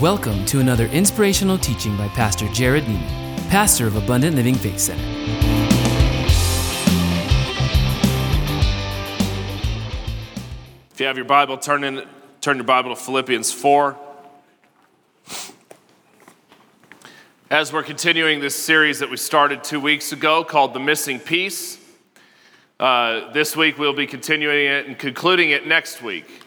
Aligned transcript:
Welcome 0.00 0.44
to 0.46 0.60
another 0.60 0.88
inspirational 0.88 1.56
teaching 1.56 1.96
by 1.96 2.08
Pastor 2.08 2.46
Jared 2.48 2.84
Neiman, 2.84 3.48
pastor 3.48 3.86
of 3.86 3.96
Abundant 3.96 4.36
Living 4.36 4.54
Faith 4.54 4.78
Center. 4.78 5.02
If 10.92 11.00
you 11.00 11.06
have 11.06 11.16
your 11.16 11.24
Bible, 11.24 11.56
turn, 11.56 11.82
in, 11.82 12.06
turn 12.42 12.58
your 12.58 12.66
Bible 12.66 12.94
to 12.94 13.02
Philippians 13.02 13.50
4. 13.54 13.96
As 17.50 17.72
we're 17.72 17.82
continuing 17.82 18.40
this 18.40 18.54
series 18.54 18.98
that 18.98 19.08
we 19.08 19.16
started 19.16 19.64
two 19.64 19.80
weeks 19.80 20.12
ago 20.12 20.44
called 20.44 20.74
The 20.74 20.80
Missing 20.80 21.20
Piece, 21.20 21.78
uh, 22.78 23.32
this 23.32 23.56
week 23.56 23.78
we'll 23.78 23.94
be 23.94 24.06
continuing 24.06 24.66
it 24.66 24.84
and 24.88 24.98
concluding 24.98 25.52
it 25.52 25.66
next 25.66 26.02
week. 26.02 26.42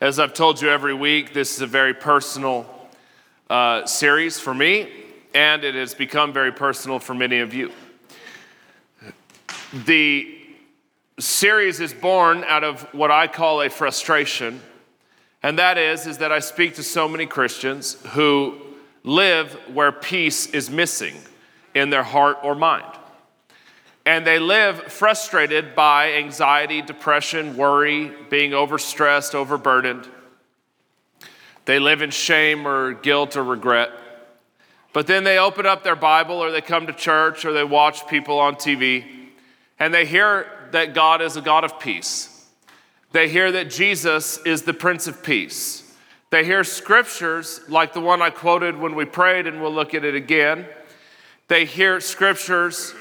As 0.00 0.18
I've 0.18 0.34
told 0.34 0.60
you 0.60 0.68
every 0.70 0.94
week, 0.94 1.32
this 1.32 1.54
is 1.54 1.60
a 1.60 1.68
very 1.68 1.94
personal 1.94 2.79
uh, 3.50 3.84
series 3.84 4.38
for 4.38 4.54
me, 4.54 4.88
and 5.34 5.64
it 5.64 5.74
has 5.74 5.92
become 5.92 6.32
very 6.32 6.52
personal 6.52 7.00
for 7.00 7.14
many 7.14 7.40
of 7.40 7.52
you. 7.52 7.72
The 9.84 10.38
series 11.18 11.80
is 11.80 11.92
born 11.92 12.44
out 12.44 12.64
of 12.64 12.82
what 12.94 13.10
I 13.10 13.26
call 13.26 13.60
a 13.62 13.68
frustration, 13.68 14.60
and 15.42 15.58
that 15.58 15.78
is, 15.78 16.06
is 16.06 16.18
that 16.18 16.30
I 16.30 16.38
speak 16.38 16.76
to 16.76 16.82
so 16.84 17.08
many 17.08 17.26
Christians 17.26 17.96
who 18.10 18.58
live 19.02 19.52
where 19.72 19.90
peace 19.90 20.46
is 20.46 20.70
missing 20.70 21.16
in 21.74 21.90
their 21.90 22.02
heart 22.04 22.38
or 22.44 22.54
mind. 22.54 22.84
And 24.06 24.26
they 24.26 24.38
live 24.38 24.92
frustrated 24.92 25.74
by 25.74 26.12
anxiety, 26.12 26.82
depression, 26.82 27.56
worry, 27.56 28.12
being 28.30 28.52
overstressed, 28.52 29.34
overburdened. 29.34 30.08
They 31.70 31.78
live 31.78 32.02
in 32.02 32.10
shame 32.10 32.66
or 32.66 32.94
guilt 32.94 33.36
or 33.36 33.44
regret. 33.44 33.92
But 34.92 35.06
then 35.06 35.22
they 35.22 35.38
open 35.38 35.66
up 35.66 35.84
their 35.84 35.94
Bible 35.94 36.34
or 36.34 36.50
they 36.50 36.60
come 36.60 36.88
to 36.88 36.92
church 36.92 37.44
or 37.44 37.52
they 37.52 37.62
watch 37.62 38.08
people 38.08 38.40
on 38.40 38.56
TV 38.56 39.04
and 39.78 39.94
they 39.94 40.04
hear 40.04 40.48
that 40.72 40.94
God 40.94 41.22
is 41.22 41.36
a 41.36 41.40
God 41.40 41.62
of 41.62 41.78
peace. 41.78 42.44
They 43.12 43.28
hear 43.28 43.52
that 43.52 43.70
Jesus 43.70 44.38
is 44.44 44.62
the 44.62 44.74
Prince 44.74 45.06
of 45.06 45.22
Peace. 45.22 45.96
They 46.30 46.44
hear 46.44 46.64
scriptures 46.64 47.60
like 47.68 47.92
the 47.92 48.00
one 48.00 48.20
I 48.20 48.30
quoted 48.30 48.76
when 48.76 48.96
we 48.96 49.04
prayed, 49.04 49.46
and 49.46 49.62
we'll 49.62 49.72
look 49.72 49.94
at 49.94 50.04
it 50.04 50.16
again. 50.16 50.66
They 51.46 51.66
hear 51.66 52.00
scriptures 52.00 52.96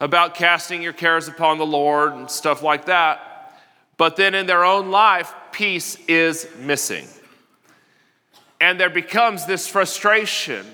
about 0.00 0.34
casting 0.34 0.82
your 0.82 0.92
cares 0.92 1.28
upon 1.28 1.58
the 1.58 1.66
Lord 1.66 2.14
and 2.14 2.28
stuff 2.28 2.64
like 2.64 2.86
that. 2.86 3.62
But 3.96 4.16
then 4.16 4.34
in 4.34 4.46
their 4.46 4.64
own 4.64 4.90
life, 4.90 5.32
peace 5.52 5.96
is 6.08 6.48
missing. 6.58 7.06
And 8.60 8.80
there 8.80 8.90
becomes 8.90 9.46
this 9.46 9.66
frustration 9.68 10.66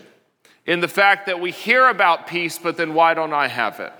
in 0.66 0.80
the 0.80 0.88
fact 0.88 1.26
that 1.26 1.40
we 1.40 1.50
hear 1.50 1.88
about 1.88 2.26
peace, 2.26 2.58
but 2.58 2.76
then 2.76 2.94
why 2.94 3.14
don't 3.14 3.32
I 3.32 3.48
have 3.48 3.80
it? 3.80 3.92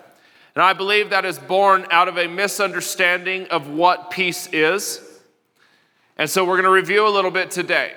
And 0.55 0.63
I 0.63 0.73
believe 0.75 1.11
that 1.11 1.25
is 1.25 1.39
born 1.39 1.87
out 1.91 2.09
of 2.09 2.19
a 2.19 2.29
misunderstanding 2.29 3.47
of 3.49 3.69
what 3.69 4.11
peace 4.11 4.49
is. 4.53 5.01
And 6.17 6.29
so 6.29 6.45
we're 6.45 6.57
going 6.57 6.65
to 6.65 6.71
review 6.71 7.07
a 7.07 7.11
little 7.11 7.31
bit 7.31 7.51
today. 7.51 7.95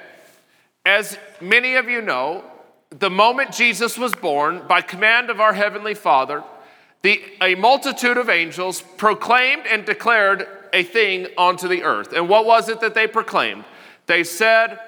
As 0.85 1.17
many 1.41 1.75
of 1.75 1.89
you 1.89 2.01
know, 2.01 2.43
the 2.89 3.09
moment 3.09 3.51
Jesus 3.51 3.97
was 3.97 4.13
born, 4.13 4.63
by 4.67 4.81
command 4.81 5.29
of 5.29 5.41
our 5.41 5.53
Heavenly 5.53 5.93
Father, 5.93 6.43
the, 7.01 7.21
a 7.41 7.55
multitude 7.55 8.17
of 8.17 8.29
angels 8.29 8.81
proclaimed 8.81 9.63
and 9.69 9.85
declared 9.85 10.47
a 10.73 10.83
thing 10.83 11.27
onto 11.37 11.67
the 11.67 11.83
earth. 11.83 12.13
And 12.13 12.29
what 12.29 12.45
was 12.45 12.69
it 12.69 12.79
that 12.81 12.93
they 12.93 13.05
proclaimed? 13.05 13.65
They 14.07 14.23
said, 14.23 14.79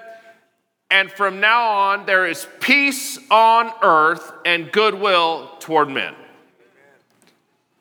and 0.90 1.12
from 1.12 1.40
now 1.40 1.70
on, 1.70 2.06
there 2.06 2.26
is 2.26 2.48
peace 2.60 3.20
on 3.30 3.72
earth 3.82 4.32
and 4.46 4.72
goodwill 4.72 5.50
toward 5.60 5.90
men. 5.90 6.16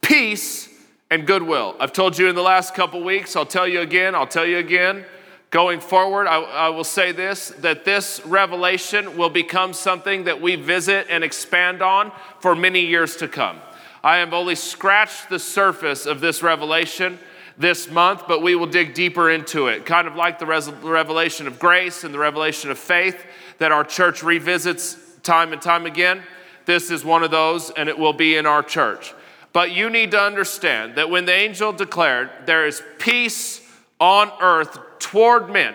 Peace 0.01 0.69
and 1.11 1.27
goodwill. 1.27 1.77
I've 1.79 1.93
told 1.93 2.19
you 2.19 2.29
in 2.29 2.35
the 2.35 2.43
last 2.43 2.75
couple 2.75 3.03
weeks, 3.03 3.37
I'll 3.37 3.47
tell 3.47 3.67
you 3.69 3.81
again, 3.81 4.15
I'll 4.15 4.27
tell 4.27 4.47
you 4.47 4.59
again. 4.59 5.05
Going 5.51 5.79
forward, 5.79 6.27
I, 6.27 6.43
I, 6.43 6.69
will 6.71 6.85
say 6.85 7.13
this 7.13 7.51
that 7.61 7.85
this 7.85 8.21
revelation 8.27 9.17
will 9.17 9.31
become 9.31 9.73
something 9.73 10.25
that 10.25 10.43
we 10.43 10.57
visit 10.57 11.07
and 11.09 11.23
expand 11.23 11.83
on 11.83 12.11
for 12.41 12.57
many 12.57 12.81
years 12.81 13.17
to 13.19 13.29
come. 13.29 13.61
I 14.03 14.17
have 14.17 14.35
only 14.35 14.57
scratched 14.57 15.31
the 15.31 15.39
surface 15.39 16.05
of 16.05 16.21
this 16.21 16.43
revelation 16.43 17.21
this 17.59 17.91
month, 17.91 18.25
but 18.29 18.43
we 18.43 18.55
will 18.55 18.67
dig 18.67 18.95
deeper 18.95 19.31
into 19.31 19.69
it. 19.69 19.87
Kind 19.87 20.07
of 20.07 20.15
like 20.15 20.39
the 20.39 20.47
revelation 20.47 21.47
of 21.47 21.59
grace 21.59 22.05
and 22.05 22.13
the 22.13 22.19
revelation 22.19 22.71
of 22.71 22.79
faith 22.79 23.25
that 23.59 23.73
our 23.73 23.85
church 23.85 24.23
revisits 24.23 24.97
time 25.23 25.53
and 25.53 25.63
time 25.63 25.87
again. 25.87 26.23
This 26.67 26.91
is 26.91 27.05
one 27.05 27.23
of 27.23 27.31
those, 27.31 27.71
and 27.71 27.89
it 27.89 27.99
will 27.99 28.13
be 28.13 28.37
in 28.37 28.45
our 28.45 28.63
church. 28.63 29.15
But 29.53 29.73
you 29.73 29.89
need 29.89 30.11
to 30.11 30.21
understand 30.21 30.97
that 30.97 31.09
when 31.09 31.25
the 31.25 31.33
angel 31.33 31.73
declared, 31.73 32.31
There 32.45 32.67
is 32.67 32.83
peace 32.99 33.63
on 33.99 34.31
earth 34.41 34.79
toward 34.99 35.49
men, 35.49 35.75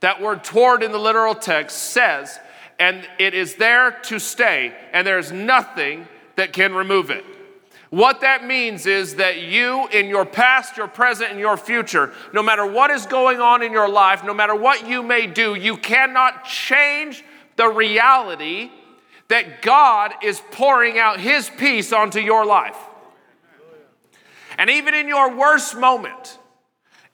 that 0.00 0.22
word 0.22 0.42
toward 0.42 0.82
in 0.82 0.92
the 0.92 0.98
literal 0.98 1.34
text 1.34 1.92
says, 1.92 2.38
and 2.78 3.06
it 3.18 3.34
is 3.34 3.56
there 3.56 3.90
to 4.04 4.18
stay, 4.18 4.72
and 4.94 5.06
there's 5.06 5.30
nothing 5.30 6.08
that 6.36 6.54
can 6.54 6.74
remove 6.74 7.10
it. 7.10 7.24
What 7.90 8.20
that 8.20 8.44
means 8.44 8.86
is 8.86 9.16
that 9.16 9.42
you, 9.42 9.88
in 9.88 10.06
your 10.06 10.24
past, 10.24 10.76
your 10.76 10.86
present, 10.86 11.32
and 11.32 11.40
your 11.40 11.56
future, 11.56 12.12
no 12.32 12.40
matter 12.40 12.64
what 12.64 12.92
is 12.92 13.04
going 13.04 13.40
on 13.40 13.64
in 13.64 13.72
your 13.72 13.88
life, 13.88 14.22
no 14.22 14.32
matter 14.32 14.54
what 14.54 14.86
you 14.86 15.02
may 15.02 15.26
do, 15.26 15.56
you 15.56 15.76
cannot 15.76 16.44
change 16.44 17.24
the 17.56 17.68
reality 17.68 18.70
that 19.26 19.60
God 19.60 20.12
is 20.22 20.40
pouring 20.52 20.98
out 20.98 21.18
His 21.18 21.50
peace 21.50 21.92
onto 21.92 22.20
your 22.20 22.46
life. 22.46 22.76
And 24.56 24.70
even 24.70 24.94
in 24.94 25.08
your 25.08 25.34
worst 25.34 25.76
moment, 25.76 26.38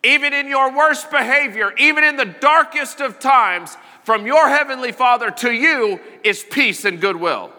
even 0.04 0.34
in 0.34 0.46
your 0.46 0.76
worst 0.76 1.10
behavior, 1.10 1.72
even 1.78 2.04
in 2.04 2.16
the 2.16 2.26
darkest 2.26 3.00
of 3.00 3.18
times, 3.18 3.76
from 4.04 4.26
your 4.26 4.48
Heavenly 4.48 4.92
Father 4.92 5.30
to 5.30 5.50
you 5.50 6.00
is 6.22 6.44
peace 6.44 6.84
and 6.84 7.00
goodwill. 7.00 7.50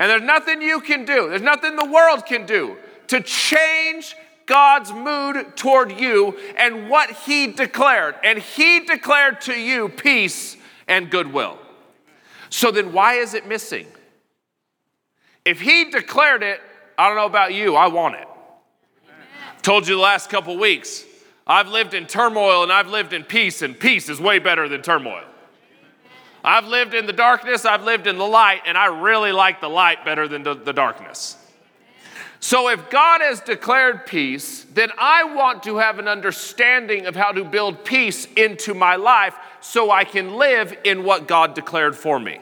And 0.00 0.08
there's 0.08 0.22
nothing 0.22 0.62
you 0.62 0.80
can 0.80 1.04
do, 1.04 1.28
there's 1.28 1.42
nothing 1.42 1.76
the 1.76 1.84
world 1.84 2.24
can 2.24 2.46
do 2.46 2.78
to 3.08 3.20
change 3.20 4.16
God's 4.46 4.92
mood 4.94 5.54
toward 5.56 5.92
you 5.92 6.38
and 6.56 6.88
what 6.88 7.10
He 7.10 7.48
declared. 7.48 8.14
And 8.24 8.38
He 8.38 8.80
declared 8.80 9.42
to 9.42 9.52
you 9.52 9.90
peace 9.90 10.56
and 10.88 11.10
goodwill. 11.10 11.58
So 12.48 12.70
then, 12.70 12.94
why 12.94 13.16
is 13.16 13.34
it 13.34 13.46
missing? 13.46 13.86
If 15.44 15.60
He 15.60 15.90
declared 15.90 16.42
it, 16.42 16.62
I 16.96 17.06
don't 17.06 17.16
know 17.18 17.26
about 17.26 17.52
you, 17.52 17.76
I 17.76 17.88
want 17.88 18.14
it. 18.14 18.26
Told 19.60 19.86
you 19.86 19.96
the 19.96 20.00
last 20.00 20.30
couple 20.30 20.56
weeks, 20.56 21.04
I've 21.46 21.68
lived 21.68 21.92
in 21.92 22.06
turmoil 22.06 22.62
and 22.62 22.72
I've 22.72 22.88
lived 22.88 23.12
in 23.12 23.22
peace, 23.22 23.60
and 23.60 23.78
peace 23.78 24.08
is 24.08 24.18
way 24.18 24.38
better 24.38 24.66
than 24.66 24.80
turmoil. 24.80 25.24
I've 26.44 26.66
lived 26.66 26.94
in 26.94 27.06
the 27.06 27.12
darkness, 27.12 27.64
I've 27.64 27.84
lived 27.84 28.06
in 28.06 28.16
the 28.18 28.26
light, 28.26 28.62
and 28.66 28.76
I 28.76 28.86
really 28.86 29.32
like 29.32 29.60
the 29.60 29.68
light 29.68 30.04
better 30.04 30.26
than 30.26 30.42
the, 30.42 30.54
the 30.54 30.72
darkness. 30.72 31.36
So, 32.42 32.70
if 32.70 32.88
God 32.88 33.20
has 33.20 33.40
declared 33.40 34.06
peace, 34.06 34.64
then 34.64 34.90
I 34.96 35.24
want 35.24 35.62
to 35.64 35.76
have 35.76 35.98
an 35.98 36.08
understanding 36.08 37.04
of 37.04 37.14
how 37.14 37.32
to 37.32 37.44
build 37.44 37.84
peace 37.84 38.26
into 38.34 38.72
my 38.72 38.96
life 38.96 39.36
so 39.60 39.90
I 39.90 40.04
can 40.04 40.36
live 40.36 40.74
in 40.84 41.04
what 41.04 41.28
God 41.28 41.54
declared 41.54 41.94
for 41.94 42.18
me. 42.18 42.40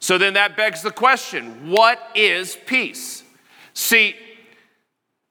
So, 0.00 0.16
then 0.16 0.32
that 0.34 0.56
begs 0.56 0.80
the 0.80 0.90
question 0.90 1.70
what 1.70 2.00
is 2.14 2.56
peace? 2.64 3.22
See, 3.74 4.16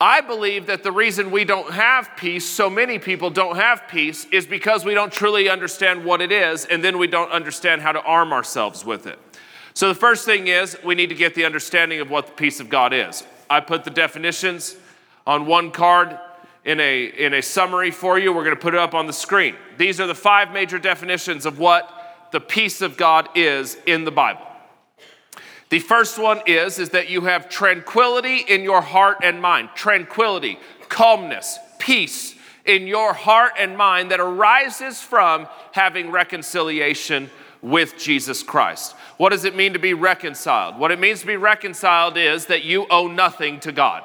I 0.02 0.20
believe 0.20 0.66
that 0.66 0.84
the 0.84 0.92
reason 0.92 1.32
we 1.32 1.46
don't 1.46 1.72
have 1.72 2.10
peace, 2.18 2.46
so 2.46 2.70
many 2.70 3.00
people 3.00 3.30
don't 3.30 3.56
have 3.56 3.88
peace, 3.88 4.26
is 4.30 4.46
because 4.46 4.84
we 4.84 4.94
don't 4.94 5.12
truly 5.12 5.48
understand 5.48 6.04
what 6.04 6.20
it 6.20 6.34
is, 6.34 6.66
and 6.66 6.84
then 6.84 6.98
we 6.98 7.08
don't 7.08 7.32
understand 7.32 7.82
how 7.82 7.94
to 7.94 8.02
arm 8.02 8.34
ourselves 8.34 8.84
with 8.84 9.08
it. 9.08 9.18
So, 9.74 9.88
the 9.88 9.96
first 9.96 10.26
thing 10.26 10.48
is 10.48 10.78
we 10.84 10.96
need 10.96 11.08
to 11.08 11.16
get 11.16 11.34
the 11.34 11.46
understanding 11.46 12.02
of 12.02 12.10
what 12.10 12.28
the 12.28 12.34
peace 12.34 12.60
of 12.60 12.68
God 12.68 12.94
is. 12.94 13.24
I 13.50 13.62
put 13.62 13.86
the 13.86 13.90
definitions 13.90 14.76
on 15.26 15.46
one 15.46 15.72
card 15.72 16.20
in 16.66 16.82
a, 16.82 17.06
in 17.06 17.34
a 17.34 17.42
summary 17.42 17.92
for 17.92 18.20
you. 18.20 18.34
We're 18.34 18.44
going 18.44 18.56
to 18.56 18.62
put 18.62 18.74
it 18.74 18.80
up 18.80 18.94
on 18.94 19.08
the 19.08 19.14
screen. 19.14 19.56
These 19.78 20.02
are 20.02 20.08
the 20.08 20.16
five 20.16 20.52
major 20.52 20.78
definitions 20.78 21.46
of 21.46 21.58
what 21.58 22.28
the 22.32 22.42
peace 22.42 22.82
of 22.82 22.98
God 22.98 23.30
is 23.36 23.78
in 23.86 24.04
the 24.04 24.12
Bible. 24.12 24.46
The 25.70 25.80
first 25.80 26.20
one 26.20 26.42
is 26.46 26.80
is 26.80 26.90
that 26.92 27.10
you 27.10 27.22
have 27.22 27.50
tranquility 27.50 28.38
in 28.38 28.62
your 28.62 28.82
heart 28.82 29.18
and 29.24 29.42
mind. 29.42 29.70
Tranquility, 29.76 30.60
calmness, 30.90 31.58
peace 31.80 32.36
in 32.66 32.88
your 32.88 33.14
heart 33.14 33.54
and 33.60 33.78
mind 33.78 34.12
that 34.12 34.20
arises 34.20 35.02
from 35.02 35.48
having 35.72 36.12
reconciliation 36.12 37.30
with 37.62 37.98
Jesus 37.98 38.44
Christ. 38.44 38.96
What 39.18 39.30
does 39.30 39.44
it 39.44 39.56
mean 39.56 39.74
to 39.74 39.80
be 39.80 39.94
reconciled? 39.94 40.78
What 40.78 40.92
it 40.92 41.00
means 41.00 41.22
to 41.22 41.28
be 41.28 41.36
reconciled 41.38 42.18
is 42.18 42.46
that 42.48 42.64
you 42.64 42.86
owe 42.90 43.08
nothing 43.08 43.60
to 43.62 43.72
God. 43.72 44.04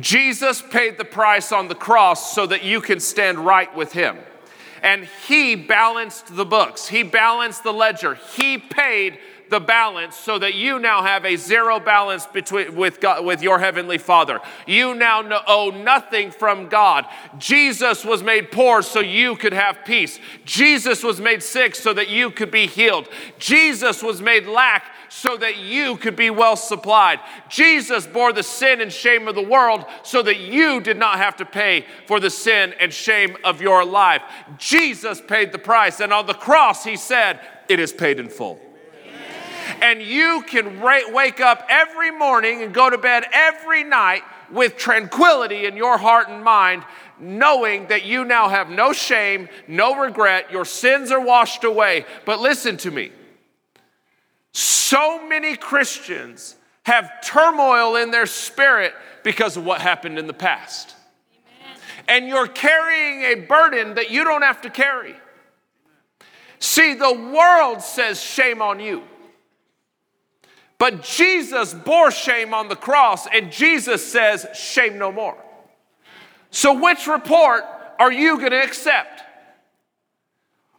Jesus 0.00 0.62
paid 0.62 0.98
the 0.98 1.04
price 1.04 1.50
on 1.52 1.68
the 1.68 1.74
cross 1.74 2.34
so 2.34 2.46
that 2.46 2.64
you 2.64 2.80
can 2.80 3.00
stand 3.00 3.38
right 3.38 3.74
with 3.74 3.92
Him. 3.92 4.18
and 4.82 5.08
he 5.26 5.56
balanced 5.56 6.36
the 6.36 6.44
books. 6.44 6.88
He 6.88 7.02
balanced 7.02 7.64
the 7.64 7.72
ledger. 7.72 8.14
He 8.36 8.58
paid 8.58 9.18
the 9.50 9.60
balance 9.60 10.16
so 10.16 10.38
that 10.38 10.54
you 10.54 10.78
now 10.78 11.02
have 11.02 11.24
a 11.24 11.36
zero 11.36 11.80
balance 11.80 12.26
between 12.26 12.74
with 12.74 13.00
God, 13.00 13.24
with 13.24 13.42
your 13.42 13.58
heavenly 13.58 13.98
Father. 13.98 14.40
You 14.66 14.94
now 14.94 15.22
know, 15.22 15.40
owe 15.46 15.70
nothing 15.70 16.30
from 16.30 16.68
God. 16.68 17.06
Jesus 17.38 18.04
was 18.04 18.22
made 18.22 18.50
poor 18.50 18.82
so 18.82 19.00
you 19.00 19.36
could 19.36 19.52
have 19.52 19.84
peace. 19.84 20.18
Jesus 20.44 21.02
was 21.02 21.20
made 21.20 21.42
sick 21.42 21.74
so 21.74 21.92
that 21.94 22.08
you 22.08 22.30
could 22.30 22.50
be 22.50 22.66
healed. 22.66 23.08
Jesus 23.38 24.02
was 24.02 24.20
made 24.20 24.46
lack 24.46 24.84
so 25.08 25.36
that 25.36 25.56
you 25.58 25.96
could 25.96 26.16
be 26.16 26.30
well 26.30 26.56
supplied. 26.56 27.20
Jesus 27.48 28.06
bore 28.06 28.32
the 28.32 28.42
sin 28.42 28.80
and 28.80 28.92
shame 28.92 29.26
of 29.28 29.34
the 29.34 29.42
world 29.42 29.84
so 30.02 30.22
that 30.22 30.38
you 30.38 30.80
did 30.80 30.98
not 30.98 31.18
have 31.18 31.36
to 31.36 31.44
pay 31.44 31.86
for 32.06 32.20
the 32.20 32.30
sin 32.30 32.74
and 32.78 32.92
shame 32.92 33.36
of 33.44 33.60
your 33.60 33.84
life. 33.84 34.22
Jesus 34.58 35.20
paid 35.20 35.52
the 35.52 35.58
price, 35.58 36.00
and 36.00 36.12
on 36.12 36.26
the 36.26 36.34
cross, 36.34 36.84
he 36.84 36.96
said, 36.96 37.40
It 37.68 37.80
is 37.80 37.92
paid 37.92 38.20
in 38.20 38.28
full 38.28 38.60
and 39.80 40.02
you 40.02 40.42
can 40.46 40.80
wake 40.80 41.40
up 41.40 41.66
every 41.68 42.10
morning 42.10 42.62
and 42.62 42.72
go 42.72 42.90
to 42.90 42.98
bed 42.98 43.24
every 43.32 43.84
night 43.84 44.22
with 44.50 44.76
tranquility 44.76 45.66
in 45.66 45.76
your 45.76 45.98
heart 45.98 46.28
and 46.28 46.42
mind, 46.42 46.84
knowing 47.20 47.86
that 47.88 48.04
you 48.04 48.24
now 48.24 48.48
have 48.48 48.70
no 48.70 48.92
shame, 48.92 49.48
no 49.66 49.98
regret, 50.00 50.50
your 50.50 50.64
sins 50.64 51.10
are 51.10 51.20
washed 51.20 51.64
away. 51.64 52.06
But 52.24 52.40
listen 52.40 52.76
to 52.78 52.90
me. 52.90 53.12
So 54.52 55.26
many 55.26 55.56
Christians 55.56 56.56
have 56.84 57.10
turmoil 57.22 57.96
in 57.96 58.10
their 58.10 58.26
spirit 58.26 58.94
because 59.22 59.56
of 59.56 59.64
what 59.64 59.80
happened 59.80 60.18
in 60.18 60.26
the 60.26 60.32
past. 60.32 60.94
Amen. 61.34 61.80
And 62.08 62.26
you're 62.26 62.48
carrying 62.48 63.22
a 63.22 63.46
burden 63.46 63.96
that 63.96 64.10
you 64.10 64.24
don't 64.24 64.42
have 64.42 64.62
to 64.62 64.70
carry. 64.70 65.14
See, 66.60 66.94
the 66.94 67.12
world 67.12 67.82
says 67.82 68.22
shame 68.22 68.62
on 68.62 68.80
you. 68.80 69.02
But 70.78 71.02
Jesus 71.02 71.74
bore 71.74 72.10
shame 72.10 72.54
on 72.54 72.68
the 72.68 72.76
cross, 72.76 73.26
and 73.26 73.50
Jesus 73.50 74.04
says, 74.06 74.46
Shame 74.54 74.96
no 74.96 75.10
more. 75.10 75.36
So, 76.50 76.80
which 76.80 77.06
report 77.06 77.64
are 77.98 78.12
you 78.12 78.38
going 78.38 78.52
to 78.52 78.62
accept? 78.62 79.22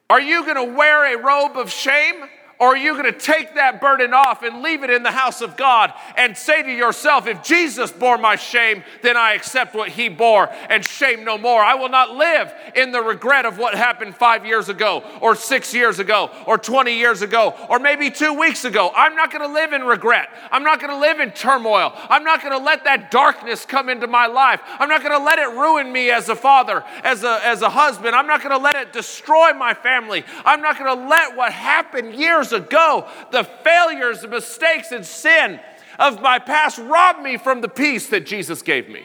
Are 0.10 0.22
you 0.22 0.44
going 0.44 0.56
to 0.56 0.76
wear 0.76 1.14
a 1.14 1.22
robe 1.22 1.58
of 1.58 1.70
shame? 1.70 2.24
Or 2.60 2.74
are 2.74 2.78
you 2.78 2.92
going 2.92 3.06
to 3.06 3.18
take 3.18 3.56
that 3.56 3.80
burden 3.80 4.14
off 4.14 4.44
and 4.44 4.62
leave 4.62 4.84
it 4.84 4.90
in 4.90 5.02
the 5.02 5.12
house 5.12 5.40
of 5.40 5.56
God 5.56 5.94
and 6.18 6.38
say 6.38 6.62
to 6.62 6.70
yourself, 6.70 7.26
if 7.26 7.42
Jesus 7.42 7.90
bore 7.90 8.18
my 8.18 8.36
shame, 8.36 8.84
then 9.02 9.16
I 9.16 9.34
accept 9.34 9.74
what 9.74 9.88
he 9.88 10.10
bore 10.10 10.50
and 10.68 10.84
shame 10.84 11.24
no 11.24 11.38
more. 11.38 11.64
I 11.64 11.76
will 11.76 11.88
not 11.88 12.18
live 12.18 12.54
in 12.76 12.92
the 12.92 13.02
regret 13.02 13.46
of 13.46 13.58
what 13.58 13.76
happened 13.76 14.14
five 14.14 14.46
years 14.46 14.68
ago, 14.68 15.06
or 15.22 15.36
six 15.36 15.74
years 15.74 16.00
ago, 16.00 16.32
or 16.46 16.58
20 16.58 16.98
years 16.98 17.22
ago, 17.22 17.56
or 17.70 17.80
maybe 17.80 18.12
two 18.12 18.34
weeks 18.34 18.66
ago. 18.66 18.92
I'm 18.94 19.16
not 19.16 19.32
going 19.32 19.48
to 19.48 19.54
live 19.54 19.72
in 19.72 19.84
regret. 19.84 20.28
I'm 20.52 20.64
not 20.64 20.82
going 20.82 20.92
to 20.92 21.00
live 21.00 21.22
in 21.22 21.32
turmoil. 21.32 21.94
I'm 22.10 22.26
not 22.26 22.42
going 22.42 22.52
to 22.52 22.64
let 22.64 22.84
that 22.84 23.10
darkness 23.10 23.66
come 23.66 23.88
into 23.88 24.08
my 24.08 24.28
life. 24.28 24.60
I'm 24.80 24.90
not 24.90 25.02
going 25.02 25.18
to 25.18 25.24
let 25.24 25.40
it 25.40 25.48
ruin 25.52 25.94
me 25.94 26.12
as 26.12 26.28
a 26.28 26.36
father, 26.36 26.84
as 27.06 27.24
a, 27.24 27.40
as 27.46 27.62
a 27.62 27.70
husband. 27.70 28.16
I'm 28.16 28.28
not 28.28 28.44
going 28.44 28.52
to 28.52 28.62
let 28.62 28.76
it 28.76 28.92
destroy 28.92 29.54
my 29.54 29.74
family. 29.74 30.26
I'm 30.44 30.62
not 30.62 30.78
going 30.78 30.94
to 30.94 31.08
let 31.08 31.38
what 31.38 31.54
happened 31.54 32.16
years 32.16 32.49
years 32.52 32.62
ago, 32.62 33.08
the 33.32 33.44
failures, 33.44 34.22
the 34.22 34.28
mistakes, 34.28 34.92
and 34.92 35.06
sin 35.06 35.60
of 35.98 36.22
my 36.22 36.40
past 36.40 36.80
robbed 36.80 37.22
me 37.22 37.38
from 37.38 37.62
the 37.62 37.68
peace 37.68 38.08
that 38.08 38.26
Jesus 38.26 38.62
gave 38.62 38.90
me. 38.90 39.04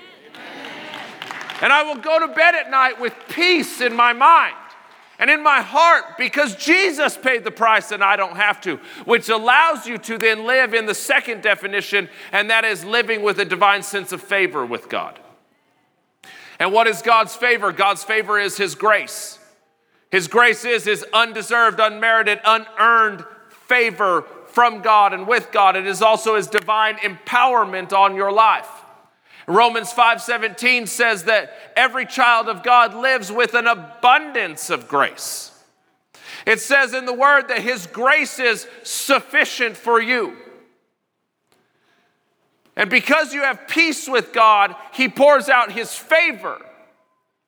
And 1.60 1.72
I 1.72 1.82
will 1.82 2.00
go 2.00 2.20
to 2.20 2.28
bed 2.28 2.54
at 2.54 2.70
night 2.70 3.00
with 3.00 3.14
peace 3.28 3.80
in 3.80 3.94
my 3.94 4.12
mind 4.12 4.54
and 5.18 5.30
in 5.30 5.42
my 5.42 5.60
heart 5.60 6.18
because 6.18 6.56
Jesus 6.56 7.16
paid 7.16 7.44
the 7.44 7.50
price 7.50 7.90
and 7.90 8.02
I 8.02 8.16
don't 8.16 8.36
have 8.36 8.60
to, 8.62 8.76
which 9.04 9.28
allows 9.28 9.86
you 9.86 9.96
to 9.98 10.18
then 10.18 10.44
live 10.44 10.74
in 10.74 10.86
the 10.86 10.94
second 10.94 11.42
definition, 11.42 12.08
and 12.32 12.50
that 12.50 12.64
is 12.64 12.84
living 12.84 13.22
with 13.22 13.38
a 13.38 13.44
divine 13.44 13.82
sense 13.82 14.12
of 14.12 14.20
favor 14.20 14.66
with 14.66 14.88
God. 14.88 15.18
And 16.58 16.72
what 16.72 16.86
is 16.86 17.02
God's 17.02 17.34
favor? 17.34 17.72
God's 17.72 18.04
favor 18.04 18.38
is 18.38 18.56
His 18.56 18.74
grace. 18.74 19.38
His 20.10 20.28
grace 20.28 20.64
is 20.64 20.84
His 20.84 21.04
undeserved, 21.12 21.80
unmerited, 21.80 22.40
unearned 22.44 23.24
favor 23.66 24.24
from 24.46 24.82
God 24.82 25.12
and 25.12 25.26
with 25.26 25.50
God. 25.50 25.76
It 25.76 25.86
is 25.86 26.02
also 26.02 26.36
his 26.36 26.46
divine 26.46 26.96
empowerment 26.96 27.92
on 27.92 28.14
your 28.14 28.32
life. 28.32 28.68
Romans 29.46 29.92
5:17 29.92 30.86
says 30.86 31.24
that 31.24 31.72
every 31.76 32.06
child 32.06 32.48
of 32.48 32.62
God 32.62 32.94
lives 32.94 33.30
with 33.30 33.54
an 33.54 33.66
abundance 33.66 34.70
of 34.70 34.88
grace. 34.88 35.50
It 36.46 36.60
says 36.60 36.94
in 36.94 37.04
the 37.04 37.12
word 37.12 37.48
that 37.48 37.60
his 37.60 37.86
grace 37.86 38.38
is 38.38 38.66
sufficient 38.82 39.76
for 39.76 40.00
you. 40.00 40.36
And 42.76 42.90
because 42.90 43.32
you 43.32 43.42
have 43.42 43.68
peace 43.68 44.08
with 44.08 44.32
God, 44.32 44.74
he 44.92 45.08
pours 45.08 45.48
out 45.48 45.72
his 45.72 45.94
favor 45.94 46.60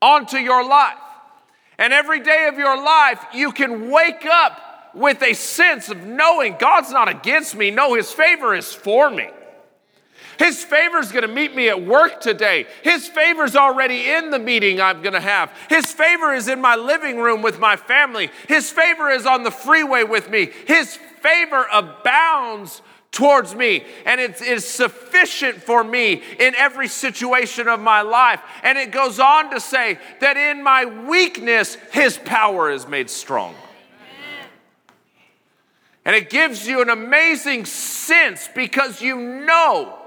onto 0.00 0.36
your 0.36 0.64
life. 0.64 0.98
And 1.78 1.92
every 1.92 2.20
day 2.20 2.46
of 2.48 2.58
your 2.58 2.82
life, 2.82 3.24
you 3.34 3.52
can 3.52 3.90
wake 3.90 4.24
up 4.24 4.65
with 4.96 5.22
a 5.22 5.34
sense 5.34 5.90
of 5.90 6.04
knowing 6.04 6.56
God's 6.58 6.90
not 6.90 7.08
against 7.08 7.54
me. 7.54 7.70
No, 7.70 7.94
His 7.94 8.10
favor 8.10 8.54
is 8.54 8.72
for 8.72 9.10
me. 9.10 9.28
His 10.38 10.62
favor 10.64 10.98
is 10.98 11.12
going 11.12 11.26
to 11.26 11.32
meet 11.32 11.54
me 11.54 11.69
at 11.69 11.82
work 11.82 12.20
today. 12.20 12.66
His 12.82 13.06
favor 13.06 13.44
is 13.44 13.56
already 13.56 14.10
in 14.10 14.31
the 14.31 14.38
meeting 14.38 14.81
I'm 14.81 15.02
going 15.02 15.14
to 15.14 15.20
have. 15.20 15.50
His 15.69 15.90
favor 15.93 16.34
is 16.34 16.48
in 16.48 16.60
my 16.60 16.76
living 16.76 17.19
room 17.19 17.43
with 17.43 17.58
my 17.58 17.76
family. 17.76 18.31
His 18.48 18.70
favor 18.70 19.08
is 19.08 19.25
on 19.25 19.44
the 19.44 19.50
freeway 19.50 20.02
with 20.02 20.28
me. 20.28 20.50
His 20.66 20.96
favor 20.96 21.66
abounds 21.72 22.82
towards 23.12 23.54
me, 23.54 23.84
and 24.04 24.20
it 24.20 24.42
is 24.42 24.69
sufficient 24.69 25.62
for 25.62 25.82
me 25.82 26.22
in 26.38 26.54
every 26.56 26.88
situation 26.88 27.66
of 27.66 27.81
my 27.81 28.02
life. 28.02 28.40
And 28.62 28.76
it 28.76 28.90
goes 28.90 29.19
on 29.19 29.50
to 29.52 29.60
say 29.60 29.99
that 30.20 30.37
in 30.37 30.62
my 30.62 30.84
weakness, 30.84 31.76
His 31.92 32.19
power 32.19 32.70
is 32.70 32.87
made 32.87 33.08
strong. 33.08 33.54
And 36.06 36.14
it 36.14 36.31
gives 36.31 36.69
you 36.69 36.81
an 36.81 36.88
amazing 36.88 37.64
sense 37.64 38.49
because 38.55 39.03
you 39.03 39.17
know 39.17 39.99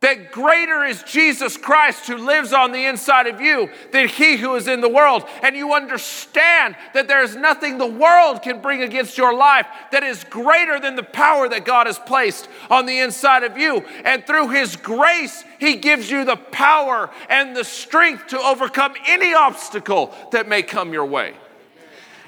that 0.00 0.32
greater 0.32 0.84
is 0.84 1.02
Jesus 1.04 1.56
Christ 1.56 2.08
who 2.08 2.16
lives 2.18 2.52
on 2.52 2.72
the 2.72 2.84
inside 2.84 3.28
of 3.28 3.40
you 3.40 3.70
than 3.92 4.08
he 4.08 4.36
who 4.36 4.56
is 4.56 4.66
in 4.66 4.80
the 4.80 4.88
world. 4.88 5.22
And 5.42 5.54
you 5.54 5.72
understand 5.72 6.74
that 6.92 7.06
there 7.06 7.22
is 7.22 7.36
nothing 7.36 7.78
the 7.78 7.86
world 7.86 8.42
can 8.42 8.60
bring 8.60 8.82
against 8.82 9.16
your 9.16 9.32
life 9.32 9.66
that 9.92 10.02
is 10.02 10.24
greater 10.24 10.80
than 10.80 10.96
the 10.96 11.04
power 11.04 11.48
that 11.48 11.64
God 11.64 11.86
has 11.86 12.00
placed 12.00 12.48
on 12.68 12.84
the 12.84 12.98
inside 12.98 13.44
of 13.44 13.56
you. 13.56 13.82
And 14.04 14.26
through 14.26 14.48
his 14.48 14.74
grace, 14.74 15.44
he 15.60 15.76
gives 15.76 16.10
you 16.10 16.24
the 16.24 16.36
power 16.36 17.10
and 17.30 17.56
the 17.56 17.64
strength 17.64 18.26
to 18.26 18.40
overcome 18.40 18.94
any 19.06 19.32
obstacle 19.34 20.12
that 20.32 20.48
may 20.48 20.62
come 20.62 20.92
your 20.92 21.06
way. 21.06 21.34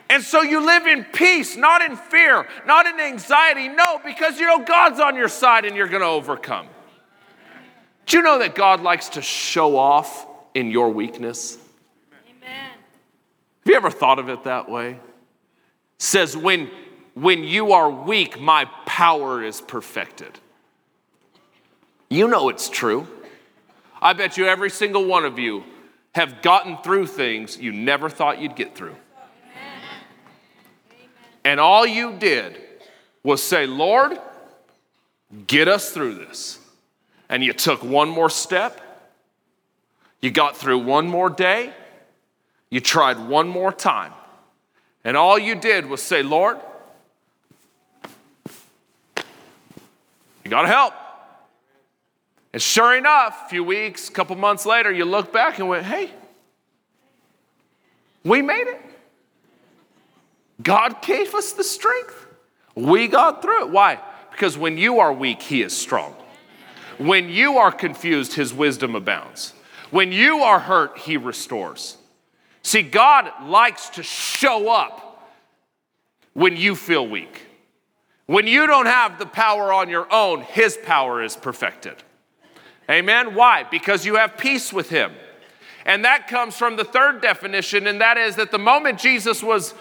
And 0.08 0.22
so 0.22 0.42
you 0.42 0.64
live 0.64 0.86
in 0.86 1.04
peace, 1.04 1.56
not 1.56 1.82
in 1.82 1.96
fear, 1.96 2.46
not 2.66 2.86
in 2.86 3.00
anxiety. 3.00 3.68
No, 3.68 4.00
because 4.04 4.38
you 4.38 4.46
know 4.46 4.64
God's 4.64 5.00
on 5.00 5.16
your 5.16 5.28
side 5.28 5.64
and 5.64 5.76
you're 5.76 5.88
going 5.88 6.02
to 6.02 6.08
overcome. 6.08 6.68
Do 8.06 8.16
you 8.16 8.22
know 8.22 8.38
that 8.38 8.54
God 8.54 8.82
likes 8.82 9.10
to 9.10 9.22
show 9.22 9.76
off 9.76 10.26
in 10.54 10.70
your 10.70 10.90
weakness? 10.90 11.58
Amen. 12.28 12.70
Have 12.70 13.66
you 13.66 13.74
ever 13.74 13.90
thought 13.90 14.20
of 14.20 14.28
it 14.28 14.44
that 14.44 14.70
way? 14.70 15.00
says 15.98 16.36
when 16.36 16.70
when 17.14 17.44
you 17.44 17.72
are 17.72 17.90
weak, 17.90 18.38
my 18.38 18.66
power 18.84 19.42
is 19.42 19.62
perfected. 19.62 20.38
You 22.10 22.28
know 22.28 22.50
it's 22.50 22.68
true. 22.68 23.06
I 24.02 24.12
bet 24.12 24.36
you 24.36 24.46
every 24.46 24.68
single 24.68 25.06
one 25.06 25.24
of 25.24 25.38
you 25.38 25.64
have 26.14 26.42
gotten 26.42 26.76
through 26.78 27.06
things 27.06 27.56
you 27.56 27.72
never 27.72 28.10
thought 28.10 28.38
you'd 28.38 28.54
get 28.54 28.74
through. 28.74 28.96
And 31.46 31.60
all 31.60 31.86
you 31.86 32.12
did 32.12 32.60
was 33.22 33.40
say, 33.40 33.68
Lord, 33.68 34.18
get 35.46 35.68
us 35.68 35.92
through 35.92 36.14
this. 36.16 36.58
And 37.28 37.44
you 37.44 37.52
took 37.52 37.84
one 37.84 38.08
more 38.08 38.28
step, 38.28 38.80
you 40.20 40.32
got 40.32 40.56
through 40.56 40.78
one 40.78 41.06
more 41.06 41.30
day, 41.30 41.72
you 42.68 42.80
tried 42.80 43.28
one 43.28 43.46
more 43.46 43.72
time. 43.72 44.12
And 45.04 45.16
all 45.16 45.38
you 45.38 45.54
did 45.54 45.86
was 45.86 46.02
say, 46.02 46.24
Lord, 46.24 46.58
you 50.44 50.50
got 50.50 50.62
to 50.62 50.68
help. 50.68 50.94
And 52.52 52.60
sure 52.60 52.96
enough, 52.96 53.44
a 53.46 53.50
few 53.50 53.62
weeks, 53.62 54.08
a 54.08 54.12
couple 54.12 54.34
months 54.34 54.66
later, 54.66 54.90
you 54.90 55.04
look 55.04 55.32
back 55.32 55.60
and 55.60 55.68
went, 55.68 55.86
hey, 55.86 56.10
we 58.24 58.42
made 58.42 58.66
it. 58.66 58.85
God 60.62 61.02
gave 61.02 61.34
us 61.34 61.52
the 61.52 61.64
strength. 61.64 62.26
We 62.74 63.08
got 63.08 63.42
through 63.42 63.66
it. 63.66 63.70
Why? 63.70 64.00
Because 64.30 64.58
when 64.58 64.78
you 64.78 65.00
are 65.00 65.12
weak, 65.12 65.42
He 65.42 65.62
is 65.62 65.76
strong. 65.76 66.14
When 66.98 67.28
you 67.28 67.58
are 67.58 67.72
confused, 67.72 68.34
His 68.34 68.52
wisdom 68.52 68.94
abounds. 68.94 69.52
When 69.90 70.12
you 70.12 70.38
are 70.38 70.58
hurt, 70.58 70.98
He 70.98 71.16
restores. 71.16 71.96
See, 72.62 72.82
God 72.82 73.30
likes 73.44 73.90
to 73.90 74.02
show 74.02 74.70
up 74.70 75.32
when 76.32 76.56
you 76.56 76.74
feel 76.74 77.06
weak. 77.06 77.42
When 78.26 78.46
you 78.46 78.66
don't 78.66 78.86
have 78.86 79.18
the 79.18 79.26
power 79.26 79.72
on 79.72 79.88
your 79.88 80.12
own, 80.12 80.42
His 80.42 80.76
power 80.76 81.22
is 81.22 81.36
perfected. 81.36 81.94
Amen? 82.90 83.34
Why? 83.34 83.62
Because 83.62 84.04
you 84.04 84.16
have 84.16 84.36
peace 84.36 84.72
with 84.72 84.90
Him. 84.90 85.12
And 85.84 86.04
that 86.04 86.26
comes 86.26 86.56
from 86.56 86.76
the 86.76 86.84
third 86.84 87.20
definition, 87.22 87.86
and 87.86 88.00
that 88.00 88.18
is 88.18 88.36
that 88.36 88.50
the 88.50 88.58
moment 88.58 88.98
Jesus 88.98 89.42
was, 89.42 89.72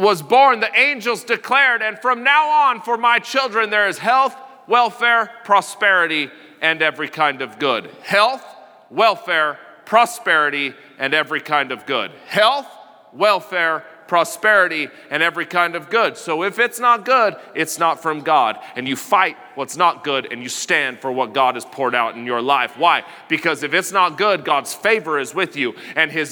was 0.00 0.22
born, 0.22 0.60
the 0.60 0.78
angels 0.78 1.24
declared, 1.24 1.82
and 1.82 1.98
from 1.98 2.22
now 2.22 2.48
on, 2.48 2.80
for 2.80 2.96
my 2.96 3.18
children, 3.18 3.70
there 3.70 3.88
is 3.88 3.98
health, 3.98 4.36
welfare, 4.66 5.30
prosperity, 5.44 6.30
and 6.60 6.82
every 6.82 7.08
kind 7.08 7.42
of 7.42 7.58
good. 7.58 7.86
Health, 8.02 8.44
welfare, 8.90 9.58
prosperity, 9.84 10.74
and 10.98 11.14
every 11.14 11.40
kind 11.40 11.72
of 11.72 11.86
good. 11.86 12.10
Health, 12.26 12.66
welfare, 13.12 13.84
prosperity, 14.06 14.88
and 15.10 15.22
every 15.22 15.46
kind 15.46 15.76
of 15.76 15.90
good. 15.90 16.16
So 16.16 16.42
if 16.42 16.58
it's 16.58 16.80
not 16.80 17.04
good, 17.04 17.36
it's 17.54 17.78
not 17.78 18.02
from 18.02 18.20
God. 18.20 18.58
And 18.76 18.88
you 18.88 18.96
fight 18.96 19.36
what's 19.58 19.76
not 19.76 20.04
good 20.04 20.30
and 20.30 20.40
you 20.40 20.48
stand 20.48 21.00
for 21.00 21.10
what 21.10 21.34
God 21.34 21.56
has 21.56 21.64
poured 21.64 21.92
out 21.92 22.14
in 22.14 22.24
your 22.24 22.40
life. 22.40 22.78
Why? 22.78 23.02
Because 23.28 23.64
if 23.64 23.74
it's 23.74 23.90
not 23.90 24.16
good, 24.16 24.44
God's 24.44 24.72
favor 24.72 25.18
is 25.18 25.34
with 25.34 25.56
you 25.56 25.74
and 25.96 26.12
his, 26.12 26.30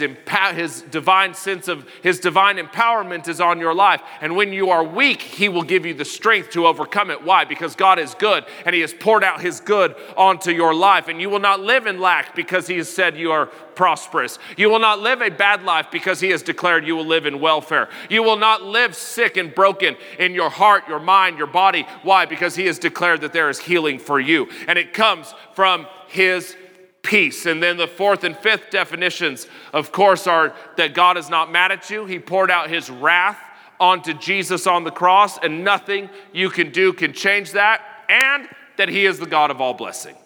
his 0.55 0.83
divine 0.83 1.35
sense 1.35 1.67
of 1.67 1.85
his 2.05 2.21
divine 2.21 2.57
empowerment 2.57 3.27
is 3.27 3.41
on 3.41 3.59
your 3.59 3.75
life. 3.75 4.01
And 4.21 4.37
when 4.37 4.53
you 4.53 4.71
are 4.71 4.85
weak, 4.85 5.21
he 5.21 5.49
will 5.49 5.65
give 5.65 5.85
you 5.85 5.93
the 5.93 6.05
strength 6.05 6.51
to 6.51 6.69
overcome 6.69 7.11
it. 7.11 7.25
Why? 7.25 7.45
Because 7.45 7.75
God 7.75 7.99
is 7.99 8.15
good 8.15 8.45
and 8.65 8.77
he 8.77 8.81
has 8.83 8.95
poured 8.95 9.25
out 9.25 9.41
his 9.41 9.59
good 9.59 9.97
onto 10.17 10.53
your 10.53 10.73
life. 10.73 11.09
And 11.09 11.21
you 11.21 11.29
will 11.29 11.41
not 11.41 11.59
live 11.59 11.89
in 11.89 11.99
lack 11.99 12.37
because 12.37 12.69
he 12.69 12.77
has 12.77 12.89
said 12.89 13.19
you 13.19 13.33
are 13.33 13.47
prosperous. 13.75 14.39
You 14.57 14.71
will 14.71 14.79
not 14.79 15.01
live 15.01 15.21
a 15.21 15.31
bad 15.31 15.65
life 15.65 15.89
because 15.91 16.21
he 16.21 16.31
has 16.31 16.43
declared 16.43 16.87
you 16.87 16.97
will 16.97 17.05
live 17.05 17.27
in 17.27 17.41
welfare. 17.41 17.89
You 18.09 18.23
will 18.23 18.37
not 18.37 18.63
live 18.63 18.97
sick 18.97 19.37
and 19.37 19.55
broken 19.55 19.97
in 20.19 20.33
your 20.33 20.49
heart, 20.49 20.89
your 20.89 21.01
mind, 21.01 21.39
your 21.39 21.47
body. 21.47 21.87
Why? 22.03 22.25
Because 22.25 22.55
he 22.55 22.67
has 22.67 22.79
declared 22.79 23.16
declared 23.17 23.33
that 23.33 23.37
there 23.37 23.51
is 23.51 23.59
healing 23.59 23.99
for 23.99 24.21
you. 24.21 24.49
And 24.69 24.79
it 24.79 24.93
comes 24.93 25.35
from 25.55 25.87
his 26.09 26.57
peace. 27.03 27.47
And 27.47 27.63
then 27.63 27.77
the 27.77 27.87
fourth 27.87 28.25
and 28.25 28.37
fifth 28.37 28.71
definitions, 28.71 29.47
of 29.73 29.93
course, 29.93 30.27
are 30.27 30.55
that 30.77 30.95
God 30.95 31.17
is 31.17 31.29
not 31.29 31.51
mad 31.51 31.73
at 31.73 31.91
you. 31.91 32.07
He 32.07 32.19
poured 32.19 32.51
out 32.51 32.69
his 32.69 32.91
wrath 32.91 33.39
onto 33.79 34.15
Jesus 34.15 34.67
on 34.67 34.85
the 34.85 34.91
cross, 34.91 35.39
and 35.39 35.63
nothing 35.63 36.09
you 36.33 36.49
can 36.49 36.73
do 36.73 36.93
can 36.93 37.13
change 37.13 37.53
that. 37.53 37.83
And 38.09 38.49
that 38.77 38.89
he 38.89 39.07
is 39.07 39.19
the 39.19 39.27
God 39.27 39.51
of 39.51 39.61
all 39.61 39.75
blessing. 39.75 40.17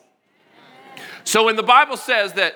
So 1.25 1.45
when 1.45 1.57
the 1.57 1.63
Bible 1.63 1.97
says 1.97 2.33
that 2.35 2.55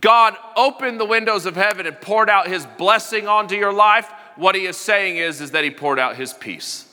God 0.00 0.36
opened 0.56 1.00
the 1.00 1.04
windows 1.04 1.46
of 1.46 1.56
heaven 1.56 1.86
and 1.86 2.00
poured 2.00 2.30
out 2.30 2.48
his 2.48 2.66
blessing 2.78 3.26
onto 3.28 3.54
your 3.54 3.72
life, 3.72 4.10
what 4.36 4.54
he 4.54 4.66
is 4.66 4.76
saying 4.76 5.16
is, 5.16 5.40
is 5.40 5.50
that 5.52 5.64
he 5.64 5.70
poured 5.70 5.98
out 5.98 6.16
his 6.16 6.32
peace, 6.32 6.86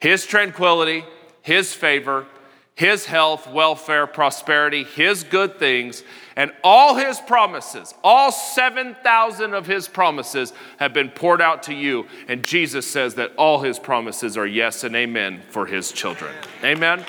his 0.00 0.26
tranquility, 0.26 1.04
his 1.46 1.72
favor, 1.72 2.26
His 2.74 3.06
health, 3.06 3.46
welfare, 3.46 4.08
prosperity, 4.08 4.82
His 4.82 5.22
good 5.22 5.60
things, 5.60 6.02
and 6.34 6.50
all 6.64 6.96
His 6.96 7.20
promises, 7.20 7.94
all 8.02 8.32
7,000 8.32 9.54
of 9.54 9.64
His 9.64 9.86
promises 9.86 10.52
have 10.78 10.92
been 10.92 11.08
poured 11.08 11.40
out 11.40 11.62
to 11.64 11.72
you. 11.72 12.08
And 12.26 12.42
Jesus 12.42 12.84
says 12.84 13.14
that 13.14 13.30
all 13.36 13.60
His 13.60 13.78
promises 13.78 14.36
are 14.36 14.46
yes 14.46 14.82
and 14.82 14.96
amen 14.96 15.40
for 15.50 15.66
His 15.66 15.92
children. 15.92 16.34
Amen? 16.64 17.06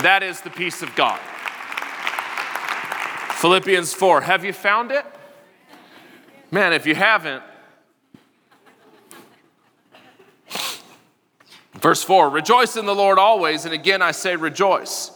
That 0.00 0.22
is 0.22 0.42
the 0.42 0.50
peace 0.50 0.82
of 0.82 0.94
God. 0.94 1.18
Philippians 3.38 3.94
4. 3.94 4.20
Have 4.20 4.44
you 4.44 4.52
found 4.52 4.92
it? 4.92 5.06
Man, 6.50 6.74
if 6.74 6.86
you 6.86 6.94
haven't, 6.94 7.42
Verse 11.84 12.02
4 12.02 12.30
Rejoice 12.30 12.78
in 12.78 12.86
the 12.86 12.94
Lord 12.94 13.18
always, 13.18 13.66
and 13.66 13.74
again 13.74 14.00
I 14.00 14.12
say 14.12 14.36
rejoice. 14.36 15.10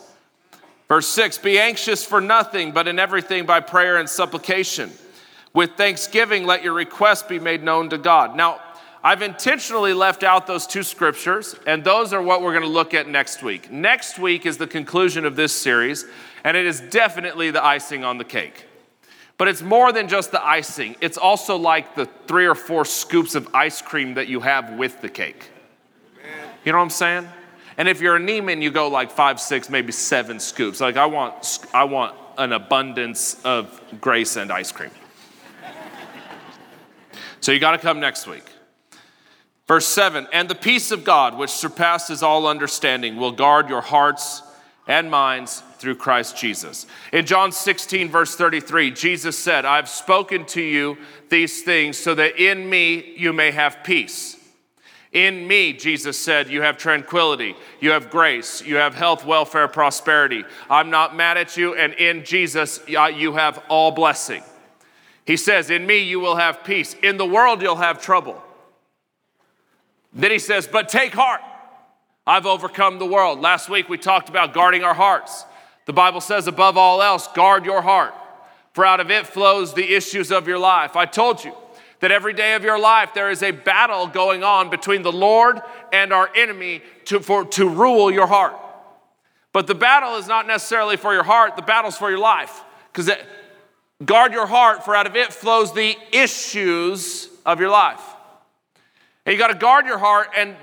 Verse 0.87 1.07
6 1.09 1.39
Be 1.39 1.59
anxious 1.59 2.05
for 2.05 2.21
nothing, 2.21 2.73
but 2.73 2.87
in 2.87 2.99
everything 2.99 3.47
by 3.47 3.61
prayer 3.61 3.97
and 3.97 4.07
supplication. 4.07 4.91
With 5.55 5.79
thanksgiving, 5.79 6.45
let 6.45 6.63
your 6.63 6.75
requests 6.75 7.23
be 7.23 7.39
made 7.39 7.63
known 7.63 7.89
to 7.89 7.97
God. 7.97 8.37
Now, 8.37 8.61
I've 9.03 9.23
intentionally 9.23 9.95
left 9.95 10.23
out 10.23 10.47
those 10.47 10.67
two 10.67 10.83
scriptures, 10.83 11.57
and 11.67 11.83
those 11.83 12.13
are 12.13 12.21
what 12.21 12.43
we're 12.43 12.53
going 12.53 12.65
to 12.65 12.69
look 12.69 12.93
at 12.93 13.09
next 13.09 13.43
week. 13.43 13.73
Next 13.73 14.19
week 14.19 14.45
is 14.45 14.59
the 14.59 14.67
conclusion 14.67 15.25
of 15.25 15.37
this 15.37 15.55
series, 15.55 16.05
and 16.45 16.55
it 16.55 16.67
is 16.67 16.83
definitely 16.83 17.51
the 17.51 17.65
icing 17.65 18.05
on 18.05 18.19
the 18.19 18.25
cake. 18.25 18.67
But 19.39 19.49
it's 19.49 19.63
more 19.63 19.91
than 19.91 20.07
just 20.07 20.33
the 20.33 20.47
icing, 20.47 20.97
it's 21.01 21.17
also 21.17 21.57
like 21.57 21.95
the 21.95 22.05
three 22.27 22.45
or 22.45 22.55
four 22.55 22.85
scoops 22.85 23.35
of 23.35 23.49
ice 23.55 23.81
cream 23.81 24.13
that 24.15 24.29
you 24.29 24.41
have 24.41 24.75
with 24.75 25.01
the 25.01 25.09
cake. 25.09 25.51
You 26.69 26.73
know 26.73 26.81
what 26.81 26.85
I'm 26.85 26.91
saying? 26.91 27.29
And 27.79 27.89
if 27.89 28.03
you're 28.03 28.17
a 28.17 28.21
Neiman, 28.21 28.61
you 28.61 28.71
go 28.71 28.89
like 28.89 29.11
five, 29.11 29.41
six, 29.41 29.71
maybe 29.71 29.91
seven 29.91 30.39
scoops. 30.39 30.83
Like 30.83 30.99
I 30.99 31.07
want, 31.07 31.61
I 31.73 31.85
want 31.85 32.15
an 32.37 32.53
abundance 32.53 33.43
of 33.43 33.81
grace 34.03 34.37
and 34.37 34.53
ice 34.53 34.71
cream. 34.71 34.91
so 37.41 37.53
you 37.53 37.59
got 37.59 37.71
to 37.71 37.79
come 37.79 38.01
next 38.01 38.27
week. 38.27 38.45
Verse 39.67 39.87
7 39.87 40.27
And 40.31 40.47
the 40.47 40.55
peace 40.55 40.91
of 40.91 41.05
God, 41.05 41.39
which 41.39 41.49
surpasses 41.49 42.23
all 42.23 42.47
understanding, 42.47 43.17
will 43.17 43.33
guard 43.33 43.71
your 43.71 43.81
hearts 43.81 44.43
and 44.87 45.11
minds 45.11 45.63
through 45.79 45.95
Christ 45.95 46.37
Jesus. 46.37 46.87
In 47.15 47.25
John 47.25 47.51
16, 47.51 48.11
verse 48.11 48.37
33, 48.37 48.91
Jesus 48.91 49.39
said, 49.39 49.65
I've 49.65 49.89
spoken 49.89 50.45
to 50.49 50.61
you 50.61 50.99
these 51.31 51.63
things 51.63 51.97
so 51.97 52.15
that 52.15 52.37
in 52.39 52.69
me 52.69 53.15
you 53.17 53.33
may 53.33 53.53
have 53.53 53.83
peace. 53.85 54.38
In 55.13 55.49
me, 55.49 55.73
Jesus 55.73 56.19
said, 56.19 56.51
you 56.51 56.61
have 56.63 56.77
tranquility, 56.77 57.57
you 57.81 57.93
have 57.93 58.11
grace, 58.11 58.63
you 58.63 58.77
have 58.77 58.95
health, 58.95 59.25
welfare, 59.25 59.67
prosperity. 59.67 60.45
I'm 60.69 60.91
not 60.91 61.17
mad 61.17 61.39
at 61.39 61.57
you, 61.57 61.75
and 61.75 61.95
in 61.95 62.25
Jesus, 62.25 62.81
uh, 62.95 63.07
you 63.07 63.35
have 63.35 63.63
all 63.69 63.91
blessing. 63.91 64.43
He 65.25 65.37
says, 65.37 65.71
In 65.71 65.87
me, 65.87 65.99
you 66.03 66.21
will 66.21 66.37
have 66.37 66.63
peace. 66.63 66.95
In 67.03 67.17
the 67.17 67.27
world, 67.27 67.63
you'll 67.63 67.77
have 67.77 68.03
trouble. 68.03 68.43
Then 70.13 70.31
he 70.31 70.39
says, 70.39 70.67
But 70.67 70.89
take 70.89 71.15
heart, 71.15 71.41
I've 72.27 72.47
overcome 72.47 72.99
the 72.99 73.07
world. 73.07 73.41
Last 73.41 73.71
week, 73.71 73.89
we 73.89 73.97
talked 73.97 74.29
about 74.29 74.53
guarding 74.53 74.85
our 74.85 74.95
hearts. 74.95 75.45
The 75.89 75.95
Bible 75.95 76.21
says, 76.21 76.47
above 76.47 76.77
all 76.77 77.01
else, 77.01 77.29
guard 77.29 77.65
your 77.65 77.81
heart, 77.81 78.13
for 78.75 78.85
out 78.85 79.01
of 79.01 79.11
it 79.11 79.27
flows 79.27 79.73
the 79.73 79.95
issues 79.95 80.31
of 80.31 80.47
your 80.47 80.59
life. 80.59 80.97
I 80.97 81.07
told 81.07 81.43
you 81.43 81.55
that 82.01 82.13
every 82.13 82.33
day 82.33 82.55
of 82.55 82.65
your 82.65 82.79
life 82.79 83.15
there 83.15 83.31
is 83.31 83.43
a 83.43 83.51
battle 83.51 84.07
going 84.07 84.45
on 84.45 84.71
between 84.71 85.03
the 85.03 85.13
Lord 85.13 85.61
and 85.93 86.13
our 86.13 86.31
enemy 86.35 86.83
to, 87.07 87.21
for, 87.21 87.45
to 87.47 87.69
rule 87.69 88.11
your 88.11 88.27
heart. 88.27 88.57
But 89.53 89.67
the 89.67 89.75
battle 89.75 90.17
is 90.17 90.29
not 90.29 90.47
necessarily 90.47 90.97
for 90.97 91.13
your 91.13 91.25
heart, 91.25 91.57
the 91.57 91.63
battle's 91.63 91.97
for 91.97 92.11
your 92.11 92.19
life. 92.19 92.63
Because 92.93 93.11
guard 94.05 94.33
your 94.33 94.47
heart, 94.47 94.85
for 94.85 94.95
out 94.95 95.07
of 95.07 95.17
it 95.17 95.33
flows 95.33 95.73
the 95.73 95.97
issues 96.13 97.29
of 97.45 97.61
your 97.61 97.71
life. 97.71 98.03
And 99.25 99.33
you 99.33 99.39
got 99.39 99.49
to 99.49 99.55
guard 99.55 99.87
your 99.87 99.99
heart, 99.99 100.29
and 100.37 100.57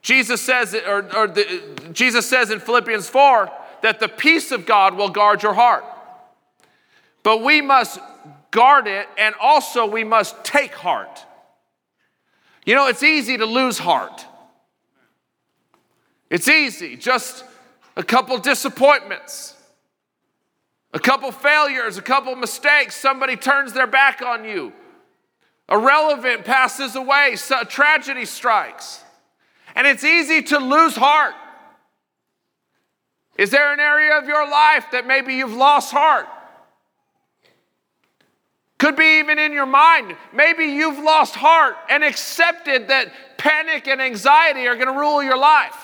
Jesus 0.00 0.40
says, 0.40 0.74
or, 0.74 1.14
or 1.14 1.28
the, 1.28 1.90
Jesus 1.92 2.28
says 2.28 2.50
in 2.50 2.58
Philippians 2.58 3.08
4 3.08 3.50
that 3.82 4.00
the 4.00 4.08
peace 4.08 4.50
of 4.50 4.66
God 4.66 4.96
will 4.96 5.08
guard 5.08 5.42
your 5.42 5.54
heart. 5.54 5.84
But 7.22 7.42
we 7.42 7.60
must 7.60 8.00
guard 8.52 8.86
it, 8.86 9.08
and 9.18 9.34
also 9.40 9.84
we 9.86 10.04
must 10.04 10.44
take 10.44 10.72
heart. 10.72 11.26
You 12.64 12.76
know, 12.76 12.86
it's 12.86 13.02
easy 13.02 13.36
to 13.36 13.46
lose 13.46 13.78
heart. 13.78 14.24
It's 16.30 16.46
easy, 16.46 16.96
just 16.96 17.44
a 17.96 18.02
couple 18.02 18.38
disappointments, 18.38 19.54
a 20.94 20.98
couple 20.98 21.32
failures, 21.32 21.98
a 21.98 22.02
couple 22.02 22.34
mistakes, 22.36 22.94
somebody 22.94 23.36
turns 23.36 23.72
their 23.72 23.86
back 23.86 24.22
on 24.22 24.44
you, 24.44 24.72
A 25.68 25.76
irrelevant 25.76 26.44
passes 26.44 26.94
away, 26.96 27.36
so 27.36 27.64
tragedy 27.64 28.24
strikes. 28.24 29.02
And 29.74 29.86
it's 29.86 30.04
easy 30.04 30.42
to 30.42 30.58
lose 30.58 30.96
heart. 30.96 31.34
Is 33.36 33.50
there 33.50 33.72
an 33.72 33.80
area 33.80 34.18
of 34.18 34.26
your 34.26 34.48
life 34.48 34.86
that 34.92 35.06
maybe 35.06 35.34
you've 35.34 35.54
lost 35.54 35.90
heart? 35.90 36.28
Could 38.82 38.96
be 38.96 39.20
even 39.20 39.38
in 39.38 39.52
your 39.52 39.64
mind. 39.64 40.16
Maybe 40.32 40.64
you've 40.64 40.98
lost 40.98 41.36
heart 41.36 41.76
and 41.88 42.02
accepted 42.02 42.88
that 42.88 43.12
panic 43.38 43.86
and 43.86 44.02
anxiety 44.02 44.66
are 44.66 44.74
going 44.74 44.92
to 44.92 44.98
rule 44.98 45.22
your 45.22 45.38
life. 45.38 45.76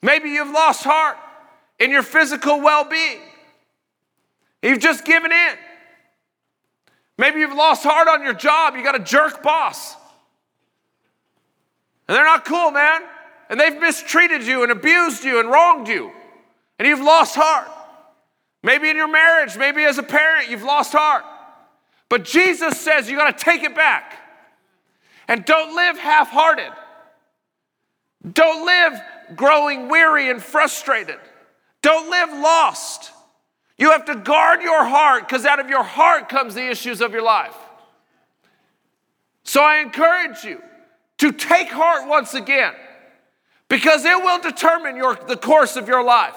Maybe 0.00 0.30
you've 0.30 0.50
lost 0.50 0.84
heart 0.84 1.18
in 1.78 1.90
your 1.90 2.02
physical 2.02 2.62
well 2.62 2.84
being. 2.84 3.20
You've 4.62 4.80
just 4.80 5.04
given 5.04 5.32
in. 5.32 5.54
Maybe 7.18 7.40
you've 7.40 7.52
lost 7.52 7.84
heart 7.84 8.08
on 8.08 8.24
your 8.24 8.32
job. 8.32 8.74
You 8.74 8.82
got 8.82 8.98
a 8.98 9.04
jerk 9.04 9.42
boss. 9.42 9.96
And 12.08 12.16
they're 12.16 12.24
not 12.24 12.46
cool, 12.46 12.70
man. 12.70 13.02
And 13.50 13.60
they've 13.60 13.78
mistreated 13.78 14.44
you 14.44 14.62
and 14.62 14.72
abused 14.72 15.24
you 15.24 15.40
and 15.40 15.50
wronged 15.50 15.88
you. 15.88 16.10
And 16.78 16.88
you've 16.88 17.04
lost 17.04 17.34
heart. 17.36 17.68
Maybe 18.62 18.90
in 18.90 18.96
your 18.96 19.08
marriage, 19.08 19.56
maybe 19.56 19.84
as 19.84 19.98
a 19.98 20.02
parent, 20.02 20.50
you've 20.50 20.64
lost 20.64 20.92
heart. 20.92 21.24
But 22.08 22.24
Jesus 22.24 22.80
says 22.80 23.08
you 23.08 23.16
got 23.16 23.36
to 23.36 23.44
take 23.44 23.62
it 23.62 23.74
back. 23.74 24.18
And 25.28 25.44
don't 25.44 25.76
live 25.76 25.98
half 25.98 26.30
hearted. 26.30 26.72
Don't 28.32 28.64
live 28.64 29.00
growing 29.36 29.88
weary 29.88 30.30
and 30.30 30.42
frustrated. 30.42 31.18
Don't 31.82 32.10
live 32.10 32.30
lost. 32.30 33.12
You 33.76 33.92
have 33.92 34.06
to 34.06 34.16
guard 34.16 34.62
your 34.62 34.84
heart 34.84 35.28
because 35.28 35.44
out 35.44 35.60
of 35.60 35.68
your 35.68 35.84
heart 35.84 36.28
comes 36.28 36.54
the 36.54 36.68
issues 36.68 37.00
of 37.00 37.12
your 37.12 37.22
life. 37.22 37.54
So 39.44 39.62
I 39.62 39.78
encourage 39.78 40.44
you 40.44 40.60
to 41.18 41.32
take 41.32 41.68
heart 41.68 42.08
once 42.08 42.34
again 42.34 42.74
because 43.68 44.04
it 44.04 44.16
will 44.16 44.40
determine 44.40 44.96
your, 44.96 45.14
the 45.28 45.36
course 45.36 45.76
of 45.76 45.86
your 45.86 46.02
life. 46.02 46.36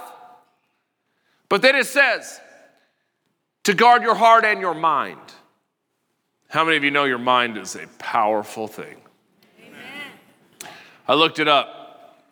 But 1.51 1.61
then 1.61 1.75
it 1.75 1.85
says 1.85 2.39
to 3.65 3.73
guard 3.73 4.03
your 4.03 4.15
heart 4.15 4.45
and 4.45 4.61
your 4.61 4.73
mind. 4.73 5.19
How 6.47 6.63
many 6.63 6.77
of 6.77 6.83
you 6.85 6.91
know 6.91 7.03
your 7.03 7.17
mind 7.17 7.57
is 7.57 7.75
a 7.75 7.87
powerful 7.99 8.69
thing? 8.69 9.01
Amen. 9.61 10.71
I 11.09 11.13
looked 11.13 11.39
it 11.39 11.49
up. 11.49 12.23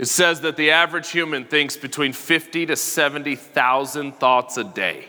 It 0.00 0.06
says 0.06 0.40
that 0.40 0.56
the 0.56 0.72
average 0.72 1.10
human 1.10 1.44
thinks 1.44 1.76
between 1.76 2.12
50 2.12 2.66
to 2.66 2.74
70,000 2.74 4.16
thoughts 4.16 4.56
a 4.56 4.64
day. 4.64 5.04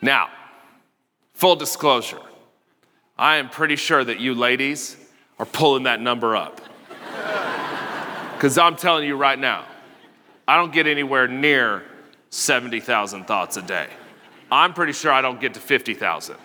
Now, 0.00 0.28
full 1.32 1.56
disclosure, 1.56 2.22
I 3.18 3.38
am 3.38 3.48
pretty 3.48 3.74
sure 3.74 4.04
that 4.04 4.20
you 4.20 4.36
ladies 4.36 4.96
are 5.40 5.46
pulling 5.46 5.82
that 5.82 6.00
number 6.00 6.36
up. 6.36 6.60
Because 8.34 8.56
I'm 8.56 8.76
telling 8.76 9.08
you 9.08 9.16
right 9.16 9.38
now, 9.38 9.64
I 10.46 10.56
don't 10.56 10.72
get 10.72 10.86
anywhere 10.86 11.26
near 11.26 11.84
70,000 12.30 13.24
thoughts 13.24 13.56
a 13.56 13.62
day. 13.62 13.88
I'm 14.50 14.74
pretty 14.74 14.92
sure 14.92 15.10
I 15.10 15.22
don't 15.22 15.40
get 15.40 15.54
to 15.54 15.60
50,000. 15.60 16.36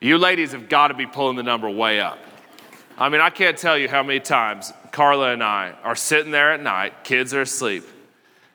You 0.00 0.18
ladies 0.18 0.52
have 0.52 0.68
got 0.68 0.88
to 0.88 0.94
be 0.94 1.06
pulling 1.06 1.36
the 1.36 1.42
number 1.42 1.70
way 1.70 2.00
up. 2.00 2.18
I 2.96 3.08
mean, 3.08 3.20
I 3.20 3.30
can't 3.30 3.56
tell 3.56 3.78
you 3.78 3.88
how 3.88 4.02
many 4.02 4.20
times 4.20 4.72
Carla 4.90 5.32
and 5.32 5.42
I 5.42 5.74
are 5.84 5.94
sitting 5.94 6.32
there 6.32 6.52
at 6.52 6.60
night, 6.60 7.04
kids 7.04 7.32
are 7.32 7.42
asleep, 7.42 7.84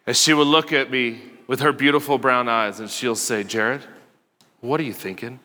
and 0.05 0.15
she 0.15 0.33
will 0.33 0.45
look 0.45 0.73
at 0.73 0.91
me 0.91 1.21
with 1.47 1.61
her 1.61 1.71
beautiful 1.71 2.17
brown 2.17 2.49
eyes 2.49 2.79
and 2.79 2.89
she'll 2.89 3.15
say, 3.15 3.43
Jared, 3.43 3.81
what 4.59 4.79
are 4.79 4.83
you 4.83 4.93
thinking? 4.93 5.39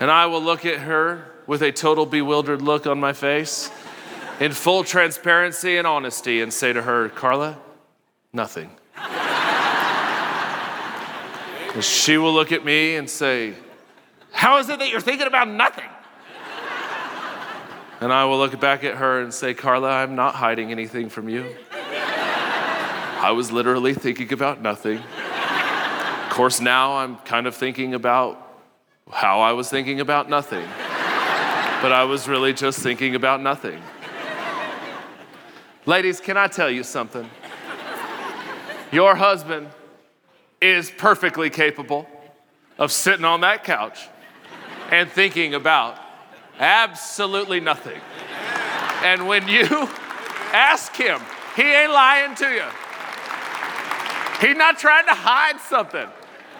and 0.00 0.10
I 0.10 0.26
will 0.26 0.42
look 0.42 0.64
at 0.64 0.80
her 0.80 1.32
with 1.46 1.62
a 1.62 1.72
total 1.72 2.06
bewildered 2.06 2.62
look 2.62 2.86
on 2.86 3.00
my 3.00 3.12
face 3.12 3.70
in 4.40 4.52
full 4.52 4.84
transparency 4.84 5.76
and 5.76 5.86
honesty 5.86 6.40
and 6.40 6.52
say 6.52 6.72
to 6.72 6.82
her, 6.82 7.08
Carla, 7.08 7.58
nothing. 8.32 8.70
and 11.74 11.82
she 11.84 12.18
will 12.18 12.32
look 12.32 12.52
at 12.52 12.64
me 12.64 12.96
and 12.96 13.08
say, 13.10 13.54
How 14.32 14.58
is 14.58 14.68
it 14.68 14.78
that 14.78 14.90
you're 14.90 15.00
thinking 15.00 15.26
about 15.26 15.48
nothing? 15.48 15.88
And 18.00 18.12
I 18.12 18.26
will 18.26 18.38
look 18.38 18.58
back 18.60 18.84
at 18.84 18.96
her 18.96 19.20
and 19.20 19.34
say, 19.34 19.54
Carla, 19.54 19.90
I'm 19.90 20.14
not 20.14 20.36
hiding 20.36 20.70
anything 20.70 21.08
from 21.08 21.28
you. 21.28 21.56
I 23.20 23.32
was 23.32 23.50
literally 23.50 23.92
thinking 23.92 24.32
about 24.32 24.62
nothing. 24.62 24.98
Of 24.98 26.30
course, 26.30 26.60
now 26.60 26.98
I'm 26.98 27.16
kind 27.18 27.48
of 27.48 27.56
thinking 27.56 27.94
about 27.94 28.40
how 29.10 29.40
I 29.40 29.50
was 29.52 29.68
thinking 29.68 29.98
about 29.98 30.30
nothing. 30.30 30.64
But 31.82 31.90
I 31.90 32.04
was 32.04 32.28
really 32.28 32.52
just 32.52 32.78
thinking 32.78 33.16
about 33.16 33.40
nothing. 33.40 33.82
Ladies, 35.88 36.20
can 36.20 36.36
I 36.36 36.48
tell 36.48 36.70
you 36.70 36.82
something? 36.82 37.30
Your 38.92 39.14
husband 39.14 39.70
is 40.60 40.90
perfectly 40.90 41.48
capable 41.48 42.06
of 42.76 42.92
sitting 42.92 43.24
on 43.24 43.40
that 43.40 43.64
couch 43.64 44.06
and 44.90 45.10
thinking 45.10 45.54
about 45.54 45.98
Absolutely 46.58 47.60
nothing. 47.60 47.98
And 49.02 49.26
when 49.26 49.48
you 49.48 49.64
ask 50.52 50.94
him, 50.94 51.20
he 51.56 51.62
ain't 51.62 51.92
lying 51.92 52.34
to 52.34 52.48
you. 52.50 52.66
He's 54.46 54.58
not 54.58 54.78
trying 54.78 55.06
to 55.06 55.14
hide 55.14 55.58
something. 55.58 56.06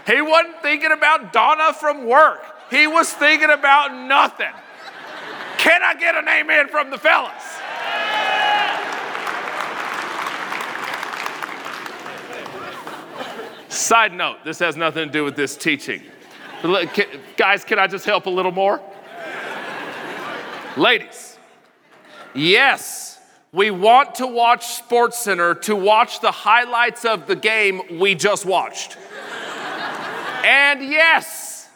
He 0.06 0.22
wasn't 0.22 0.62
thinking 0.62 0.92
about 0.92 1.34
Donna 1.34 1.74
from 1.74 2.06
work. 2.06 2.40
He 2.70 2.86
was 2.86 3.12
thinking 3.12 3.50
about 3.50 3.92
nothing. 3.92 4.54
Can 5.58 5.82
I 5.82 5.96
get 5.96 6.14
an 6.14 6.26
amen 6.26 6.68
from 6.68 6.88
the 6.90 6.96
fellas? 6.96 7.58
Side 13.68 14.14
note, 14.14 14.38
this 14.44 14.58
has 14.60 14.76
nothing 14.76 15.06
to 15.06 15.12
do 15.12 15.24
with 15.24 15.36
this 15.36 15.56
teaching. 15.56 16.02
Guys, 17.36 17.64
can 17.64 17.78
I 17.78 17.86
just 17.86 18.04
help 18.04 18.26
a 18.26 18.30
little 18.30 18.52
more? 18.52 18.80
Ladies, 20.76 21.38
yes, 22.34 23.20
we 23.52 23.70
want 23.70 24.16
to 24.16 24.26
watch 24.26 24.66
Sports 24.66 25.18
Center 25.18 25.54
to 25.54 25.76
watch 25.76 26.20
the 26.20 26.30
highlights 26.30 27.04
of 27.04 27.26
the 27.26 27.36
game 27.36 27.98
we 27.98 28.14
just 28.14 28.46
watched. 28.46 28.96
and 30.44 30.82
yes, 30.82 31.68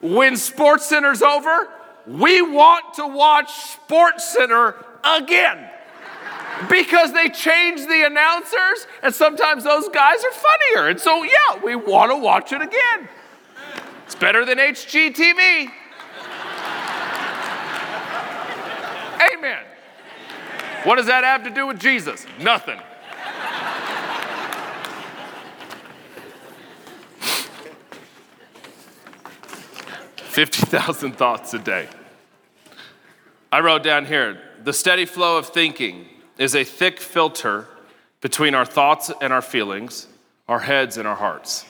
when 0.00 0.36
Sports 0.36 0.86
Center's 0.86 1.22
over, 1.22 1.68
we 2.06 2.40
want 2.42 2.94
to 2.94 3.06
watch 3.06 3.52
Sports 3.52 4.32
Center 4.32 4.76
again 5.02 5.71
because 6.68 7.12
they 7.12 7.28
change 7.28 7.86
the 7.86 8.06
announcers 8.06 8.86
and 9.02 9.14
sometimes 9.14 9.64
those 9.64 9.88
guys 9.88 10.22
are 10.24 10.32
funnier. 10.32 10.88
And 10.88 11.00
so, 11.00 11.22
yeah, 11.22 11.62
we 11.62 11.74
want 11.76 12.10
to 12.10 12.16
watch 12.16 12.52
it 12.52 12.62
again. 12.62 13.08
It's 14.06 14.14
better 14.14 14.44
than 14.44 14.58
HGTV. 14.58 15.70
Amen. 19.34 19.64
What 20.84 20.96
does 20.96 21.06
that 21.06 21.22
have 21.24 21.44
to 21.44 21.50
do 21.50 21.66
with 21.66 21.78
Jesus? 21.78 22.26
Nothing. 22.40 22.78
Fifty 30.16 30.64
thousand 30.64 31.12
thoughts 31.12 31.52
a 31.54 31.58
day. 31.58 31.88
I 33.52 33.60
wrote 33.60 33.82
down 33.82 34.06
here 34.06 34.40
the 34.64 34.72
steady 34.72 35.04
flow 35.04 35.36
of 35.36 35.48
thinking 35.48 36.08
is 36.42 36.54
a 36.54 36.64
thick 36.64 37.00
filter 37.00 37.66
between 38.20 38.54
our 38.54 38.64
thoughts 38.64 39.10
and 39.20 39.32
our 39.32 39.42
feelings, 39.42 40.08
our 40.48 40.60
heads 40.60 40.96
and 40.96 41.06
our 41.06 41.14
hearts. 41.14 41.64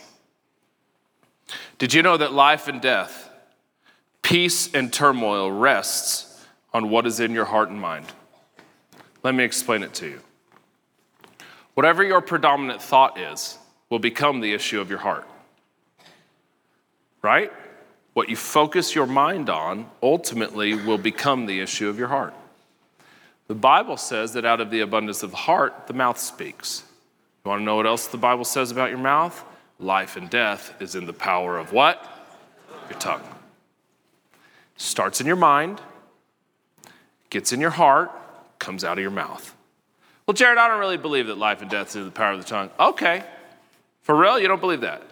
Did 1.79 1.93
you 1.93 2.03
know 2.03 2.17
that 2.17 2.33
life 2.33 2.69
and 2.69 2.81
death, 2.81 3.29
peace 4.23 4.73
and 4.73 4.93
turmoil 4.93 5.53
rests 5.53 6.45
on 6.73 6.89
what 6.89 7.07
is 7.07 7.21
in 7.21 7.33
your 7.33 7.45
heart 7.45 7.69
and 7.69 7.81
mind. 7.81 8.07
Let 9.23 9.35
me 9.35 9.45
explain 9.45 9.83
it 9.83 9.93
to 9.95 10.09
you. 10.09 10.21
Whatever 11.75 12.03
your 12.03 12.21
predominant 12.21 12.83
thought 12.83 13.19
is 13.19 13.59
will 13.91 13.99
become 13.99 14.41
the 14.41 14.55
issue 14.55 14.81
of 14.81 14.91
your 14.91 14.99
heart. 15.01 15.29
Right? 17.21 17.53
What 18.15 18.29
you 18.29 18.37
focus 18.37 18.95
your 18.95 19.07
mind 19.07 19.49
on 19.49 19.91
ultimately 20.03 20.75
will 20.75 20.99
become 20.99 21.47
the 21.47 21.61
issue 21.61 21.89
of 21.89 21.99
your 21.99 22.09
heart. 22.09 22.35
The 23.49 23.55
Bible 23.55 23.97
says 23.97 24.33
that 24.35 24.45
out 24.45 24.61
of 24.61 24.71
the 24.71 24.81
abundance 24.81 25.23
of 25.23 25.31
the 25.31 25.37
heart, 25.37 25.87
the 25.87 25.93
mouth 25.93 26.19
speaks. 26.19 26.85
You 27.45 27.51
want 27.51 27.61
to 27.61 27.65
know 27.65 27.77
what 27.77 27.87
else 27.87 28.07
the 28.07 28.17
Bible 28.17 28.45
says 28.45 28.71
about 28.71 28.91
your 28.91 28.99
mouth? 28.99 29.45
Life 29.79 30.17
and 30.17 30.31
death 30.31 30.75
is 30.81 30.95
in 30.95 31.07
the 31.07 31.13
power 31.13 31.59
of 31.59 31.73
what? 31.73 32.07
Your 32.89 32.99
tongue. 32.99 33.23
Starts 34.77 35.21
in 35.21 35.27
your 35.27 35.37
mind, 35.37 35.81
gets 37.31 37.53
in 37.53 37.61
your 37.61 37.71
heart, 37.71 38.11
comes 38.59 38.85
out 38.85 38.99
of 38.99 39.03
your 39.03 39.11
mouth. 39.11 39.55
Well, 40.27 40.35
Jared, 40.35 40.59
I 40.59 40.69
don't 40.69 40.79
really 40.79 40.97
believe 40.97 41.27
that 41.27 41.37
life 41.37 41.63
and 41.63 41.71
death 41.71 41.91
is 41.91 41.97
in 41.97 42.05
the 42.05 42.11
power 42.11 42.33
of 42.33 42.39
the 42.39 42.47
tongue. 42.47 42.71
Okay. 42.79 43.25
For 44.03 44.15
real, 44.15 44.39
you 44.39 44.49
don't 44.49 44.61
believe 44.61 44.83
that? 44.83 45.03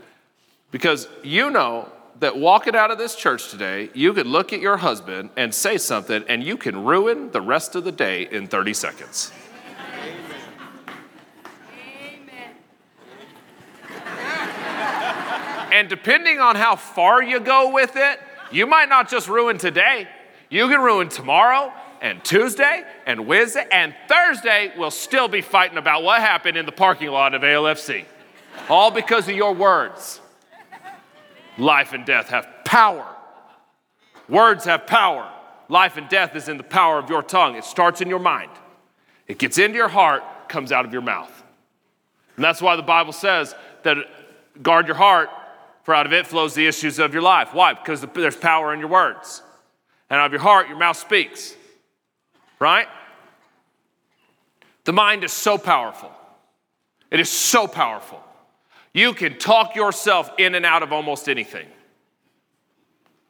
Because 0.71 1.09
you 1.23 1.51
know 1.51 1.91
that 2.21 2.37
walking 2.37 2.77
out 2.77 2.91
of 2.91 2.99
this 2.99 3.17
church 3.17 3.51
today, 3.51 3.91
you 3.95 4.13
could 4.13 4.27
look 4.27 4.53
at 4.53 4.61
your 4.61 4.77
husband 4.77 5.31
and 5.37 5.55
say 5.55 5.79
something, 5.79 6.25
and 6.29 6.45
you 6.45 6.57
can 6.57 6.85
ruin 6.85 7.31
the 7.33 7.41
rest 7.41 7.75
of 7.75 7.85
the 7.85 7.93
day 7.93 8.29
in 8.31 8.47
30 8.47 8.75
seconds. 8.75 9.33
And 15.73 15.89
depending 15.89 16.41
on 16.41 16.57
how 16.57 16.77
far 16.77 17.23
you 17.23 17.41
go 17.41 17.73
with 17.73 17.93
it, 17.95 18.21
you 18.51 18.67
might 18.67 18.89
not 18.89 19.09
just 19.09 19.29
ruin 19.29 19.57
today, 19.57 20.09
you 20.49 20.69
can 20.69 20.81
ruin 20.81 21.09
tomorrow 21.09 21.73
and 22.03 22.23
Tuesday 22.25 22.83
and 23.07 23.27
Wednesday 23.27 23.67
and 23.71 23.95
Thursday 24.09 24.73
we'll 24.77 24.91
still 24.91 25.29
be 25.29 25.41
fighting 25.41 25.79
about 25.79 26.03
what 26.03 26.21
happened 26.21 26.57
in 26.57 26.67
the 26.67 26.73
parking 26.73 27.09
lot 27.09 27.35
of 27.35 27.43
ALFC. 27.43 28.05
All 28.69 28.91
because 28.91 29.29
of 29.29 29.37
your 29.37 29.55
words. 29.55 30.21
Life 31.61 31.93
and 31.93 32.07
death 32.07 32.29
have 32.31 32.49
power. 32.65 33.07
Words 34.29 34.65
have 34.65 34.87
power. 34.87 35.31
Life 35.69 35.99
and 35.99 36.09
death 36.09 36.35
is 36.35 36.49
in 36.49 36.57
the 36.57 36.63
power 36.63 36.99
of 36.99 37.11
your 37.11 37.23
tongue. 37.23 37.55
It 37.55 37.65
starts 37.65 38.01
in 38.01 38.09
your 38.09 38.19
mind, 38.19 38.51
it 39.29 39.39
gets 39.39 39.59
into 39.59 39.77
your 39.77 39.89
heart, 39.89 40.23
comes 40.49 40.73
out 40.73 40.85
of 40.85 40.93
your 40.93 41.03
mouth. 41.03 41.31
And 42.37 42.45
that's 42.45 42.63
why 42.63 42.77
the 42.77 42.83
Bible 42.83 43.13
says 43.13 43.55
that 43.83 43.99
guard 44.63 44.87
your 44.87 44.97
heart, 44.97 45.29
for 45.83 45.95
out 45.95 46.07
of 46.07 46.13
it 46.15 46.27
flows 46.27 46.55
the 46.55 46.67
issues 46.67 46.99
of 46.99 47.13
your 47.13 47.23
life. 47.23 47.53
Why? 47.53 47.75
Because 47.75 48.01
there's 48.15 48.37
power 48.37 48.73
in 48.73 48.81
your 48.81 48.89
words. 48.89 49.43
And 50.09 50.19
out 50.19 50.27
of 50.27 50.33
your 50.33 50.41
heart, 50.41 50.69
your 50.69 50.79
mouth 50.79 50.97
speaks. 50.97 51.55
Right? 52.59 52.89
The 54.85 54.93
mind 54.93 55.25
is 55.25 55.33
so 55.33 55.59
powerful. 55.59 56.11
It 57.11 57.21
is 57.21 57.29
so 57.29 57.67
powerful. 57.67 58.25
You 58.93 59.13
can 59.15 59.39
talk 59.39 59.77
yourself 59.77 60.31
in 60.39 60.55
and 60.55 60.67
out 60.67 60.83
of 60.83 60.93
almost 60.93 61.29
anything. 61.29 61.67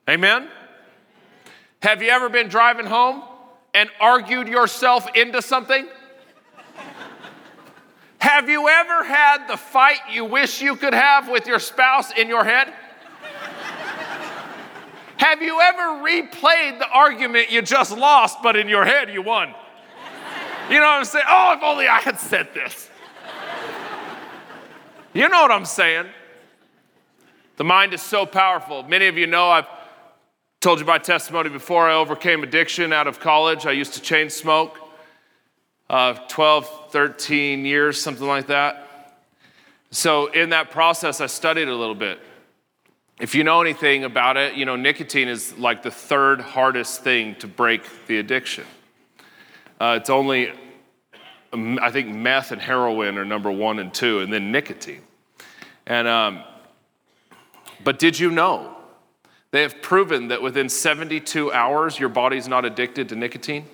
Amen? 0.08 0.48
Have 1.82 2.02
you 2.02 2.10
ever 2.10 2.28
been 2.28 2.48
driving 2.48 2.86
home 2.86 3.22
and 3.74 3.90
argued 4.00 4.48
yourself 4.48 5.06
into 5.14 5.42
something? 5.42 5.86
Have 8.18 8.50
you 8.50 8.68
ever 8.68 9.04
had 9.04 9.46
the 9.46 9.56
fight 9.56 9.98
you 10.10 10.24
wish 10.24 10.60
you 10.60 10.76
could 10.76 10.92
have 10.92 11.28
with 11.28 11.46
your 11.46 11.58
spouse 11.58 12.12
in 12.12 12.28
your 12.28 12.44
head? 12.44 12.72
have 15.16 15.42
you 15.42 15.60
ever 15.60 16.04
replayed 16.04 16.78
the 16.78 16.88
argument 16.88 17.50
you 17.50 17.62
just 17.62 17.96
lost, 17.96 18.38
but 18.42 18.56
in 18.56 18.68
your 18.68 18.84
head 18.84 19.10
you 19.10 19.22
won? 19.22 19.54
You 20.68 20.76
know 20.76 20.82
what 20.82 20.98
I'm 20.98 21.04
saying? 21.04 21.24
Oh, 21.28 21.54
if 21.56 21.62
only 21.62 21.88
I 21.88 21.98
had 21.98 22.18
said 22.18 22.52
this. 22.52 22.90
You 25.12 25.28
know 25.28 25.42
what 25.42 25.50
I'm 25.50 25.64
saying? 25.64 26.06
The 27.56 27.64
mind 27.64 27.92
is 27.92 28.00
so 28.00 28.24
powerful. 28.24 28.84
Many 28.84 29.06
of 29.08 29.18
you 29.18 29.26
know 29.26 29.50
I've 29.50 29.66
told 30.60 30.78
you 30.78 30.86
my 30.86 30.98
testimony 30.98 31.50
before. 31.50 31.88
I 31.88 31.94
overcame 31.94 32.44
addiction 32.44 32.92
out 32.92 33.08
of 33.08 33.18
college. 33.18 33.66
I 33.66 33.72
used 33.72 33.94
to 33.94 34.00
chain 34.00 34.30
smoke 34.30 34.78
uh, 35.90 36.14
12, 36.28 36.92
13 36.92 37.64
years, 37.64 38.00
something 38.00 38.26
like 38.26 38.46
that. 38.46 39.16
So, 39.90 40.28
in 40.28 40.50
that 40.50 40.70
process, 40.70 41.20
I 41.20 41.26
studied 41.26 41.66
a 41.66 41.74
little 41.74 41.96
bit. 41.96 42.20
If 43.18 43.34
you 43.34 43.42
know 43.42 43.60
anything 43.60 44.04
about 44.04 44.36
it, 44.36 44.54
you 44.54 44.64
know, 44.64 44.76
nicotine 44.76 45.26
is 45.26 45.58
like 45.58 45.82
the 45.82 45.90
third 45.90 46.40
hardest 46.40 47.02
thing 47.02 47.34
to 47.36 47.48
break 47.48 47.82
the 48.06 48.20
addiction. 48.20 48.64
Uh, 49.80 49.98
it's 50.00 50.08
only, 50.08 50.52
I 51.52 51.90
think, 51.90 52.08
meth 52.08 52.52
and 52.52 52.62
heroin 52.62 53.18
are 53.18 53.24
number 53.24 53.50
one 53.50 53.78
and 53.78 53.92
two, 53.92 54.20
and 54.20 54.32
then 54.32 54.52
nicotine. 54.52 55.02
And, 55.86 56.06
um, 56.06 56.44
but 57.82 57.98
did 57.98 58.18
you 58.18 58.30
know 58.30 58.76
they 59.50 59.62
have 59.62 59.82
proven 59.82 60.28
that 60.28 60.42
within 60.42 60.68
72 60.68 61.52
hours 61.52 61.98
your 61.98 62.08
body's 62.08 62.46
not 62.46 62.64
addicted 62.64 63.08
to 63.08 63.16
nicotine? 63.16 63.66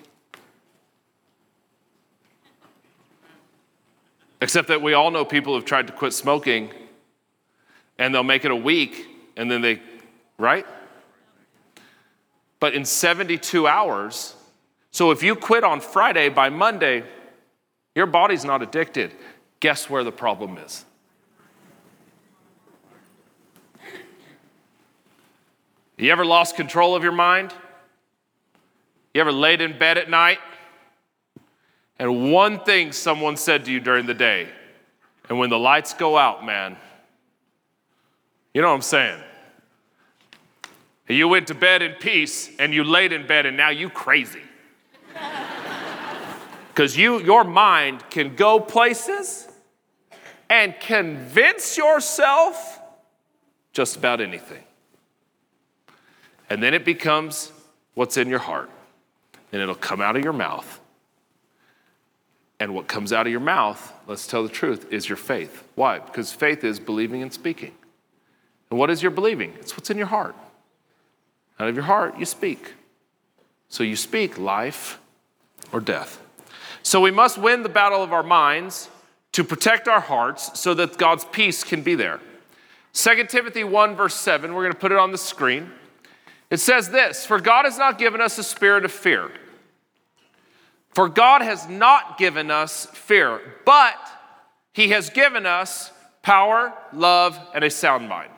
Except 4.40 4.68
that 4.68 4.80
we 4.80 4.94
all 4.94 5.10
know 5.10 5.24
people 5.24 5.54
who've 5.54 5.64
tried 5.64 5.86
to 5.88 5.92
quit 5.92 6.12
smoking 6.12 6.70
and 7.98 8.14
they'll 8.14 8.22
make 8.22 8.44
it 8.44 8.50
a 8.50 8.56
week 8.56 9.06
and 9.36 9.50
then 9.50 9.60
they, 9.60 9.82
right? 10.38 10.66
But 12.60 12.74
in 12.74 12.84
72 12.84 13.66
hours, 13.66 14.34
so 14.90 15.10
if 15.10 15.22
you 15.22 15.36
quit 15.36 15.64
on 15.64 15.80
Friday, 15.80 16.28
by 16.30 16.48
Monday, 16.48 17.04
your 17.96 18.06
body's 18.06 18.44
not 18.44 18.62
addicted. 18.62 19.12
Guess 19.58 19.90
where 19.90 20.04
the 20.04 20.12
problem 20.12 20.58
is? 20.58 20.84
You 25.96 26.12
ever 26.12 26.24
lost 26.24 26.56
control 26.56 26.94
of 26.94 27.02
your 27.02 27.12
mind? 27.12 27.54
You 29.14 29.22
ever 29.22 29.32
laid 29.32 29.62
in 29.62 29.78
bed 29.78 29.96
at 29.96 30.10
night 30.10 30.38
and 31.98 32.32
one 32.32 32.60
thing 32.60 32.92
someone 32.92 33.36
said 33.36 33.64
to 33.64 33.72
you 33.72 33.80
during 33.80 34.04
the 34.04 34.14
day, 34.14 34.48
and 35.30 35.38
when 35.38 35.48
the 35.48 35.58
lights 35.58 35.94
go 35.94 36.18
out, 36.18 36.44
man, 36.44 36.76
you 38.52 38.60
know 38.60 38.68
what 38.68 38.74
I'm 38.74 38.82
saying? 38.82 39.22
You 41.08 41.28
went 41.28 41.46
to 41.46 41.54
bed 41.54 41.82
in 41.82 41.94
peace 41.94 42.50
and 42.58 42.74
you 42.74 42.84
laid 42.84 43.12
in 43.12 43.26
bed 43.26 43.46
and 43.46 43.56
now 43.56 43.70
you 43.70 43.88
crazy. 43.88 44.42
Because 46.76 46.94
you 46.94 47.22
your 47.22 47.42
mind 47.42 48.04
can 48.10 48.36
go 48.36 48.60
places 48.60 49.48
and 50.50 50.78
convince 50.78 51.78
yourself 51.78 52.82
just 53.72 53.96
about 53.96 54.20
anything. 54.20 54.62
And 56.50 56.62
then 56.62 56.74
it 56.74 56.84
becomes 56.84 57.50
what's 57.94 58.18
in 58.18 58.28
your 58.28 58.40
heart. 58.40 58.68
And 59.52 59.62
it'll 59.62 59.74
come 59.74 60.02
out 60.02 60.16
of 60.16 60.22
your 60.22 60.34
mouth. 60.34 60.80
And 62.60 62.74
what 62.74 62.88
comes 62.88 63.10
out 63.10 63.26
of 63.26 63.30
your 63.30 63.40
mouth, 63.40 63.94
let's 64.06 64.26
tell 64.26 64.42
the 64.42 64.50
truth, 64.50 64.92
is 64.92 65.08
your 65.08 65.16
faith. 65.16 65.64
Why? 65.76 65.98
Because 65.98 66.30
faith 66.30 66.62
is 66.62 66.78
believing 66.78 67.22
and 67.22 67.32
speaking. 67.32 67.72
And 68.68 68.78
what 68.78 68.90
is 68.90 69.02
your 69.02 69.12
believing? 69.12 69.54
It's 69.60 69.78
what's 69.78 69.88
in 69.88 69.96
your 69.96 70.08
heart. 70.08 70.36
Out 71.58 71.68
of 71.68 71.74
your 71.74 71.84
heart, 71.84 72.18
you 72.18 72.26
speak. 72.26 72.74
So 73.70 73.82
you 73.82 73.96
speak 73.96 74.36
life 74.36 75.00
or 75.72 75.80
death. 75.80 76.20
So 76.86 77.00
we 77.00 77.10
must 77.10 77.36
win 77.36 77.62
the 77.62 77.68
battle 77.68 78.02
of 78.02 78.12
our 78.12 78.22
minds 78.22 78.88
to 79.32 79.42
protect 79.42 79.88
our 79.88 80.00
hearts 80.00 80.58
so 80.58 80.72
that 80.74 80.96
God's 80.96 81.24
peace 81.24 81.64
can 81.64 81.82
be 81.82 81.94
there. 81.94 82.20
2 82.92 83.24
Timothy 83.24 83.64
1, 83.64 83.96
verse 83.96 84.14
7, 84.14 84.54
we're 84.54 84.62
going 84.62 84.72
to 84.72 84.78
put 84.78 84.92
it 84.92 84.98
on 84.98 85.10
the 85.10 85.18
screen. 85.18 85.72
It 86.48 86.58
says 86.58 86.90
this 86.90 87.26
For 87.26 87.40
God 87.40 87.64
has 87.64 87.76
not 87.76 87.98
given 87.98 88.20
us 88.20 88.38
a 88.38 88.44
spirit 88.44 88.84
of 88.84 88.92
fear 88.92 89.30
for 90.96 91.10
God 91.10 91.42
has 91.42 91.68
not 91.68 92.16
given 92.16 92.50
us 92.50 92.86
fear, 92.86 93.42
but 93.66 93.98
He 94.72 94.88
has 94.88 95.10
given 95.10 95.44
us 95.44 95.92
power, 96.22 96.72
love, 96.90 97.38
and 97.54 97.62
a 97.62 97.68
sound 97.68 98.08
mind. 98.08 98.30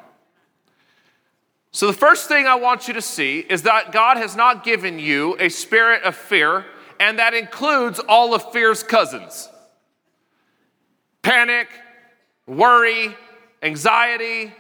So, 1.70 1.86
the 1.86 1.92
first 1.92 2.26
thing 2.26 2.48
I 2.48 2.56
want 2.56 2.88
you 2.88 2.94
to 2.94 3.00
see 3.00 3.46
is 3.48 3.62
that 3.62 3.92
God 3.92 4.16
has 4.16 4.34
not 4.34 4.64
given 4.64 4.98
you 4.98 5.36
a 5.38 5.50
spirit 5.50 6.02
of 6.02 6.16
fear, 6.16 6.64
and 7.00 7.18
that 7.18 7.34
includes 7.34 7.98
all 7.98 8.34
of 8.34 8.52
fear's 8.52 8.82
cousins 8.82 9.48
panic, 11.22 11.68
worry, 12.46 13.14
anxiety, 13.62 14.52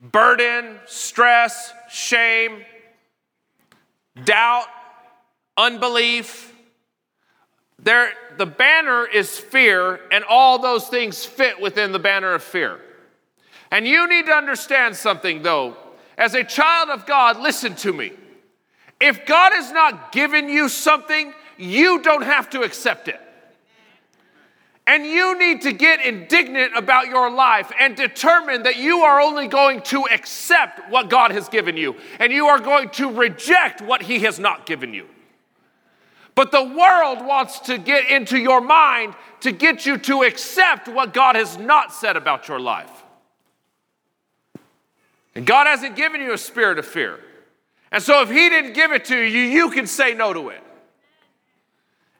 burden, 0.00 0.78
stress, 0.86 1.72
shame, 1.88 2.64
doubt, 4.24 4.66
unbelief 5.56 6.52
there, 7.82 8.12
the 8.38 8.46
banner 8.46 9.06
is 9.06 9.38
fear, 9.38 10.00
and 10.12 10.22
all 10.24 10.58
those 10.60 10.86
things 10.86 11.24
fit 11.24 11.60
within 11.60 11.90
the 11.90 11.98
banner 11.98 12.32
of 12.32 12.42
fear. 12.42 12.78
And 13.72 13.86
you 13.86 14.08
need 14.08 14.26
to 14.26 14.32
understand 14.32 14.94
something, 14.94 15.42
though. 15.42 15.76
As 16.16 16.34
a 16.34 16.44
child 16.44 16.90
of 16.90 17.06
God, 17.06 17.40
listen 17.40 17.74
to 17.76 17.92
me. 17.92 18.12
If 19.00 19.26
God 19.26 19.52
has 19.52 19.72
not 19.72 20.12
given 20.12 20.48
you 20.48 20.68
something, 20.68 21.34
you 21.62 22.02
don't 22.02 22.22
have 22.22 22.50
to 22.50 22.62
accept 22.62 23.08
it. 23.08 23.20
And 24.86 25.06
you 25.06 25.38
need 25.38 25.62
to 25.62 25.72
get 25.72 26.04
indignant 26.04 26.76
about 26.76 27.06
your 27.06 27.30
life 27.30 27.70
and 27.78 27.96
determine 27.96 28.64
that 28.64 28.76
you 28.76 28.98
are 29.02 29.20
only 29.20 29.46
going 29.46 29.80
to 29.82 30.06
accept 30.08 30.90
what 30.90 31.08
God 31.08 31.30
has 31.30 31.48
given 31.48 31.76
you, 31.76 31.94
and 32.18 32.32
you 32.32 32.46
are 32.46 32.58
going 32.58 32.90
to 32.90 33.10
reject 33.10 33.80
what 33.80 34.02
He 34.02 34.18
has 34.20 34.40
not 34.40 34.66
given 34.66 34.92
you. 34.92 35.06
But 36.34 36.50
the 36.50 36.64
world 36.64 37.24
wants 37.24 37.60
to 37.60 37.78
get 37.78 38.10
into 38.10 38.38
your 38.38 38.60
mind 38.60 39.14
to 39.40 39.52
get 39.52 39.86
you 39.86 39.98
to 39.98 40.22
accept 40.22 40.88
what 40.88 41.12
God 41.12 41.36
has 41.36 41.58
not 41.58 41.92
said 41.92 42.16
about 42.16 42.48
your 42.48 42.58
life. 42.58 42.90
And 45.34 45.46
God 45.46 45.66
hasn't 45.66 45.94
given 45.94 46.20
you 46.20 46.32
a 46.32 46.38
spirit 46.38 46.78
of 46.78 46.86
fear. 46.86 47.20
And 47.92 48.02
so 48.02 48.22
if 48.22 48.30
He 48.30 48.48
didn't 48.48 48.72
give 48.72 48.90
it 48.90 49.04
to 49.06 49.16
you, 49.16 49.42
you 49.42 49.70
can 49.70 49.86
say 49.86 50.14
no 50.14 50.32
to 50.32 50.48
it. 50.48 50.62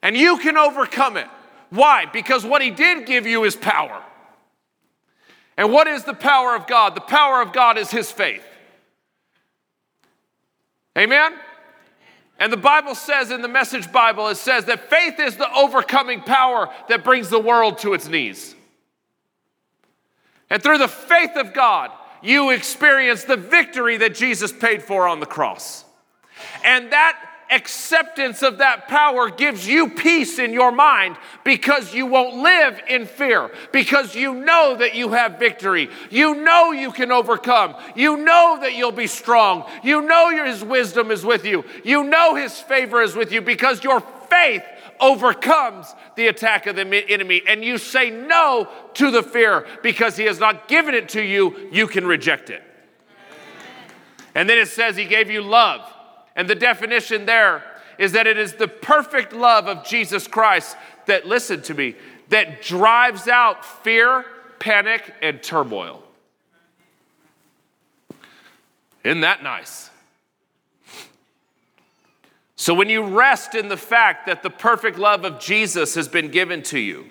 And 0.03 0.17
you 0.17 0.37
can 0.37 0.57
overcome 0.57 1.17
it. 1.17 1.27
Why? 1.71 2.05
Because 2.05 2.45
what 2.45 2.61
He 2.61 2.69
did 2.69 3.07
give 3.07 3.25
you 3.25 3.45
is 3.45 3.55
power. 3.55 4.03
And 5.57 5.71
what 5.71 5.87
is 5.87 6.03
the 6.03 6.13
power 6.13 6.55
of 6.55 6.67
God? 6.67 6.93
The 6.93 7.01
power 7.01 7.41
of 7.41 7.53
God 7.53 7.77
is 7.77 7.89
His 7.89 8.11
faith. 8.11 8.45
Amen? 10.97 11.33
And 12.37 12.51
the 12.51 12.57
Bible 12.57 12.95
says 12.95 13.31
in 13.31 13.41
the 13.41 13.47
Message 13.47 13.91
Bible, 13.91 14.27
it 14.27 14.35
says 14.35 14.65
that 14.65 14.89
faith 14.89 15.19
is 15.19 15.37
the 15.37 15.51
overcoming 15.55 16.21
power 16.21 16.69
that 16.89 17.03
brings 17.03 17.29
the 17.29 17.39
world 17.39 17.77
to 17.79 17.93
its 17.93 18.07
knees. 18.07 18.55
And 20.49 20.61
through 20.61 20.79
the 20.79 20.87
faith 20.87 21.37
of 21.37 21.53
God, 21.53 21.91
you 22.21 22.49
experience 22.49 23.23
the 23.23 23.37
victory 23.37 23.97
that 23.97 24.15
Jesus 24.15 24.51
paid 24.51 24.83
for 24.83 25.07
on 25.07 25.21
the 25.21 25.25
cross. 25.25 25.85
And 26.63 26.91
that 26.91 27.17
acceptance 27.53 28.41
of 28.41 28.57
that 28.57 28.87
power 28.87 29.29
gives 29.29 29.67
you 29.67 29.89
peace 29.89 30.39
in 30.39 30.51
your 30.51 30.71
mind 30.71 31.15
because 31.43 31.93
you 31.93 32.05
won't 32.05 32.35
live 32.35 32.79
in 32.89 33.05
fear, 33.05 33.51
because 33.71 34.15
you 34.15 34.33
know 34.33 34.75
that 34.77 34.95
you 34.95 35.09
have 35.09 35.39
victory. 35.39 35.89
You 36.09 36.35
know 36.35 36.71
you 36.71 36.91
can 36.91 37.11
overcome. 37.11 37.75
You 37.95 38.17
know 38.17 38.57
that 38.61 38.75
you'll 38.75 38.91
be 38.91 39.07
strong. 39.07 39.69
You 39.83 40.01
know 40.01 40.45
His 40.45 40.63
wisdom 40.63 41.11
is 41.11 41.23
with 41.23 41.45
you. 41.45 41.63
You 41.83 42.03
know 42.03 42.35
His 42.35 42.59
favor 42.59 43.01
is 43.01 43.15
with 43.15 43.31
you 43.31 43.41
because 43.41 43.83
your 43.83 44.01
faith 44.29 44.63
overcomes 44.99 45.93
the 46.15 46.27
attack 46.27 46.65
of 46.65 46.75
the 46.75 47.09
enemy, 47.09 47.41
and 47.47 47.63
you 47.63 47.77
say 47.77 48.09
no 48.09 48.69
to 48.93 49.11
the 49.11 49.21
fear 49.21 49.67
because 49.81 50.15
he 50.15 50.23
has 50.23 50.39
not 50.39 50.67
given 50.67 50.95
it 50.95 51.09
to 51.09 51.21
you, 51.21 51.69
you 51.71 51.87
can 51.87 52.05
reject 52.05 52.49
it. 52.49 52.63
And 54.35 54.49
then 54.49 54.57
it 54.57 54.67
says 54.67 54.95
he 54.95 55.05
gave 55.05 55.29
you 55.29 55.41
love. 55.41 55.92
And 56.35 56.49
the 56.49 56.55
definition 56.55 57.25
there 57.25 57.63
is 57.97 58.13
that 58.13 58.27
it 58.27 58.37
is 58.37 58.53
the 58.53 58.67
perfect 58.67 59.33
love 59.33 59.67
of 59.67 59.85
Jesus 59.85 60.27
Christ 60.27 60.75
that, 61.05 61.27
listen 61.27 61.61
to 61.63 61.73
me, 61.73 61.95
that 62.29 62.61
drives 62.61 63.27
out 63.27 63.63
fear, 63.83 64.25
panic, 64.59 65.13
and 65.21 65.41
turmoil. 65.43 66.03
Isn't 69.03 69.21
that 69.21 69.43
nice? 69.43 69.89
So, 72.55 72.73
when 72.73 72.89
you 72.89 73.03
rest 73.03 73.55
in 73.55 73.67
the 73.67 73.77
fact 73.77 74.25
that 74.27 74.41
the 74.41 74.49
perfect 74.49 74.97
love 74.97 75.25
of 75.25 75.39
Jesus 75.39 75.95
has 75.95 76.07
been 76.07 76.29
given 76.31 76.63
to 76.63 76.79
you, 76.79 77.05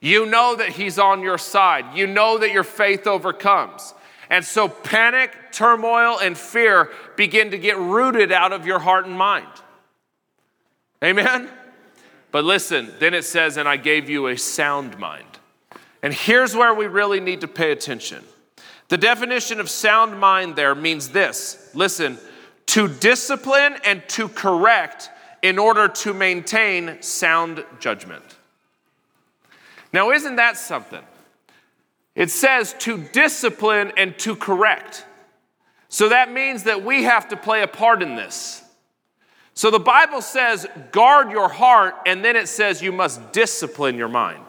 you 0.00 0.26
know 0.26 0.56
that 0.56 0.70
He's 0.70 0.98
on 0.98 1.22
your 1.22 1.38
side. 1.38 1.96
You 1.96 2.08
know 2.08 2.38
that 2.38 2.50
your 2.50 2.64
faith 2.64 3.06
overcomes. 3.06 3.94
And 4.28 4.44
so, 4.44 4.68
panic, 4.68 5.32
turmoil, 5.52 6.18
and 6.18 6.36
fear 6.36 6.90
begin 7.16 7.52
to 7.52 7.58
get 7.58 7.78
rooted 7.78 8.32
out 8.32 8.52
of 8.52 8.66
your 8.66 8.78
heart 8.78 9.06
and 9.06 9.16
mind. 9.16 9.46
Amen? 11.02 11.48
But 12.32 12.44
listen, 12.44 12.92
then 12.98 13.14
it 13.14 13.24
says, 13.24 13.56
and 13.56 13.68
I 13.68 13.76
gave 13.76 14.10
you 14.10 14.26
a 14.26 14.36
sound 14.36 14.98
mind. 14.98 15.24
And 16.02 16.12
here's 16.12 16.54
where 16.54 16.74
we 16.74 16.86
really 16.86 17.20
need 17.20 17.40
to 17.42 17.48
pay 17.48 17.72
attention. 17.72 18.24
The 18.88 18.98
definition 18.98 19.60
of 19.60 19.70
sound 19.70 20.18
mind 20.18 20.56
there 20.56 20.74
means 20.74 21.08
this 21.08 21.70
listen, 21.74 22.18
to 22.66 22.88
discipline 22.88 23.76
and 23.84 24.06
to 24.10 24.28
correct 24.28 25.10
in 25.42 25.58
order 25.58 25.88
to 25.88 26.12
maintain 26.12 27.00
sound 27.02 27.64
judgment. 27.78 28.24
Now, 29.92 30.10
isn't 30.10 30.36
that 30.36 30.56
something? 30.56 31.02
It 32.16 32.30
says 32.30 32.74
to 32.80 32.96
discipline 32.98 33.92
and 33.96 34.18
to 34.20 34.34
correct. 34.34 35.04
So 35.88 36.08
that 36.08 36.32
means 36.32 36.64
that 36.64 36.82
we 36.82 37.04
have 37.04 37.28
to 37.28 37.36
play 37.36 37.62
a 37.62 37.68
part 37.68 38.02
in 38.02 38.16
this. 38.16 38.64
So 39.54 39.70
the 39.70 39.78
Bible 39.78 40.22
says, 40.22 40.66
guard 40.92 41.30
your 41.30 41.48
heart, 41.48 41.94
and 42.06 42.24
then 42.24 42.34
it 42.34 42.48
says 42.48 42.82
you 42.82 42.92
must 42.92 43.32
discipline 43.32 43.96
your 43.96 44.08
mind. 44.08 44.44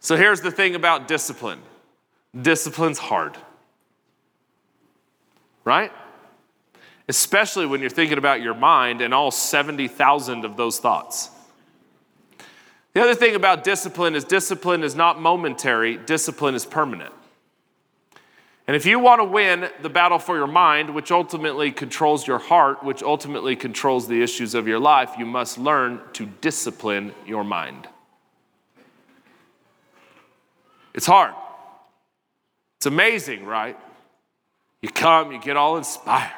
So 0.00 0.16
here's 0.16 0.40
the 0.40 0.50
thing 0.50 0.74
about 0.74 1.08
discipline 1.08 1.60
discipline's 2.40 2.98
hard, 2.98 3.38
right? 5.64 5.92
Especially 7.08 7.64
when 7.64 7.80
you're 7.80 7.90
thinking 7.90 8.18
about 8.18 8.42
your 8.42 8.54
mind 8.54 9.00
and 9.00 9.14
all 9.14 9.30
70,000 9.30 10.44
of 10.44 10.56
those 10.56 10.80
thoughts. 10.80 11.30
The 12.94 13.02
other 13.02 13.14
thing 13.14 13.34
about 13.34 13.64
discipline 13.64 14.14
is 14.14 14.24
discipline 14.24 14.84
is 14.84 14.94
not 14.94 15.20
momentary, 15.20 15.96
discipline 15.96 16.54
is 16.54 16.64
permanent. 16.64 17.12
And 18.66 18.74
if 18.74 18.86
you 18.86 18.98
want 18.98 19.20
to 19.20 19.24
win 19.24 19.68
the 19.82 19.90
battle 19.90 20.18
for 20.18 20.36
your 20.36 20.46
mind, 20.46 20.94
which 20.94 21.10
ultimately 21.10 21.70
controls 21.70 22.26
your 22.26 22.38
heart, 22.38 22.82
which 22.82 23.02
ultimately 23.02 23.56
controls 23.56 24.08
the 24.08 24.22
issues 24.22 24.54
of 24.54 24.66
your 24.66 24.78
life, 24.78 25.10
you 25.18 25.26
must 25.26 25.58
learn 25.58 26.00
to 26.14 26.26
discipline 26.40 27.12
your 27.26 27.44
mind. 27.44 27.88
It's 30.94 31.04
hard. 31.04 31.34
It's 32.78 32.86
amazing, 32.86 33.44
right? 33.44 33.76
You 34.80 34.88
come, 34.88 35.32
you 35.32 35.40
get 35.40 35.56
all 35.56 35.76
inspired. 35.76 36.30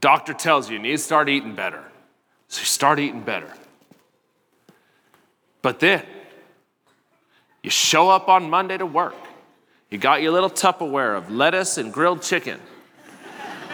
Doctor 0.00 0.32
tells 0.32 0.70
you 0.70 0.76
you 0.76 0.82
need 0.82 0.92
to 0.92 0.98
start 0.98 1.28
eating 1.28 1.54
better. 1.54 1.82
So 2.48 2.60
you 2.60 2.66
start 2.66 3.00
eating 3.00 3.22
better. 3.22 3.52
But 5.64 5.80
then 5.80 6.04
you 7.62 7.70
show 7.70 8.10
up 8.10 8.28
on 8.28 8.50
Monday 8.50 8.76
to 8.76 8.84
work 8.84 9.16
you 9.94 10.00
got 10.00 10.22
your 10.22 10.32
little 10.32 10.50
Tupperware 10.50 11.16
of 11.16 11.30
lettuce 11.30 11.78
and 11.78 11.92
grilled 11.92 12.20
chicken, 12.20 12.58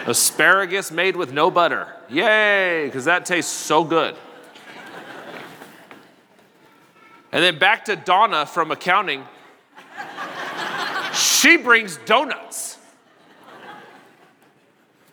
asparagus 0.05 0.91
made 0.91 1.15
with 1.15 1.33
no 1.33 1.49
butter. 1.49 1.87
Yay, 2.09 2.85
because 2.85 3.05
that 3.05 3.25
tastes 3.25 3.51
so 3.51 3.83
good. 3.83 4.15
And 7.31 7.43
then 7.43 7.57
back 7.57 7.85
to 7.85 7.95
Donna 7.95 8.45
from 8.45 8.69
accounting. 8.69 9.23
She 11.15 11.57
brings 11.57 11.97
donuts. 12.05 12.77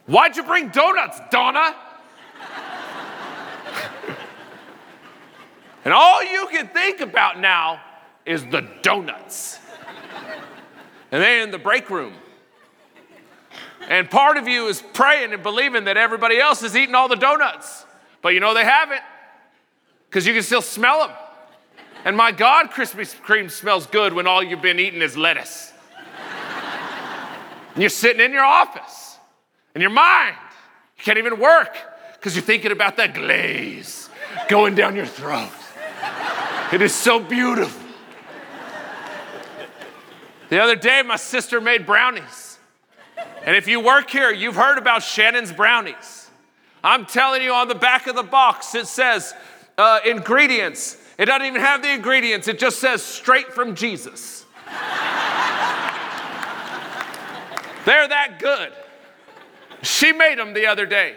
Why'd 0.05 0.37
you 0.37 0.43
bring 0.43 0.69
donuts, 0.69 1.21
Donna? 1.31 1.75
And 5.85 5.95
all 5.95 6.23
you 6.25 6.49
can 6.51 6.69
think 6.69 7.01
about 7.01 7.39
now 7.39 7.81
is 8.27 8.45
the 8.47 8.69
donuts 8.83 9.59
and 11.11 11.23
they're 11.23 11.43
in 11.43 11.51
the 11.51 11.59
break 11.59 11.91
room. 11.91 12.15
And 13.89 14.11
part 14.11 14.37
of 14.37 14.47
you 14.47 14.67
is 14.67 14.83
praying 14.93 15.33
and 15.33 15.43
believing 15.43 15.85
that 15.85 15.97
everybody 15.97 16.39
else 16.39 16.63
is 16.63 16.77
eating 16.77 16.95
all 16.95 17.09
the 17.09 17.17
donuts. 17.17 17.87
But 18.21 18.35
you 18.35 18.41
know 18.41 18.53
they 18.53 18.65
haven't 18.65 19.01
because 20.09 20.27
you 20.27 20.35
can 20.35 20.43
still 20.43 20.63
smell 20.63 21.07
them. 21.07 21.17
And 22.05 22.17
my 22.17 22.33
God, 22.33 22.71
Krispy 22.71 23.07
Kreme 23.23 23.51
smells 23.51 23.87
good 23.87 24.13
when 24.13 24.27
all 24.27 24.43
you've 24.43 24.63
been 24.63 24.79
eating 24.79 25.01
is 25.01 25.17
lettuce. 25.17 25.73
and 27.75 27.83
you're 27.83 27.91
sitting 27.91 28.25
in 28.25 28.33
your 28.33 28.45
office 28.45 29.17
and 29.75 29.81
your 29.81 29.91
mind, 29.91 30.37
you 30.99 31.05
can't 31.05 31.19
even 31.19 31.41
work 31.41 31.77
because 32.15 32.37
you're 32.37 32.45
thinking 32.45 32.73
about 32.73 32.97
that 32.99 33.15
glaze 33.15 34.11
going 34.49 34.75
down 34.75 34.95
your 34.97 35.07
throat. 35.07 35.51
It 36.71 36.83
is 36.83 36.95
so 36.95 37.19
beautiful. 37.19 37.81
The 40.51 40.63
other 40.63 40.77
day, 40.77 41.03
my 41.03 41.17
sister 41.17 41.63
made 41.63 41.87
brownies. 41.87 42.59
And 43.45 43.57
if 43.57 43.67
you 43.67 43.81
work 43.81 44.11
here, 44.11 44.31
you've 44.31 44.57
heard 44.57 44.77
about 44.77 45.03
Shannon's 45.03 45.51
brownies. 45.51 46.31
I'm 46.85 47.07
telling 47.07 47.43
you, 47.43 47.53
on 47.53 47.69
the 47.69 47.75
back 47.75 48.07
of 48.07 48.15
the 48.17 48.23
box, 48.23 48.75
it 48.75 48.87
says 48.87 49.33
uh, 49.79 50.01
ingredients. 50.05 50.99
It 51.17 51.27
doesn't 51.27 51.47
even 51.47 51.61
have 51.61 51.83
the 51.83 51.91
ingredients, 51.93 52.49
it 52.49 52.59
just 52.59 52.79
says 52.79 53.03
straight 53.03 53.53
from 53.53 53.75
Jesus. 53.75 54.45
They're 57.87 58.09
that 58.09 58.37
good. 58.39 58.73
She 59.83 60.13
made 60.13 60.39
them 60.39 60.53
the 60.53 60.67
other 60.67 60.85
day. 60.85 61.15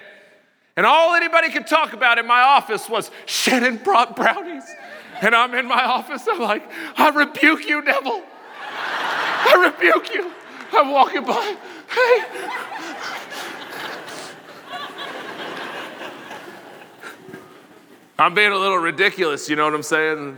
And 0.77 0.85
all 0.85 1.13
anybody 1.13 1.49
could 1.49 1.67
talk 1.67 1.91
about 1.91 2.17
in 2.17 2.25
my 2.25 2.41
office 2.41 2.87
was 2.87 3.11
Shannon 3.25 3.77
brought 3.77 4.15
brownies. 4.15 4.63
And 5.21 5.35
I'm 5.35 5.53
in 5.53 5.67
my 5.67 5.83
office, 5.83 6.27
I'm 6.27 6.41
like, 6.41 6.69
I 6.97 7.09
rebuke 7.09 7.67
you, 7.67 7.83
devil. 7.83 8.23
I 8.59 9.71
rebuke 9.71 10.13
you. 10.15 10.31
I'm 10.73 10.89
walking 10.91 11.23
by. 11.23 11.55
Hey. 11.89 12.23
I'm 18.17 18.33
being 18.33 18.51
a 18.51 18.57
little 18.57 18.77
ridiculous, 18.77 19.47
you 19.49 19.55
know 19.55 19.65
what 19.65 19.73
I'm 19.73 19.83
saying? 19.83 20.37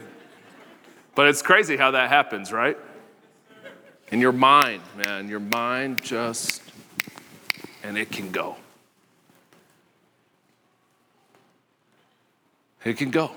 But 1.15 1.27
it's 1.27 1.41
crazy 1.41 1.77
how 1.77 1.91
that 1.91 2.09
happens, 2.09 2.51
right? 2.51 2.77
In 4.09 4.19
your 4.19 4.31
mind, 4.31 4.81
man, 4.97 5.29
your 5.29 5.39
mind 5.39 6.01
just, 6.01 6.61
and 7.83 7.97
it 7.97 8.11
can 8.11 8.31
go. 8.31 8.57
It 12.83 12.97
can 12.97 13.11
go. 13.11 13.31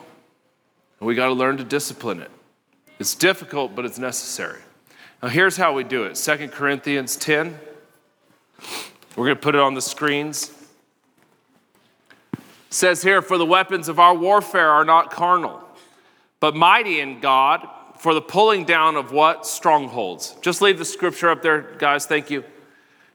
We 1.07 1.15
got 1.15 1.27
to 1.27 1.35
learn 1.35 1.57
to 1.59 1.65
discipline 1.65 2.21
it. 2.21 2.33
It's 2.99 3.15
difficult, 3.15 3.77
but 3.77 3.85
it's 3.85 3.97
necessary. 3.97 4.59
Now, 5.23 5.29
here's 5.29 5.57
how 5.57 5.73
we 5.73 5.85
do 5.85 6.03
it 6.03 6.17
2 6.17 6.49
Corinthians 6.49 7.15
10. 7.15 7.57
We're 9.15 9.27
going 9.27 9.37
to 9.37 9.41
put 9.41 9.55
it 9.55 9.61
on 9.61 9.75
the 9.75 9.81
screens. 9.81 10.51
It 12.33 12.41
says 12.71 13.05
here, 13.05 13.23
For 13.23 13.39
the 13.39 13.47
weapons 13.47 13.89
of 13.89 14.01
our 14.01 14.17
warfare 14.17 14.69
are 14.69 14.85
not 14.85 15.13
carnal, 15.13 15.63
but 16.41 16.57
mighty 16.57 16.99
in 16.99 17.21
God 17.21 17.69
for 18.01 18.13
the 18.13 18.21
pulling 18.21 18.65
down 18.65 18.97
of 18.97 19.13
what? 19.13 19.47
Strongholds. 19.47 20.35
Just 20.41 20.61
leave 20.61 20.77
the 20.77 20.85
scripture 20.85 21.31
up 21.31 21.41
there, 21.41 21.77
guys. 21.79 22.07
Thank 22.07 22.33
you. 22.33 22.43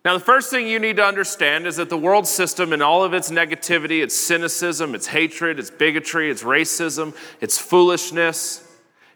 Now, 0.04 0.16
the 0.16 0.24
first 0.24 0.50
thing 0.50 0.68
you 0.68 0.80
need 0.80 0.96
to 0.96 1.06
understand 1.06 1.68
is 1.68 1.76
that 1.76 1.90
the 1.90 1.98
world 1.98 2.26
system 2.26 2.74
and 2.74 2.82
all 2.82 3.04
of 3.04 3.14
its 3.14 3.30
negativity, 3.30 4.02
its 4.02 4.16
cynicism, 4.16 4.96
its 4.96 5.06
hatred, 5.08 5.60
its 5.60 5.70
bigotry, 5.70 6.32
its 6.32 6.42
racism, 6.42 7.16
its 7.40 7.60
foolishness, 7.60 8.68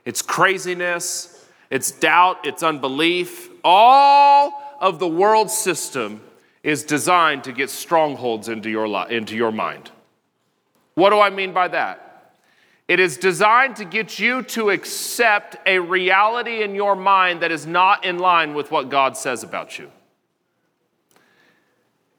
its 0.06 0.21
craziness, 0.21 1.50
it's 1.71 1.91
doubt, 1.91 2.45
it's 2.45 2.62
unbelief. 2.62 3.50
All 3.63 4.78
of 4.80 5.00
the 5.00 5.08
world 5.08 5.50
system 5.50 6.21
is 6.62 6.84
designed 6.84 7.43
to 7.45 7.52
get 7.52 7.71
strongholds 7.71 8.48
into 8.48 8.69
your, 8.69 8.88
li- 8.88 9.08
into 9.10 9.36
your 9.36 9.52
mind. 9.52 9.89
What 10.93 11.10
do 11.10 11.19
I 11.19 11.32
mean 11.32 11.52
by 11.52 11.67
that? 11.69 12.34
It 12.88 13.00
is 13.00 13.17
designed 13.17 13.78
to 13.78 13.86
get 13.86 14.19
you 14.19 14.43
to 14.43 14.69
accept 14.69 15.58
a 15.65 15.80
reality 15.80 16.62
in 16.62 16.76
your 16.76 16.95
mind 16.95 17.41
that 17.41 17.52
is 17.52 17.65
not 17.65 18.06
in 18.06 18.19
line 18.19 18.54
with 18.54 18.69
what 18.69 18.89
God 18.89 19.17
says 19.17 19.43
about 19.43 19.80
you. 19.80 19.91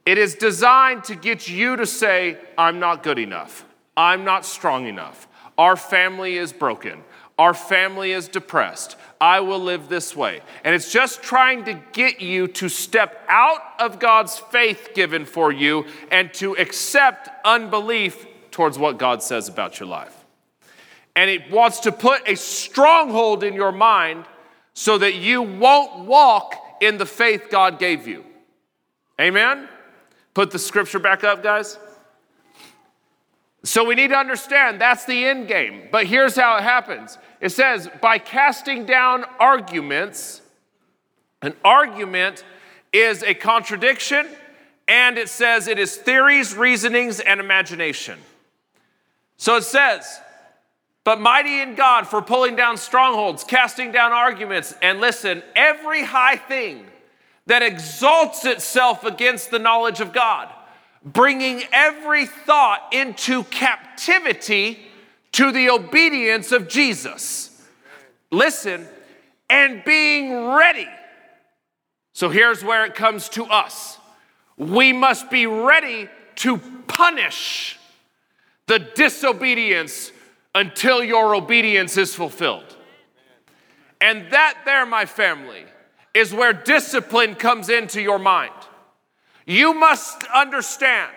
It 0.06 0.18
is 0.18 0.36
designed 0.36 1.04
to 1.04 1.16
get 1.16 1.48
you 1.48 1.76
to 1.76 1.84
say, 1.84 2.38
I'm 2.56 2.78
not 2.78 3.02
good 3.02 3.18
enough. 3.18 3.66
I'm 3.96 4.24
not 4.24 4.46
strong 4.46 4.86
enough. 4.86 5.26
Our 5.58 5.76
family 5.76 6.36
is 6.36 6.52
broken. 6.52 7.02
Our 7.38 7.52
family 7.52 8.12
is 8.12 8.28
depressed. 8.28 8.96
I 9.20 9.40
will 9.40 9.58
live 9.58 9.88
this 9.88 10.14
way. 10.14 10.40
And 10.64 10.74
it's 10.74 10.92
just 10.92 11.22
trying 11.22 11.64
to 11.64 11.74
get 11.92 12.20
you 12.20 12.46
to 12.48 12.68
step 12.68 13.20
out 13.28 13.60
of 13.78 13.98
God's 13.98 14.38
faith 14.38 14.90
given 14.94 15.24
for 15.24 15.50
you 15.50 15.86
and 16.10 16.32
to 16.34 16.56
accept 16.56 17.28
unbelief 17.44 18.26
towards 18.50 18.78
what 18.78 18.98
God 18.98 19.22
says 19.22 19.48
about 19.48 19.80
your 19.80 19.88
life. 19.88 20.24
And 21.14 21.28
it 21.28 21.50
wants 21.50 21.80
to 21.80 21.92
put 21.92 22.28
a 22.28 22.36
stronghold 22.36 23.42
in 23.42 23.54
your 23.54 23.72
mind 23.72 24.24
so 24.72 24.98
that 24.98 25.14
you 25.14 25.42
won't 25.42 26.06
walk 26.06 26.54
in 26.80 26.98
the 26.98 27.06
faith 27.06 27.48
God 27.50 27.78
gave 27.78 28.06
you. 28.06 28.24
Amen? 29.20 29.68
Put 30.37 30.51
the 30.51 30.59
scripture 30.59 30.99
back 30.99 31.25
up, 31.25 31.42
guys. 31.42 31.79
So 33.64 33.85
we 33.85 33.94
need 33.94 34.09
to 34.09 34.18
understand 34.18 34.79
that's 34.79 35.07
the 35.07 35.25
end 35.25 35.49
game. 35.49 35.88
But 35.90 36.05
here's 36.05 36.37
how 36.37 36.59
it 36.59 36.62
happens 36.62 37.16
it 37.40 37.53
says, 37.53 37.88
by 38.03 38.18
casting 38.18 38.85
down 38.85 39.25
arguments, 39.40 40.42
an 41.40 41.55
argument 41.64 42.44
is 42.92 43.22
a 43.22 43.33
contradiction, 43.33 44.27
and 44.87 45.16
it 45.16 45.31
says 45.31 45.68
it 45.68 45.79
is 45.79 45.96
theories, 45.96 46.55
reasonings, 46.55 47.18
and 47.18 47.40
imagination. 47.40 48.18
So 49.38 49.57
it 49.57 49.64
says, 49.64 50.20
but 51.03 51.18
mighty 51.18 51.62
in 51.62 51.77
God 51.77 52.07
for 52.07 52.20
pulling 52.20 52.57
down 52.57 52.77
strongholds, 52.77 53.42
casting 53.42 53.90
down 53.90 54.12
arguments, 54.12 54.75
and 54.83 55.01
listen, 55.01 55.42
every 55.55 56.05
high 56.05 56.37
thing 56.37 56.85
that 57.46 57.62
exalts 57.62 58.44
itself 58.44 59.04
against 59.04 59.50
the 59.50 59.59
knowledge 59.59 60.00
of 60.00 60.12
God, 60.12 60.48
bringing 61.04 61.62
every 61.72 62.26
thought 62.26 62.88
into 62.92 63.44
captivity 63.44 64.80
to 65.32 65.52
the 65.52 65.70
obedience 65.70 66.52
of 66.52 66.68
Jesus. 66.68 67.62
Listen, 68.30 68.87
and 69.48 69.85
being 69.85 70.48
ready. 70.48 70.88
So 72.12 72.30
here's 72.30 72.64
where 72.64 72.85
it 72.85 72.94
comes 72.94 73.28
to 73.30 73.44
us. 73.44 73.98
We 74.56 74.92
must 74.92 75.30
be 75.30 75.46
ready 75.46 76.09
to 76.37 76.59
punish 76.88 77.78
the 78.66 78.78
disobedience 78.78 80.11
until 80.54 81.04
your 81.04 81.35
obedience 81.35 81.96
is 81.96 82.14
fulfilled. 82.14 82.76
And 84.00 84.30
that, 84.32 84.62
there, 84.64 84.87
my 84.87 85.04
family, 85.04 85.64
is 86.16 86.33
where 86.33 86.55
discipline 86.55 87.35
comes 87.35 87.68
into 87.68 88.00
your 88.00 88.18
mind. 88.18 88.52
You 89.44 89.74
must 89.74 90.24
understand 90.35 91.12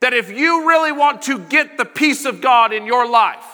that 0.00 0.12
if 0.12 0.30
you 0.30 0.68
really 0.68 0.90
want 0.90 1.22
to 1.22 1.38
get 1.38 1.78
the 1.78 1.84
peace 1.84 2.24
of 2.24 2.40
God 2.40 2.72
in 2.72 2.84
your 2.84 3.08
life 3.08 3.46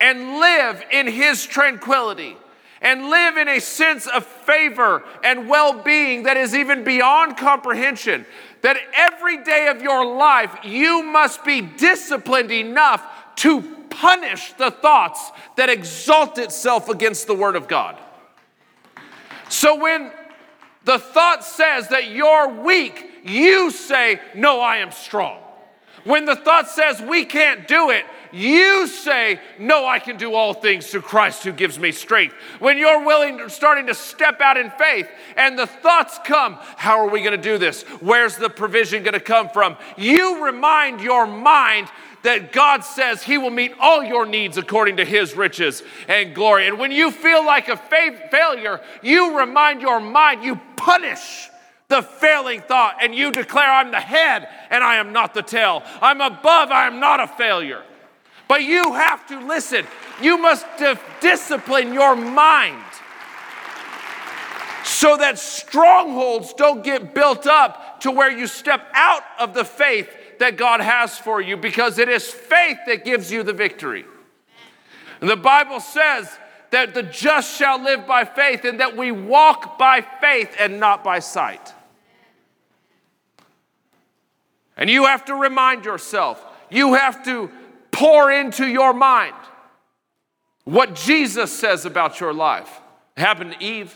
and 0.00 0.38
live 0.40 0.82
in 0.90 1.06
His 1.06 1.44
tranquility, 1.44 2.34
and 2.80 3.10
live 3.10 3.36
in 3.36 3.46
a 3.46 3.60
sense 3.60 4.06
of 4.06 4.24
favor 4.24 5.04
and 5.22 5.50
well 5.50 5.82
being 5.82 6.22
that 6.22 6.38
is 6.38 6.54
even 6.54 6.82
beyond 6.82 7.36
comprehension. 7.36 8.24
That 8.62 8.78
every 8.94 9.44
day 9.44 9.68
of 9.68 9.82
your 9.82 10.16
life, 10.16 10.54
you 10.64 11.02
must 11.02 11.44
be 11.44 11.60
disciplined 11.60 12.50
enough 12.50 13.04
to 13.36 13.60
punish 13.90 14.54
the 14.54 14.70
thoughts 14.70 15.30
that 15.56 15.68
exalt 15.68 16.38
itself 16.38 16.88
against 16.88 17.26
the 17.26 17.34
Word 17.34 17.54
of 17.54 17.68
God. 17.68 17.98
So 19.50 19.80
when 19.80 20.12
the 20.84 20.98
thought 20.98 21.44
says 21.44 21.88
that 21.88 22.10
you're 22.10 22.62
weak, 22.62 23.04
you 23.24 23.70
say, 23.70 24.20
No, 24.34 24.60
I 24.60 24.78
am 24.78 24.92
strong. 24.92 25.42
When 26.04 26.24
the 26.24 26.36
thought 26.36 26.68
says 26.68 27.02
we 27.02 27.26
can't 27.26 27.68
do 27.68 27.90
it, 27.90 28.06
you 28.32 28.86
say, 28.86 29.40
No, 29.58 29.86
I 29.86 29.98
can 29.98 30.16
do 30.16 30.34
all 30.34 30.54
things 30.54 30.86
through 30.86 31.02
Christ 31.02 31.42
who 31.42 31.52
gives 31.52 31.78
me 31.78 31.90
strength. 31.90 32.34
When 32.60 32.78
you're 32.78 33.04
willing, 33.04 33.48
starting 33.48 33.88
to 33.88 33.94
step 33.94 34.40
out 34.40 34.56
in 34.56 34.70
faith, 34.70 35.08
and 35.36 35.58
the 35.58 35.66
thoughts 35.66 36.18
come, 36.24 36.56
How 36.76 37.00
are 37.00 37.10
we 37.10 37.20
going 37.20 37.36
to 37.36 37.42
do 37.42 37.58
this? 37.58 37.82
Where's 38.00 38.36
the 38.36 38.48
provision 38.48 39.02
going 39.02 39.14
to 39.14 39.20
come 39.20 39.48
from? 39.48 39.76
You 39.96 40.44
remind 40.44 41.00
your 41.00 41.26
mind 41.26 41.88
that 42.22 42.52
God 42.52 42.84
says 42.84 43.22
He 43.22 43.38
will 43.38 43.50
meet 43.50 43.72
all 43.80 44.02
your 44.02 44.26
needs 44.26 44.58
according 44.58 44.98
to 44.98 45.04
His 45.04 45.34
riches 45.34 45.82
and 46.08 46.34
glory. 46.34 46.66
And 46.66 46.78
when 46.78 46.92
you 46.92 47.10
feel 47.10 47.44
like 47.44 47.68
a 47.68 47.76
fa- 47.76 48.28
failure, 48.30 48.80
you 49.02 49.38
remind 49.38 49.80
your 49.80 50.00
mind, 50.00 50.42
you 50.42 50.60
punish 50.76 51.48
the 51.88 52.02
failing 52.02 52.60
thought, 52.60 52.96
and 53.02 53.14
you 53.14 53.32
declare, 53.32 53.68
I'm 53.68 53.90
the 53.90 54.00
head 54.00 54.48
and 54.70 54.84
I 54.84 54.96
am 54.96 55.12
not 55.12 55.34
the 55.34 55.42
tail. 55.42 55.82
I'm 56.00 56.20
above, 56.20 56.70
I 56.70 56.86
am 56.86 57.00
not 57.00 57.20
a 57.20 57.26
failure. 57.26 57.82
But 58.46 58.62
you 58.62 58.94
have 58.94 59.26
to 59.28 59.40
listen. 59.46 59.86
You 60.22 60.38
must 60.38 60.66
discipline 61.20 61.92
your 61.92 62.16
mind 62.16 62.82
so 64.84 65.16
that 65.16 65.38
strongholds 65.38 66.52
don't 66.54 66.82
get 66.82 67.14
built 67.14 67.46
up 67.46 68.00
to 68.00 68.10
where 68.10 68.30
you 68.30 68.46
step 68.46 68.86
out 68.92 69.22
of 69.38 69.54
the 69.54 69.64
faith 69.64 70.08
that 70.40 70.56
God 70.56 70.80
has 70.80 71.16
for 71.18 71.40
you 71.40 71.56
because 71.56 71.98
it 71.98 72.08
is 72.08 72.28
faith 72.28 72.78
that 72.86 73.04
gives 73.04 73.30
you 73.30 73.42
the 73.42 73.52
victory. 73.52 74.04
And 75.20 75.30
the 75.30 75.36
Bible 75.36 75.80
says 75.80 76.28
that 76.70 76.94
the 76.94 77.02
just 77.02 77.56
shall 77.56 77.80
live 77.80 78.06
by 78.06 78.24
faith 78.24 78.64
and 78.64 78.80
that 78.80 78.96
we 78.96 79.12
walk 79.12 79.78
by 79.78 80.00
faith 80.00 80.54
and 80.58 80.80
not 80.80 81.04
by 81.04 81.18
sight. 81.18 81.74
And 84.76 84.88
you 84.88 85.06
have 85.06 85.26
to 85.26 85.34
remind 85.34 85.84
yourself, 85.84 86.42
you 86.70 86.94
have 86.94 87.24
to 87.26 87.50
pour 87.90 88.32
into 88.32 88.66
your 88.66 88.94
mind 88.94 89.34
what 90.64 90.94
Jesus 90.94 91.52
says 91.52 91.84
about 91.84 92.18
your 92.18 92.32
life. 92.32 92.80
It 93.16 93.20
happened 93.20 93.52
to 93.52 93.64
Eve. 93.64 93.94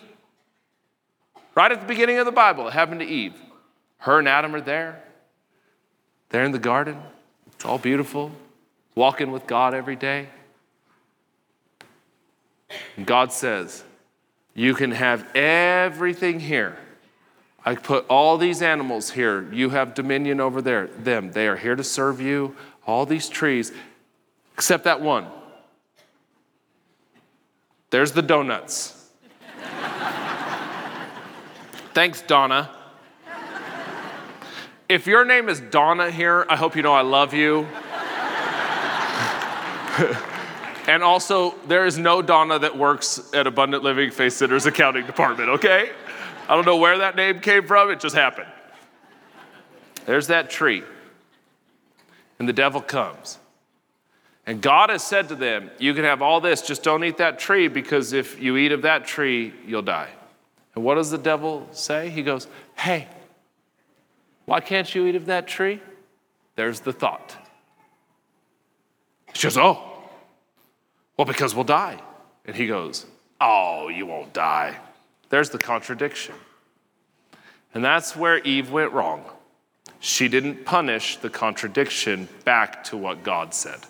Right 1.55 1.73
at 1.73 1.81
the 1.81 1.87
beginning 1.87 2.19
of 2.19 2.27
the 2.27 2.33
Bible, 2.33 2.69
it 2.69 2.75
happened 2.75 3.01
to 3.01 3.07
Eve. 3.07 3.35
Her 3.99 4.19
and 4.19 4.29
Adam 4.29 4.55
are 4.55 4.61
there. 4.61 5.03
They're 6.35 6.43
in 6.43 6.51
the 6.51 6.59
garden. 6.59 7.01
It's 7.53 7.65
all 7.65 7.79
beautiful. 7.79 8.33
Walking 8.97 9.31
with 9.31 9.47
God 9.47 9.73
every 9.73 9.95
day. 9.95 10.27
And 12.97 13.07
God 13.07 13.33
says, 13.33 13.85
You 14.53 14.75
can 14.75 14.91
have 14.91 15.33
everything 15.37 16.41
here. 16.41 16.77
I 17.65 17.77
put 17.77 18.05
all 18.09 18.37
these 18.37 18.63
animals 18.63 19.11
here. 19.11 19.49
You 19.53 19.71
have 19.71 19.95
dominion 19.95 20.41
over 20.41 20.61
there, 20.61 20.89
them. 20.89 21.31
They 21.31 21.47
are 21.47 21.55
here 21.55 21.77
to 21.77 21.85
serve 21.85 22.21
you. 22.21 22.57
All 22.85 23.07
these 23.07 23.29
trees, 23.29 23.71
except 24.55 24.83
that 24.83 25.01
one. 25.01 25.29
There's 27.91 28.11
the 28.11 28.23
donuts. 28.23 29.09
Thanks, 31.95 32.23
Donna. 32.23 32.71
If 34.89 35.07
your 35.07 35.25
name 35.25 35.49
is 35.49 35.61
Donna 35.61 36.11
here, 36.11 36.45
I 36.47 36.57
hope 36.57 36.77
you 36.77 36.83
know 36.83 36.93
I 36.93 37.01
love 37.01 37.33
you. 37.33 37.61
and 40.87 41.03
also, 41.03 41.55
there 41.67 41.87
is 41.87 41.97
no 41.97 42.21
Donna 42.21 42.59
that 42.59 42.77
works 42.77 43.33
at 43.33 43.47
Abundant 43.47 43.83
Living 43.83 44.11
Faith 44.11 44.35
Center's 44.35 44.67
accounting 44.67 45.07
department, 45.07 45.49
okay? 45.49 45.91
I 46.51 46.55
don't 46.55 46.67
know 46.67 46.77
where 46.77 46.99
that 46.99 47.17
name 47.17 47.41
came 47.41 47.67
from, 47.67 47.91
it 47.91 47.99
just 47.99 48.15
happened. 48.15 48.49
There's 50.05 50.27
that 50.27 50.51
tree. 50.51 50.83
And 52.39 52.47
the 52.47 52.53
devil 52.53 52.83
comes. 52.83 53.39
And 54.45 54.61
God 54.61 54.91
has 54.91 55.03
said 55.03 55.31
to 55.31 55.35
them, 55.35 55.71
You 55.79 55.95
can 55.95 56.05
have 56.05 56.21
all 56.21 56.43
this, 56.43 56.61
just 56.61 56.83
don't 56.83 57.03
eat 57.05 57.17
that 57.17 57.39
tree 57.39 57.69
because 57.69 58.13
if 58.13 58.39
you 58.39 58.59
eat 58.59 58.73
of 58.73 58.83
that 58.83 59.07
tree, 59.07 59.55
you'll 59.67 59.81
die. 59.81 60.11
And 60.75 60.85
what 60.85 60.97
does 60.97 61.11
the 61.11 61.17
devil 61.17 61.67
say? 61.71 62.11
He 62.11 62.23
goes, 62.23 62.49
Hey, 62.75 63.09
why 64.45 64.61
can't 64.61 64.95
you 64.95 65.07
eat 65.07 65.17
of 65.17 65.27
that 65.27 65.49
tree? 65.49 65.81
There's 66.57 66.81
the 66.81 66.93
thought. 66.93 67.37
She 69.33 69.47
goes, 69.47 69.57
Oh, 69.57 69.83
well, 71.17 71.27
because 71.27 71.55
we'll 71.55 71.65
die. 71.65 72.01
And 72.45 72.55
he 72.55 72.67
goes, 72.67 73.07
Oh, 73.41 73.89
you 73.89 74.07
won't 74.07 74.33
die. 74.33 74.77
There's 75.31 75.51
the 75.51 75.59
contradiction. 75.59 76.35
And 77.75 77.85
that's 77.85 78.15
where 78.15 78.39
Eve 78.39 78.71
went 78.71 78.93
wrong. 78.93 79.25
She 79.99 80.29
didn't 80.29 80.65
punish 80.65 81.17
the 81.17 81.31
contradiction 81.31 82.29
back 82.45 82.85
to 82.85 82.97
what 82.97 83.23
God 83.23 83.55
said. 83.55 83.81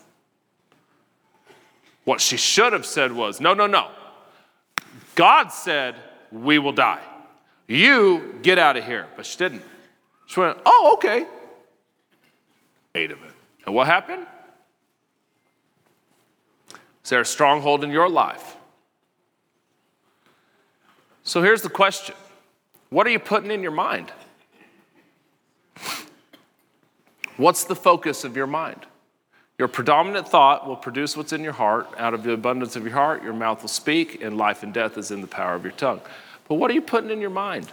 What 2.05 2.20
she 2.20 2.36
should 2.36 2.72
have 2.72 2.86
said 2.86 3.12
was, 3.12 3.40
No, 3.40 3.52
no, 3.55 3.66
no. 3.66 3.90
God 5.14 5.48
said, 5.48 5.96
We 6.30 6.59
will 6.59 6.72
die. 6.72 7.02
You 7.66 8.38
get 8.42 8.59
out 8.59 8.76
of 8.76 8.84
here. 8.84 9.07
But 9.16 9.26
she 9.26 9.38
didn't. 9.38 9.62
She 10.27 10.41
went, 10.41 10.59
oh, 10.64 10.93
okay. 10.95 11.27
Ate 12.95 13.11
of 13.11 13.22
it. 13.22 13.33
And 13.66 13.75
what 13.75 13.87
happened? 13.87 14.27
Is 17.03 17.11
there 17.11 17.20
a 17.20 17.27
stronghold 17.27 17.85
in 17.85 17.91
your 17.91 18.09
life? 18.09 18.57
So 21.22 21.43
here's 21.43 21.62
the 21.62 21.68
question 21.68 22.14
What 22.91 23.07
are 23.07 23.11
you 23.11 23.18
putting 23.18 23.51
in 23.51 23.62
your 23.62 23.72
mind? 23.72 24.12
What's 27.37 27.64
the 27.64 27.75
focus 27.75 28.25
of 28.25 28.37
your 28.37 28.47
mind? 28.47 28.87
Your 29.59 29.68
predominant 29.68 30.29
thought 30.29 30.66
will 30.66 30.77
produce 30.77 31.16
what's 31.16 31.33
in 31.33 31.43
your 31.43 31.53
heart. 31.53 31.89
Out 31.97 32.14
of 32.14 32.22
the 32.22 32.33
abundance 32.33 32.77
of 32.77 32.85
your 32.85 32.93
heart, 32.93 33.22
your 33.22 33.33
mouth 33.33 33.62
will 33.62 33.68
speak, 33.68 34.22
and 34.22 34.37
life 34.37 34.62
and 34.62 34.72
death 34.72 34.99
is 34.99 35.11
in 35.11 35.20
the 35.20 35.27
power 35.27 35.55
of 35.55 35.62
your 35.62 35.72
tongue. 35.72 36.01
But 36.49 36.57
what 36.57 36.70
are 36.70 36.75
you 36.75 36.83
putting 36.83 37.11
in 37.11 37.20
your 37.20 37.31
mind? 37.31 37.70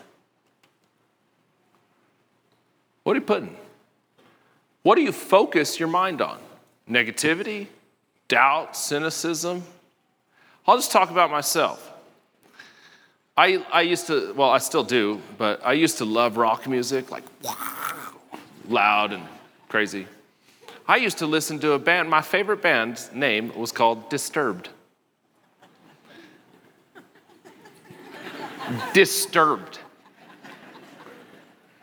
What 3.03 3.13
are 3.13 3.19
you 3.19 3.25
putting? 3.25 3.55
What 4.83 4.95
do 4.95 5.01
you 5.01 5.11
focus 5.11 5.79
your 5.79 5.89
mind 5.89 6.21
on? 6.21 6.39
Negativity, 6.89 7.67
doubt, 8.27 8.75
cynicism? 8.75 9.63
I'll 10.67 10.77
just 10.77 10.91
talk 10.91 11.11
about 11.11 11.31
myself. 11.31 11.87
I, 13.37 13.65
I 13.71 13.81
used 13.81 14.07
to, 14.07 14.33
well, 14.33 14.49
I 14.49 14.57
still 14.57 14.83
do, 14.83 15.21
but 15.37 15.65
I 15.65 15.73
used 15.73 15.99
to 15.99 16.05
love 16.05 16.37
rock 16.37 16.67
music, 16.67 17.11
like 17.11 17.23
loud 18.67 19.13
and 19.13 19.23
crazy. 19.69 20.07
I 20.87 20.97
used 20.97 21.19
to 21.19 21.25
listen 21.25 21.59
to 21.59 21.73
a 21.73 21.79
band, 21.79 22.09
my 22.09 22.21
favorite 22.21 22.61
band's 22.61 23.11
name 23.13 23.57
was 23.57 23.71
called 23.71 24.09
Disturbed. 24.09 24.69
Disturbed. 28.93 29.79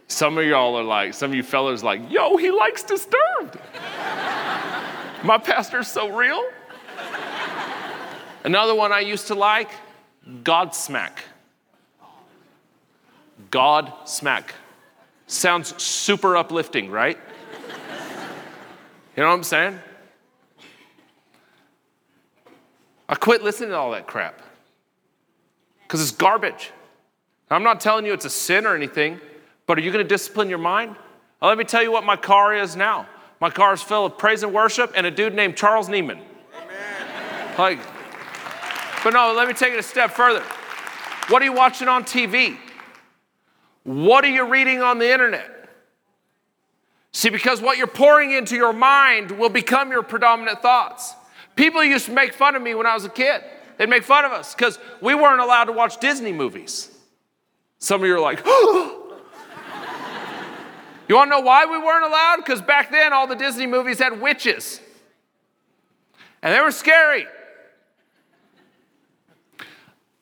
Some 0.08 0.38
of 0.38 0.44
y'all 0.44 0.76
are 0.76 0.82
like, 0.84 1.14
some 1.14 1.30
of 1.30 1.36
you 1.36 1.42
fellas 1.42 1.84
like, 1.84 2.10
yo, 2.10 2.36
he 2.36 2.50
likes 2.50 2.82
Disturbed. 2.82 3.58
my 5.22 5.38
pastor's 5.38 5.88
so 5.88 6.08
real. 6.08 6.42
Another 8.42 8.74
one 8.74 8.90
I 8.90 9.00
used 9.00 9.26
to 9.28 9.34
like, 9.34 9.70
Godsmack. 10.42 11.18
Godsmack. 13.50 14.44
Sounds 15.26 15.80
super 15.82 16.36
uplifting, 16.36 16.90
right? 16.90 17.18
You 19.16 19.22
know 19.22 19.28
what 19.28 19.34
I'm 19.34 19.42
saying? 19.42 19.78
I 23.08 23.14
quit 23.14 23.42
listening 23.42 23.70
to 23.70 23.76
all 23.76 23.90
that 23.90 24.06
crap 24.06 24.40
because 25.82 26.00
it's 26.00 26.10
garbage. 26.10 26.70
I'm 27.50 27.62
not 27.62 27.80
telling 27.80 28.04
you 28.06 28.12
it's 28.12 28.26
a 28.26 28.30
sin 28.30 28.66
or 28.66 28.74
anything, 28.74 29.20
but 29.68 29.78
are 29.78 29.82
you 29.82 29.92
going 29.92 30.02
to 30.02 30.08
discipline 30.08 30.48
your 30.48 30.58
mind? 30.58 30.96
Well, 31.40 31.50
let 31.50 31.58
me 31.58 31.62
tell 31.62 31.82
you 31.82 31.92
what 31.92 32.02
my 32.02 32.16
car 32.16 32.56
is 32.56 32.74
now. 32.74 33.06
My 33.38 33.50
car 33.50 33.74
is 33.74 33.82
full 33.82 34.06
of 34.06 34.18
praise 34.18 34.42
and 34.42 34.52
worship 34.52 34.92
and 34.96 35.06
a 35.06 35.10
dude 35.10 35.34
named 35.34 35.56
Charles 35.56 35.88
Nieves. 35.88 36.10
Amen. 36.10 37.54
Like, 37.56 37.78
but 39.04 39.10
no, 39.10 39.34
let 39.36 39.46
me 39.46 39.54
take 39.54 39.74
it 39.74 39.78
a 39.78 39.82
step 39.82 40.10
further. 40.10 40.42
What 41.28 41.42
are 41.42 41.44
you 41.44 41.52
watching 41.52 41.86
on 41.86 42.04
TV? 42.04 42.56
What 43.84 44.24
are 44.24 44.30
you 44.30 44.48
reading 44.48 44.82
on 44.82 44.98
the 44.98 45.12
internet? 45.12 45.68
See, 47.12 47.28
because 47.28 47.60
what 47.60 47.76
you're 47.76 47.86
pouring 47.86 48.32
into 48.32 48.56
your 48.56 48.72
mind 48.72 49.32
will 49.32 49.50
become 49.50 49.90
your 49.90 50.02
predominant 50.02 50.62
thoughts. 50.62 51.14
People 51.56 51.84
used 51.84 52.06
to 52.06 52.12
make 52.12 52.32
fun 52.32 52.56
of 52.56 52.62
me 52.62 52.74
when 52.74 52.86
I 52.86 52.94
was 52.94 53.04
a 53.04 53.10
kid. 53.10 53.42
They'd 53.76 53.88
make 53.88 54.04
fun 54.04 54.24
of 54.24 54.32
us 54.32 54.54
because 54.54 54.78
we 55.02 55.14
weren't 55.14 55.40
allowed 55.40 55.64
to 55.64 55.72
watch 55.72 56.00
Disney 56.00 56.32
movies. 56.32 56.90
Some 57.78 58.00
of 58.00 58.08
you 58.08 58.16
are 58.16 58.20
like, 58.20 58.40
oh, 58.46 58.97
you 61.08 61.16
want 61.16 61.30
to 61.30 61.38
know 61.38 61.40
why 61.40 61.64
we 61.64 61.78
weren't 61.78 62.04
allowed? 62.04 62.36
Because 62.36 62.60
back 62.60 62.90
then, 62.90 63.12
all 63.12 63.26
the 63.26 63.36
Disney 63.36 63.66
movies 63.66 63.98
had 63.98 64.20
witches, 64.20 64.80
and 66.42 66.54
they 66.54 66.60
were 66.60 66.70
scary. 66.70 67.26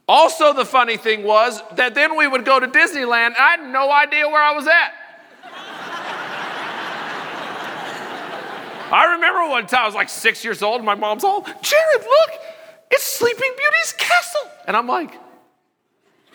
Also, 0.08 0.52
the 0.52 0.64
funny 0.64 0.96
thing 0.96 1.24
was 1.24 1.60
that 1.74 1.94
then 1.94 2.16
we 2.16 2.28
would 2.28 2.44
go 2.44 2.60
to 2.60 2.68
Disneyland, 2.68 3.26
and 3.26 3.36
I 3.36 3.50
had 3.56 3.68
no 3.68 3.90
idea 3.90 4.28
where 4.28 4.42
I 4.42 4.52
was 4.52 4.66
at. 4.66 4.92
I 8.92 9.14
remember 9.14 9.48
one 9.48 9.66
time 9.66 9.82
I 9.82 9.86
was 9.86 9.96
like 9.96 10.08
six 10.08 10.44
years 10.44 10.62
old, 10.62 10.76
and 10.76 10.86
my 10.86 10.94
mom's 10.94 11.24
all, 11.24 11.40
Jared, 11.42 12.02
look, 12.02 12.30
it's 12.92 13.02
Sleeping 13.02 13.52
Beauty's 13.56 13.92
castle. 13.98 14.48
And 14.68 14.76
I'm 14.76 14.86
like, 14.86 15.18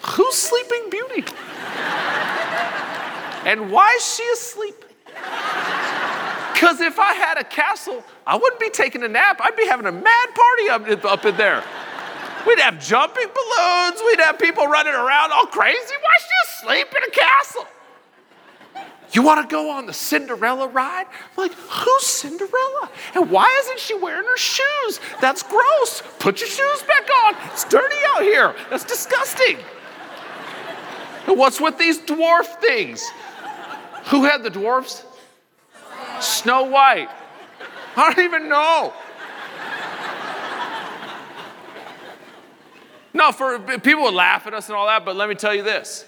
who's 0.01 0.35
Sleeping 0.35 0.89
Beauty? 0.89 1.23
And 3.45 3.71
why 3.71 3.93
is 3.97 4.15
she 4.15 4.23
asleep? 4.33 4.85
Because 6.53 6.79
if 6.79 6.99
I 6.99 7.13
had 7.13 7.37
a 7.39 7.43
castle, 7.43 8.03
I 8.25 8.35
wouldn't 8.37 8.59
be 8.59 8.69
taking 8.69 9.03
a 9.03 9.07
nap. 9.07 9.39
I'd 9.41 9.55
be 9.55 9.65
having 9.65 9.87
a 9.87 9.91
mad 9.91 10.29
party 10.35 10.69
up, 10.69 11.05
up 11.05 11.25
in 11.25 11.35
there. 11.35 11.63
We'd 12.45 12.59
have 12.59 12.79
jumping 12.79 13.27
balloons. 13.33 14.01
We'd 14.05 14.19
have 14.19 14.37
people 14.39 14.67
running 14.67 14.93
around 14.93 15.31
all 15.31 15.47
crazy. 15.47 15.95
Why 16.01 16.15
she 16.19 16.65
asleep 16.65 16.87
in 16.95 17.03
a 17.03 17.11
castle? 17.11 17.67
You 19.13 19.23
want 19.23 19.47
to 19.47 19.53
go 19.53 19.69
on 19.69 19.85
the 19.85 19.93
Cinderella 19.93 20.67
ride? 20.67 21.05
I'm 21.07 21.37
like, 21.37 21.53
who's 21.53 22.05
Cinderella? 22.05 22.89
And 23.15 23.29
why 23.29 23.53
isn't 23.63 23.79
she 23.79 23.93
wearing 23.95 24.25
her 24.25 24.37
shoes? 24.37 24.99
That's 25.19 25.43
gross. 25.43 26.01
Put 26.19 26.39
your 26.39 26.49
shoes 26.49 26.83
back 26.83 27.09
on. 27.25 27.35
It's 27.51 27.65
dirty 27.65 27.97
out 28.15 28.21
here. 28.21 28.55
That's 28.69 28.85
disgusting. 28.85 29.57
And 31.27 31.37
what's 31.37 31.59
with 31.59 31.77
these 31.77 31.99
dwarf 31.99 32.45
things? 32.61 33.09
Who 34.05 34.23
had 34.23 34.43
the 34.43 34.49
dwarfs? 34.49 35.05
Snow 36.19 36.63
White. 36.63 37.09
I 37.95 38.13
don't 38.13 38.23
even 38.23 38.49
know. 38.49 38.93
No, 43.13 43.31
for 43.31 43.59
people 43.79 44.03
would 44.03 44.13
laugh 44.13 44.47
at 44.47 44.53
us 44.53 44.69
and 44.69 44.75
all 44.75 44.87
that, 44.87 45.03
but 45.03 45.15
let 45.15 45.27
me 45.27 45.35
tell 45.35 45.53
you 45.53 45.63
this. 45.63 46.05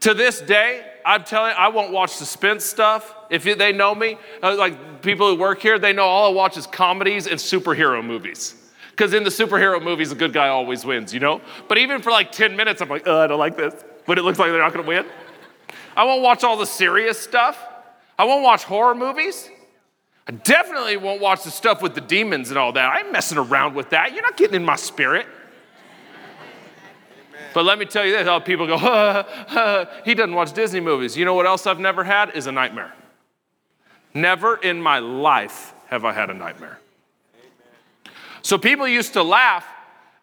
To 0.00 0.14
this 0.14 0.40
day, 0.40 0.84
I'm 1.06 1.24
telling 1.24 1.52
you, 1.52 1.56
I 1.56 1.68
won't 1.68 1.92
watch 1.92 2.10
suspense 2.10 2.64
stuff. 2.64 3.14
If 3.30 3.44
they 3.44 3.72
know 3.72 3.94
me, 3.94 4.18
uh, 4.42 4.56
like 4.56 5.02
people 5.02 5.28
who 5.30 5.36
work 5.36 5.62
here, 5.62 5.78
they 5.78 5.92
know 5.92 6.04
all 6.04 6.30
I 6.30 6.34
watch 6.34 6.56
is 6.56 6.66
comedies 6.66 7.26
and 7.26 7.38
superhero 7.38 8.04
movies. 8.04 8.54
Because 8.90 9.14
in 9.14 9.24
the 9.24 9.30
superhero 9.30 9.82
movies, 9.82 10.10
the 10.10 10.14
good 10.14 10.32
guy 10.32 10.48
always 10.48 10.84
wins, 10.84 11.14
you 11.14 11.20
know? 11.20 11.40
But 11.68 11.78
even 11.78 12.02
for 12.02 12.10
like 12.10 12.32
10 12.32 12.54
minutes, 12.54 12.80
I'm 12.80 12.88
like, 12.88 13.04
oh, 13.06 13.20
I 13.20 13.26
don't 13.26 13.38
like 13.38 13.56
this. 13.56 13.74
But 14.06 14.18
it 14.18 14.22
looks 14.22 14.38
like 14.38 14.50
they're 14.50 14.60
not 14.60 14.72
gonna 14.72 14.86
win. 14.86 15.06
I 15.96 16.04
won't 16.04 16.22
watch 16.22 16.44
all 16.44 16.56
the 16.56 16.66
serious 16.66 17.18
stuff. 17.18 17.58
I 18.18 18.24
won't 18.24 18.42
watch 18.42 18.64
horror 18.64 18.94
movies. 18.94 19.48
I 20.26 20.32
definitely 20.32 20.96
won't 20.96 21.20
watch 21.20 21.44
the 21.44 21.50
stuff 21.50 21.82
with 21.82 21.94
the 21.94 22.00
demons 22.00 22.48
and 22.48 22.58
all 22.58 22.72
that. 22.72 22.88
I 22.88 23.00
ain't 23.00 23.12
messing 23.12 23.38
around 23.38 23.74
with 23.74 23.90
that. 23.90 24.12
You're 24.12 24.22
not 24.22 24.36
getting 24.36 24.56
in 24.56 24.64
my 24.64 24.76
spirit. 24.76 25.26
But 27.52 27.64
let 27.64 27.78
me 27.78 27.84
tell 27.84 28.04
you 28.04 28.12
this 28.12 28.26
how 28.26 28.40
people 28.40 28.66
go, 28.66 28.76
he 30.04 30.14
doesn't 30.14 30.34
watch 30.34 30.52
Disney 30.52 30.80
movies. 30.80 31.16
You 31.16 31.24
know 31.24 31.34
what 31.34 31.46
else 31.46 31.66
I've 31.66 31.78
never 31.78 32.02
had 32.02 32.34
is 32.34 32.46
a 32.46 32.52
nightmare. 32.52 32.92
Never 34.12 34.56
in 34.56 34.80
my 34.80 34.98
life 34.98 35.74
have 35.86 36.04
I 36.04 36.12
had 36.12 36.30
a 36.30 36.34
nightmare. 36.34 36.78
So 38.42 38.58
people 38.58 38.88
used 38.88 39.12
to 39.12 39.22
laugh. 39.22 39.66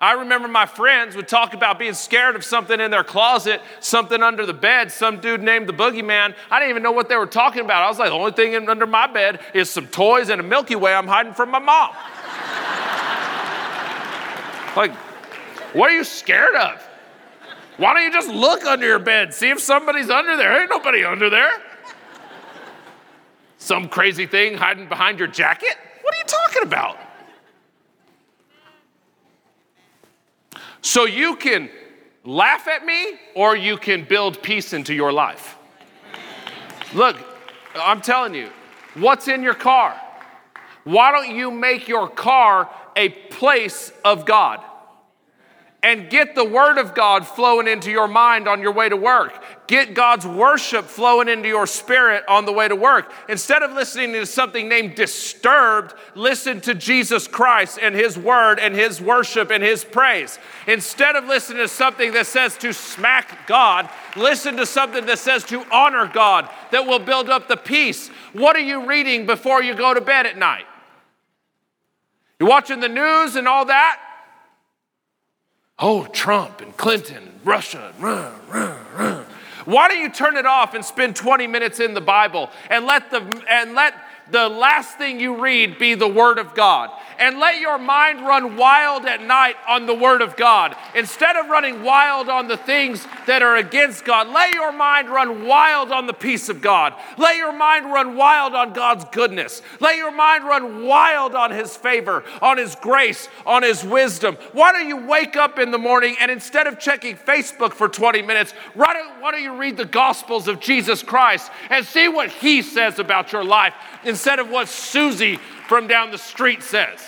I 0.01 0.13
remember 0.13 0.47
my 0.47 0.65
friends 0.65 1.15
would 1.15 1.27
talk 1.27 1.53
about 1.53 1.77
being 1.77 1.93
scared 1.93 2.35
of 2.35 2.43
something 2.43 2.79
in 2.79 2.89
their 2.89 3.03
closet, 3.03 3.61
something 3.81 4.23
under 4.23 4.47
the 4.47 4.53
bed, 4.53 4.91
some 4.91 5.21
dude 5.21 5.43
named 5.43 5.69
the 5.69 5.73
boogeyman. 5.73 6.33
I 6.49 6.57
didn't 6.57 6.71
even 6.71 6.81
know 6.81 6.91
what 6.91 7.07
they 7.07 7.17
were 7.17 7.27
talking 7.27 7.63
about. 7.63 7.83
I 7.83 7.87
was 7.87 7.99
like, 7.99 8.09
the 8.09 8.15
only 8.15 8.31
thing 8.31 8.67
under 8.67 8.87
my 8.87 9.05
bed 9.05 9.41
is 9.53 9.69
some 9.69 9.85
toys 9.85 10.29
and 10.29 10.41
a 10.41 10.43
Milky 10.43 10.75
Way 10.75 10.95
I'm 10.95 11.05
hiding 11.05 11.35
from 11.35 11.51
my 11.51 11.59
mom. 11.59 11.91
like, 14.75 14.91
what 15.75 15.91
are 15.91 15.93
you 15.93 16.03
scared 16.03 16.55
of? 16.55 16.81
Why 17.77 17.93
don't 17.93 18.03
you 18.03 18.11
just 18.11 18.29
look 18.29 18.65
under 18.65 18.87
your 18.87 18.97
bed, 18.97 19.35
see 19.35 19.51
if 19.51 19.59
somebody's 19.59 20.09
under 20.09 20.35
there? 20.35 20.61
Ain't 20.61 20.71
nobody 20.71 21.05
under 21.05 21.29
there. 21.29 21.51
Some 23.59 23.87
crazy 23.87 24.25
thing 24.25 24.55
hiding 24.57 24.89
behind 24.89 25.19
your 25.19 25.27
jacket? 25.27 25.77
What 26.01 26.15
are 26.15 26.17
you 26.17 26.23
talking 26.23 26.63
about? 26.63 26.97
So 30.81 31.05
you 31.05 31.35
can 31.35 31.69
laugh 32.23 32.67
at 32.67 32.85
me 32.85 33.19
or 33.35 33.55
you 33.55 33.77
can 33.77 34.03
build 34.03 34.41
peace 34.41 34.73
into 34.73 34.93
your 34.93 35.11
life. 35.11 35.57
Look, 36.93 37.17
I'm 37.75 38.01
telling 38.01 38.33
you, 38.33 38.49
what's 38.95 39.27
in 39.27 39.43
your 39.43 39.53
car? 39.53 39.99
Why 40.83 41.11
don't 41.11 41.35
you 41.35 41.51
make 41.51 41.87
your 41.87 42.09
car 42.09 42.69
a 42.95 43.09
place 43.09 43.91
of 44.03 44.25
God? 44.25 44.63
And 45.83 46.11
get 46.11 46.35
the 46.35 46.45
Word 46.45 46.77
of 46.77 46.93
God 46.93 47.25
flowing 47.25 47.67
into 47.67 47.89
your 47.89 48.07
mind 48.07 48.47
on 48.47 48.61
your 48.61 48.71
way 48.71 48.87
to 48.87 48.95
work. 48.95 49.33
Get 49.65 49.95
God's 49.95 50.27
worship 50.27 50.85
flowing 50.85 51.27
into 51.27 51.47
your 51.47 51.65
spirit 51.65 52.23
on 52.27 52.45
the 52.45 52.51
way 52.51 52.67
to 52.67 52.75
work. 52.75 53.11
Instead 53.27 53.63
of 53.63 53.71
listening 53.71 54.13
to 54.13 54.27
something 54.27 54.69
named 54.69 54.93
disturbed, 54.93 55.95
listen 56.13 56.61
to 56.61 56.75
Jesus 56.75 57.27
Christ 57.27 57.79
and 57.81 57.95
His 57.95 58.15
Word 58.15 58.59
and 58.59 58.75
His 58.75 59.01
worship 59.01 59.49
and 59.49 59.63
His 59.63 59.83
praise. 59.83 60.37
Instead 60.67 61.15
of 61.15 61.25
listening 61.25 61.63
to 61.63 61.67
something 61.67 62.11
that 62.13 62.27
says 62.27 62.55
to 62.57 62.73
smack 62.73 63.47
God, 63.47 63.89
listen 64.15 64.57
to 64.57 64.67
something 64.67 65.07
that 65.07 65.17
says 65.17 65.43
to 65.45 65.65
honor 65.71 66.05
God 66.13 66.47
that 66.69 66.85
will 66.85 66.99
build 66.99 67.27
up 67.27 67.47
the 67.47 67.57
peace. 67.57 68.09
What 68.33 68.55
are 68.55 68.59
you 68.59 68.85
reading 68.85 69.25
before 69.25 69.63
you 69.63 69.73
go 69.73 69.95
to 69.95 70.01
bed 70.01 70.27
at 70.27 70.37
night? 70.37 70.65
You're 72.39 72.49
watching 72.49 72.81
the 72.81 72.89
news 72.89 73.35
and 73.35 73.47
all 73.47 73.65
that? 73.65 73.99
Oh, 75.81 76.05
Trump 76.05 76.61
and 76.61 76.77
Clinton 76.77 77.17
and 77.17 77.39
Russia. 77.43 77.91
Rah, 77.99 78.31
rah, 78.49 78.77
rah. 78.95 79.23
Why 79.65 79.87
don't 79.87 79.99
you 79.99 80.11
turn 80.11 80.37
it 80.37 80.45
off 80.45 80.73
and 80.73 80.85
spend 80.85 81.15
20 81.15 81.47
minutes 81.47 81.79
in 81.79 81.93
the 81.93 82.01
Bible 82.01 82.49
and 82.69 82.85
let 82.85 83.09
the 83.09 83.43
and 83.49 83.73
let 83.73 83.93
the 84.31 84.47
last 84.47 84.97
thing 84.97 85.19
you 85.19 85.41
read 85.41 85.77
be 85.77 85.93
the 85.93 86.07
Word 86.07 86.37
of 86.37 86.55
God. 86.55 86.89
And 87.19 87.37
let 87.37 87.59
your 87.59 87.77
mind 87.77 88.25
run 88.25 88.57
wild 88.57 89.05
at 89.05 89.21
night 89.21 89.55
on 89.67 89.85
the 89.85 89.93
Word 89.93 90.21
of 90.21 90.35
God. 90.35 90.75
Instead 90.95 91.35
of 91.35 91.49
running 91.49 91.83
wild 91.83 92.29
on 92.29 92.47
the 92.47 92.57
things 92.57 93.05
that 93.27 93.43
are 93.43 93.57
against 93.57 94.05
God, 94.05 94.27
let 94.29 94.53
your 94.53 94.71
mind 94.71 95.09
run 95.09 95.45
wild 95.45 95.91
on 95.91 96.07
the 96.07 96.13
peace 96.13 96.49
of 96.49 96.61
God. 96.61 96.93
Let 97.17 97.37
your 97.37 97.51
mind 97.53 97.85
run 97.85 98.15
wild 98.15 98.55
on 98.55 98.73
God's 98.73 99.05
goodness. 99.11 99.61
Let 99.79 99.97
your 99.97 100.11
mind 100.11 100.45
run 100.45 100.85
wild 100.85 101.35
on 101.35 101.51
His 101.51 101.75
favor, 101.77 102.23
on 102.41 102.57
His 102.57 102.75
grace, 102.75 103.27
on 103.45 103.61
His 103.61 103.83
wisdom. 103.83 104.37
Why 104.53 104.71
don't 104.71 104.87
you 104.87 105.05
wake 105.05 105.35
up 105.35 105.59
in 105.59 105.71
the 105.71 105.77
morning 105.77 106.15
and 106.19 106.31
instead 106.31 106.65
of 106.65 106.79
checking 106.79 107.17
Facebook 107.17 107.73
for 107.73 107.87
20 107.87 108.21
minutes, 108.23 108.53
why 108.73 108.93
don't, 108.93 109.11
you 109.41 109.55
read 109.55 109.77
the 109.77 109.85
Gospels 109.85 110.47
of 110.47 110.59
Jesus 110.59 111.01
Christ 111.01 111.49
and 111.69 111.85
see 111.85 112.07
what 112.07 112.29
He 112.29 112.61
says 112.61 112.99
about 112.99 113.31
your 113.31 113.43
life? 113.43 113.73
instead 114.03 114.20
of 114.27 114.49
what 114.49 114.67
Susie 114.67 115.37
from 115.67 115.87
down 115.87 116.11
the 116.11 116.17
street 116.17 116.63
says. 116.63 116.99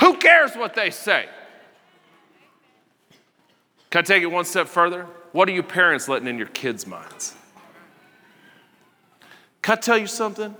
Who 0.00 0.16
cares 0.16 0.54
what 0.54 0.74
they 0.74 0.90
say? 0.90 1.26
Can 3.90 4.00
I 4.00 4.02
take 4.02 4.22
it 4.22 4.26
one 4.26 4.44
step 4.44 4.68
further? 4.68 5.06
What 5.32 5.48
are 5.48 5.52
you 5.52 5.62
parents 5.62 6.08
letting 6.08 6.28
in 6.28 6.38
your 6.38 6.48
kids' 6.48 6.86
minds? 6.86 7.34
Can 9.62 9.76
I 9.76 9.80
tell 9.80 9.98
you 9.98 10.06
something? 10.06 10.54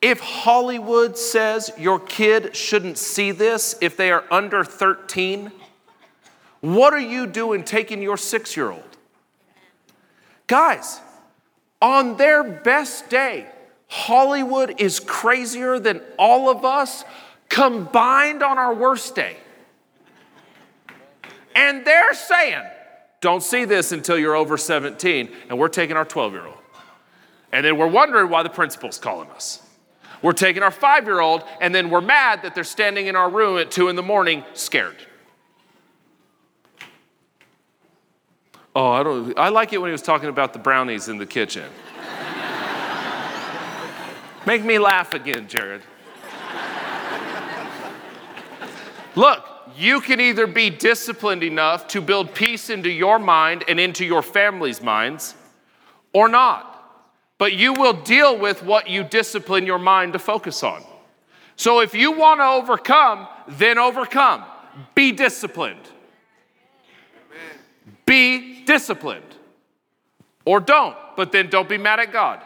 If 0.00 0.20
Hollywood 0.20 1.16
says 1.16 1.72
your 1.78 1.98
kid 1.98 2.54
shouldn't 2.54 2.98
see 2.98 3.30
this 3.30 3.74
if 3.80 3.96
they 3.96 4.10
are 4.10 4.24
under 4.30 4.62
13, 4.62 5.50
what 6.60 6.92
are 6.92 7.00
you 7.00 7.26
doing 7.26 7.64
taking 7.64 8.02
your 8.02 8.16
six 8.16 8.56
year 8.56 8.70
old? 8.70 8.82
Guys, 10.46 11.00
on 11.80 12.16
their 12.16 12.42
best 12.42 13.08
day, 13.08 13.46
Hollywood 13.94 14.80
is 14.80 14.98
crazier 14.98 15.78
than 15.78 16.02
all 16.18 16.50
of 16.50 16.64
us 16.64 17.04
combined 17.48 18.42
on 18.42 18.58
our 18.58 18.74
worst 18.74 19.14
day. 19.14 19.36
And 21.54 21.86
they're 21.86 22.12
saying, 22.12 22.64
don't 23.20 23.40
see 23.40 23.64
this 23.64 23.92
until 23.92 24.18
you're 24.18 24.34
over 24.34 24.56
17, 24.56 25.30
and 25.48 25.56
we're 25.60 25.68
taking 25.68 25.96
our 25.96 26.04
12 26.04 26.32
year 26.32 26.44
old. 26.44 26.58
And 27.52 27.64
then 27.64 27.78
we're 27.78 27.86
wondering 27.86 28.30
why 28.30 28.42
the 28.42 28.50
principal's 28.50 28.98
calling 28.98 29.30
us. 29.30 29.62
We're 30.22 30.32
taking 30.32 30.64
our 30.64 30.72
five 30.72 31.04
year 31.04 31.20
old, 31.20 31.44
and 31.60 31.72
then 31.72 31.88
we're 31.88 32.00
mad 32.00 32.42
that 32.42 32.56
they're 32.56 32.64
standing 32.64 33.06
in 33.06 33.14
our 33.14 33.30
room 33.30 33.58
at 33.58 33.70
two 33.70 33.88
in 33.88 33.94
the 33.94 34.02
morning 34.02 34.42
scared. 34.54 34.96
Oh, 38.74 38.90
I 38.90 39.04
don't. 39.04 39.38
I 39.38 39.50
like 39.50 39.72
it 39.72 39.78
when 39.78 39.86
he 39.86 39.92
was 39.92 40.02
talking 40.02 40.28
about 40.28 40.52
the 40.52 40.58
brownies 40.58 41.06
in 41.06 41.16
the 41.16 41.26
kitchen. 41.26 41.70
Make 44.46 44.64
me 44.64 44.78
laugh 44.78 45.14
again, 45.14 45.48
Jared. 45.48 45.82
Look, 49.16 49.44
you 49.76 50.00
can 50.00 50.20
either 50.20 50.46
be 50.46 50.70
disciplined 50.70 51.42
enough 51.42 51.88
to 51.88 52.00
build 52.00 52.34
peace 52.34 52.68
into 52.68 52.90
your 52.90 53.18
mind 53.18 53.64
and 53.68 53.80
into 53.80 54.04
your 54.04 54.22
family's 54.22 54.82
minds, 54.82 55.34
or 56.12 56.28
not. 56.28 56.70
But 57.38 57.54
you 57.54 57.72
will 57.72 57.92
deal 57.92 58.38
with 58.38 58.62
what 58.62 58.88
you 58.88 59.02
discipline 59.02 59.66
your 59.66 59.78
mind 59.78 60.12
to 60.12 60.18
focus 60.18 60.62
on. 60.62 60.84
So 61.56 61.80
if 61.80 61.94
you 61.94 62.12
want 62.12 62.40
to 62.40 62.44
overcome, 62.44 63.28
then 63.48 63.78
overcome. 63.78 64.44
Be 64.94 65.12
disciplined. 65.12 65.88
Be 68.06 68.64
disciplined. 68.64 69.22
Or 70.44 70.60
don't, 70.60 70.96
but 71.16 71.32
then 71.32 71.48
don't 71.48 71.68
be 71.68 71.78
mad 71.78 72.00
at 72.00 72.12
God. 72.12 72.42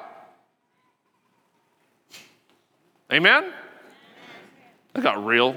Amen? 3.12 3.52
That 4.92 5.02
got 5.02 5.24
real. 5.24 5.56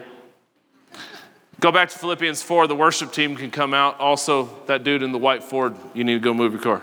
Go 1.59 1.71
back 1.71 1.89
to 1.89 1.99
Philippians 1.99 2.41
4. 2.41 2.67
The 2.67 2.75
worship 2.75 3.11
team 3.11 3.35
can 3.35 3.51
come 3.51 3.73
out. 3.73 3.99
Also, 3.99 4.49
that 4.67 4.83
dude 4.83 5.03
in 5.03 5.11
the 5.11 5.17
white 5.17 5.43
Ford, 5.43 5.75
you 5.93 6.03
need 6.03 6.13
to 6.13 6.19
go 6.19 6.33
move 6.33 6.53
your 6.53 6.61
car. 6.61 6.81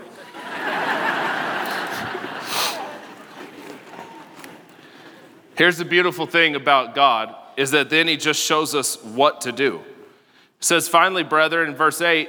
Here's 5.56 5.78
the 5.78 5.84
beautiful 5.84 6.26
thing 6.26 6.54
about 6.54 6.94
God 6.94 7.34
is 7.56 7.72
that 7.72 7.90
then 7.90 8.06
he 8.06 8.16
just 8.16 8.40
shows 8.40 8.76
us 8.76 9.02
what 9.02 9.40
to 9.40 9.50
do. 9.50 9.78
It 9.78 10.64
says, 10.64 10.86
finally, 10.86 11.24
brethren, 11.24 11.70
in 11.70 11.74
verse 11.74 12.00
8, 12.00 12.28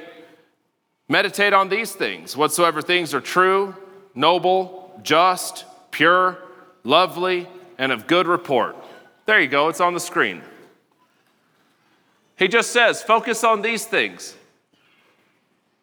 meditate 1.07 1.53
on 1.53 1.69
these 1.69 1.91
things, 1.91 2.35
whatsoever 2.35 2.81
things 2.81 3.13
are 3.13 3.21
true, 3.21 3.75
noble, 4.15 4.99
just, 5.03 5.65
pure, 5.91 6.39
lovely, 6.83 7.47
and 7.79 7.91
of 7.91 8.05
good 8.05 8.27
report. 8.27 8.75
There 9.25 9.39
you 9.39 9.47
go, 9.47 9.69
it's 9.69 9.81
on 9.81 9.95
the 9.95 9.99
screen. 9.99 10.43
He 12.37 12.47
just 12.47 12.71
says, 12.71 13.01
focus 13.01 13.43
on 13.43 13.63
these 13.63 13.85
things. 13.85 14.35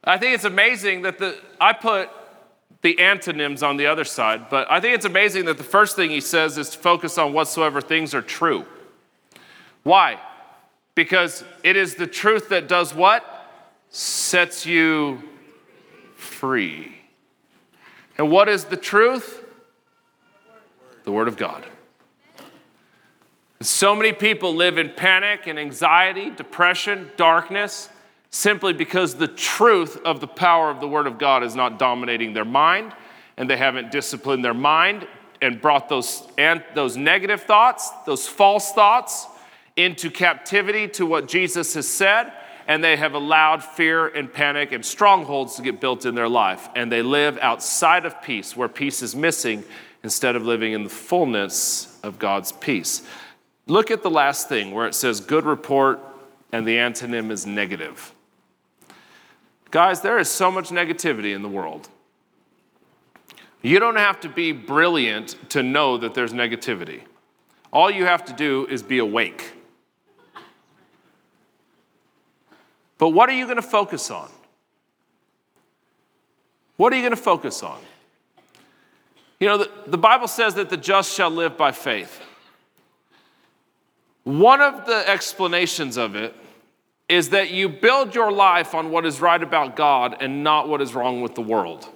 I 0.05 0.19
think 0.19 0.35
it's 0.35 0.45
amazing 0.45 1.03
that 1.03 1.19
the, 1.19 1.37
I 1.61 1.73
put 1.73 2.11
the 2.83 3.01
antonyms 3.01 3.63
on 3.63 3.77
the 3.77 3.87
other 3.87 4.05
side, 4.05 4.49
but 4.49 4.71
I 4.71 4.79
think 4.79 4.95
it's 4.95 5.05
amazing 5.05 5.47
that 5.47 5.59
the 5.59 5.65
first 5.65 5.97
thing 5.97 6.11
he 6.11 6.21
says 6.21 6.57
is 6.57 6.71
to 6.71 6.79
focus 6.79 7.19
on 7.19 7.33
whatsoever 7.33 7.81
things 7.81 8.15
are 8.15 8.23
true. 8.23 8.65
Why? 9.83 10.21
Because 10.95 11.45
it 11.65 11.77
is 11.77 11.97
the 11.97 12.07
truth 12.07 12.51
that 12.51 12.69
does 12.69 12.95
what? 12.95 13.25
Sets 13.91 14.67
you 14.67 15.23
free. 16.15 16.95
And 18.19 18.31
what 18.31 18.49
is 18.49 18.65
the 18.65 18.77
truth? 18.77 19.45
The 21.05 21.13
Word 21.13 21.29
of 21.29 21.37
God. 21.37 21.65
So 23.67 23.97
many 23.97 24.13
people 24.13 24.55
live 24.55 24.79
in 24.79 24.91
panic 24.91 25.49
and 25.49 25.59
anxiety, 25.59 26.31
depression, 26.31 27.11
darkness, 27.17 27.89
simply 28.31 28.73
because 28.73 29.17
the 29.17 29.27
truth 29.27 29.99
of 30.05 30.21
the 30.21 30.29
power 30.29 30.71
of 30.71 30.79
the 30.79 30.87
Word 30.87 31.09
of 31.09 31.19
God 31.19 31.43
is 31.43 31.57
not 31.57 31.77
dominating 31.77 32.33
their 32.33 32.45
mind, 32.45 32.93
and 33.37 33.51
they 33.51 33.57
haven't 33.57 33.91
disciplined 33.91 34.45
their 34.45 34.55
mind 34.55 35.09
and 35.43 35.61
brought 35.61 35.89
those, 35.89 36.23
and 36.39 36.63
those 36.77 36.97
negative 36.97 37.43
thoughts, 37.43 37.91
those 38.07 38.29
false 38.29 38.71
thoughts, 38.71 39.27
into 39.75 40.13
captivity 40.13 40.87
to 40.87 41.05
what 41.05 41.27
Jesus 41.27 41.75
has 41.75 41.89
said, 41.89 42.33
and 42.69 42.85
they 42.85 42.95
have 42.95 43.15
allowed 43.15 43.65
fear 43.65 44.07
and 44.07 44.33
panic 44.33 44.71
and 44.71 44.85
strongholds 44.87 45.57
to 45.57 45.63
get 45.63 45.81
built 45.81 46.07
in 46.07 46.15
their 46.15 46.29
life. 46.29 46.69
And 46.77 46.91
they 46.91 47.03
live 47.03 47.37
outside 47.43 48.07
of 48.07 48.23
peace, 48.23 48.57
where 48.57 48.69
peace 48.69 49.03
is 49.03 49.17
missing, 49.17 49.65
instead 50.05 50.37
of 50.37 50.45
living 50.45 50.73
in 50.73 50.85
the 50.85 50.89
fullness 50.89 51.99
of 52.05 52.21
God's 52.21 52.53
peace. 52.53 53.03
Look 53.67 53.91
at 53.91 54.03
the 54.03 54.11
last 54.11 54.49
thing 54.49 54.73
where 54.73 54.87
it 54.87 54.95
says 54.95 55.21
good 55.21 55.45
report 55.45 56.01
and 56.53 56.67
the 56.67 56.77
antonym 56.77 57.31
is 57.31 57.47
negative. 57.47 58.15
Guys, 59.71 60.01
there 60.01 60.19
is 60.19 60.31
so 60.31 60.51
much 60.51 60.71
negativity 60.71 61.35
in 61.35 61.43
the 61.43 61.49
world. 61.49 61.89
You 63.63 63.81
don't 63.81 63.97
have 63.97 64.21
to 64.21 64.29
be 64.29 64.53
brilliant 64.53 65.37
to 65.51 65.63
know 65.63 65.99
that 65.99 66.15
there's 66.15 66.33
negativity. 66.33 67.03
All 67.73 67.91
you 67.91 68.05
have 68.05 68.25
to 68.27 68.33
do 68.33 68.67
is 68.71 68.83
be 68.83 68.99
awake. 68.99 69.53
But 72.99 73.11
what 73.11 73.29
are 73.29 73.35
you 73.35 73.45
going 73.45 73.57
to 73.57 73.63
focus 73.63 74.11
on? 74.11 74.31
What 76.77 76.93
are 76.93 76.97
you 76.97 77.03
going 77.03 77.17
to 77.17 77.21
focus 77.21 77.63
on? 77.63 77.81
You 79.41 79.49
know, 79.49 79.59
the, 79.59 79.71
the 79.87 79.99
Bible 79.99 80.29
says 80.29 80.55
that 80.55 80.71
the 80.71 80.77
just 80.77 81.13
shall 81.13 81.31
live 81.31 81.57
by 81.57 81.73
faith. 81.73 82.23
One 84.27 84.61
of 84.61 84.87
the 84.87 85.09
explanations 85.09 85.97
of 85.97 86.17
it 86.17 86.35
is 87.09 87.29
that 87.29 87.53
you 87.53 87.69
build 87.69 88.13
your 88.13 88.33
life 88.33 88.75
on 88.75 88.91
what 88.91 89.07
is 89.07 89.21
right 89.21 89.41
about 89.41 89.77
God 89.77 90.17
and 90.19 90.43
not 90.43 90.69
what 90.69 90.83
is 90.83 90.97
wrong 90.97 91.21
with 91.21 91.37
the 91.37 91.43
world. 91.43 91.89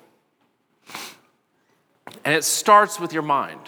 And 2.24 2.32
it 2.32 2.44
starts 2.44 3.00
with 3.00 3.12
your 3.12 3.24
mind. 3.24 3.58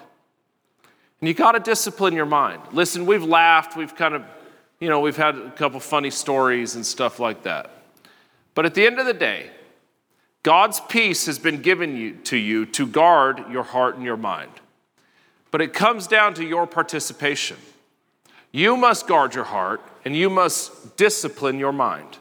And 1.21 1.27
you 1.27 1.35
got 1.35 1.53
to 1.53 1.59
discipline 1.59 2.15
your 2.15 2.25
mind. 2.25 2.63
Listen, 2.71 3.05
we've 3.05 3.25
laughed, 3.25 3.77
we've 3.77 3.97
kind 3.97 4.15
of, 4.15 4.23
you 4.79 4.89
know, 4.89 5.01
we've 5.01 5.17
had 5.17 5.37
a 5.37 5.51
couple 5.51 5.81
funny 5.81 6.11
stories 6.11 6.77
and 6.77 6.87
stuff 6.87 7.19
like 7.19 7.43
that. 7.43 7.69
But 8.55 8.65
at 8.65 8.75
the 8.75 8.87
end 8.87 9.01
of 9.01 9.07
the 9.07 9.13
day, 9.13 9.51
God's 10.45 10.79
peace 10.79 11.27
has 11.27 11.41
been 11.41 11.63
given 11.63 11.97
you, 11.97 12.15
to 12.27 12.37
you 12.37 12.67
to 12.67 12.87
guard 12.87 13.43
your 13.51 13.65
heart 13.65 13.97
and 13.97 14.05
your 14.05 14.17
mind. 14.17 14.53
But 15.51 15.63
it 15.63 15.73
comes 15.73 16.07
down 16.07 16.35
to 16.35 16.45
your 16.45 16.69
participation. 16.69 17.57
You 18.53 18.76
must 18.76 19.07
guard 19.07 19.34
your 19.34 19.44
heart 19.44 19.80
and 20.05 20.14
you 20.14 20.28
must 20.30 20.96
discipline 20.96 21.59
your 21.59 21.72
mind. 21.72 22.18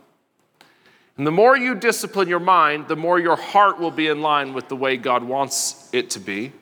And 1.17 1.27
the 1.27 1.31
more 1.31 1.57
you 1.57 1.75
discipline 1.75 2.29
your 2.29 2.39
mind, 2.39 2.87
the 2.87 2.95
more 2.95 3.19
your 3.19 3.35
heart 3.35 3.79
will 3.79 3.91
be 3.91 4.07
in 4.07 4.21
line 4.21 4.53
with 4.53 4.69
the 4.69 4.75
way 4.75 4.97
God 4.97 5.23
wants 5.23 5.89
it 5.93 6.09
to 6.11 6.19
be. 6.19 6.53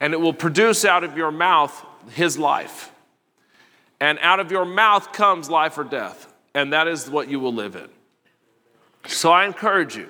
And 0.00 0.12
it 0.12 0.20
will 0.20 0.32
produce 0.32 0.84
out 0.84 1.04
of 1.04 1.16
your 1.16 1.30
mouth 1.30 1.84
His 2.10 2.38
life. 2.38 2.90
And 4.00 4.18
out 4.20 4.40
of 4.40 4.50
your 4.50 4.64
mouth 4.64 5.12
comes 5.12 5.48
life 5.48 5.78
or 5.78 5.84
death. 5.84 6.32
And 6.54 6.72
that 6.72 6.88
is 6.88 7.10
what 7.10 7.28
you 7.28 7.38
will 7.38 7.52
live 7.52 7.76
in. 7.76 7.88
So 9.06 9.30
I 9.30 9.44
encourage 9.44 9.96
you 9.96 10.08